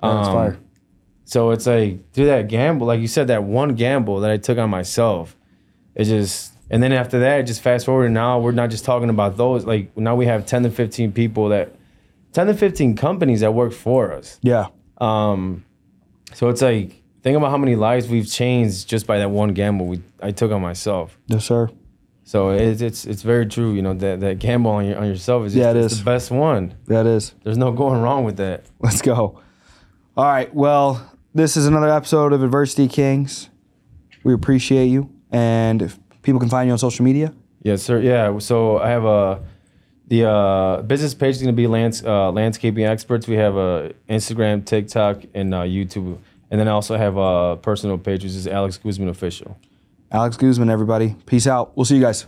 That's 0.01 0.29
Um, 0.29 0.33
fire. 0.33 0.57
So 1.25 1.51
it's 1.51 1.67
like 1.67 2.13
through 2.13 2.27
that 2.27 2.47
gamble, 2.47 2.87
like 2.87 3.01
you 3.01 3.09
said, 3.09 3.27
that 3.27 3.43
one 3.43 3.75
gamble 3.75 4.21
that 4.21 4.31
I 4.31 4.37
took 4.37 4.57
on 4.57 4.71
myself, 4.71 5.37
it 5.97 6.05
just 6.05 6.53
and 6.71 6.81
then 6.81 6.93
after 6.93 7.19
that, 7.19 7.43
just 7.43 7.61
fast 7.61 7.87
forward 7.87 8.05
and 8.05 8.15
now 8.15 8.39
we're 8.39 8.53
not 8.53 8.71
just 8.71 8.85
talking 8.85 9.11
about 9.11 9.37
those. 9.37 9.65
Like 9.67 9.97
now 9.97 10.15
we 10.15 10.27
have 10.27 10.47
ten 10.47 10.63
to 10.63 10.71
fifteen 10.71 11.11
people 11.11 11.49
that, 11.49 11.75
ten 12.35 12.47
to 12.49 12.55
fifteen 12.55 12.95
companies 12.95 13.41
that 13.41 13.55
work 13.55 13.73
for 13.73 14.13
us. 14.13 14.39
Yeah. 14.43 14.67
Um, 14.99 15.65
so 16.35 16.51
it's 16.51 16.61
like 16.61 17.03
think 17.23 17.37
about 17.39 17.51
how 17.51 17.57
many 17.57 17.75
lives 17.75 18.09
we've 18.09 18.31
changed 18.31 18.87
just 18.89 19.07
by 19.07 19.19
that 19.19 19.31
one 19.31 19.55
gamble 19.55 19.87
we 19.87 20.03
I 20.21 20.33
took 20.33 20.53
on 20.53 20.61
myself. 20.61 21.19
Yes, 21.27 21.47
sir. 21.47 21.71
So 22.25 22.51
it's 22.51 22.83
it's 22.83 23.07
it's 23.07 23.23
very 23.23 23.47
true. 23.47 23.73
You 23.73 23.81
know 23.83 23.95
that 23.95 24.21
that 24.21 24.39
gamble 24.39 24.71
on 24.73 24.85
your 24.85 24.99
on 24.99 25.07
yourself 25.07 25.47
is 25.47 25.57
Yeah, 25.57 25.73
it's 25.73 25.99
the 25.99 26.05
best 26.05 26.31
one. 26.31 26.75
That 26.87 27.07
is. 27.07 27.35
There's 27.43 27.59
no 27.59 27.73
going 27.73 28.03
wrong 28.03 28.25
with 28.25 28.37
that. 28.37 28.65
Let's 28.81 29.01
go. 29.01 29.41
All 30.17 30.25
right. 30.25 30.55
Well, 30.55 31.11
this 31.35 31.57
is 31.57 31.67
another 31.67 31.89
episode 31.89 32.33
of 32.33 32.43
Adversity 32.43 32.89
Kings. 32.89 33.51
We 34.23 34.33
appreciate 34.33 34.87
you. 34.87 35.11
And 35.31 35.83
if 35.83 35.99
people 36.23 36.41
can 36.41 36.49
find 36.49 36.67
you 36.69 36.73
on 36.73 36.79
social 36.79 37.05
media, 37.05 37.35
Yes, 37.63 37.83
sir. 37.83 37.99
Yeah. 38.01 38.39
So 38.39 38.79
I 38.79 38.91
have 38.91 39.05
a 39.05 39.43
the 40.09 40.29
uh, 40.29 40.83
business 40.83 41.15
page 41.15 41.37
is 41.37 41.43
going 41.43 41.55
to 41.55 41.57
be 41.57 41.67
lands, 41.67 42.05
uh, 42.05 42.31
landscaping 42.31 42.85
experts. 42.85 43.27
We 43.27 43.37
have 43.37 43.57
a 43.57 43.95
Instagram, 44.09 44.65
TikTok, 44.65 45.23
and 45.35 45.55
uh, 45.55 45.63
YouTube, 45.63 46.19
and 46.51 46.61
then 46.61 46.69
I 46.69 46.73
also 46.73 46.97
have 46.97 47.17
a 47.17 47.57
personal 47.57 47.99
page, 47.99 48.23
which 48.23 48.33
is 48.33 48.47
Alex 48.47 48.79
Guzman 48.79 49.09
official. 49.09 49.59
Alex 50.11 50.37
Guzman, 50.37 50.71
everybody. 50.71 51.17
Peace 51.27 51.47
out. 51.47 51.77
We'll 51.77 51.87
see 51.87 51.97
you 51.97 52.03
guys. 52.03 52.27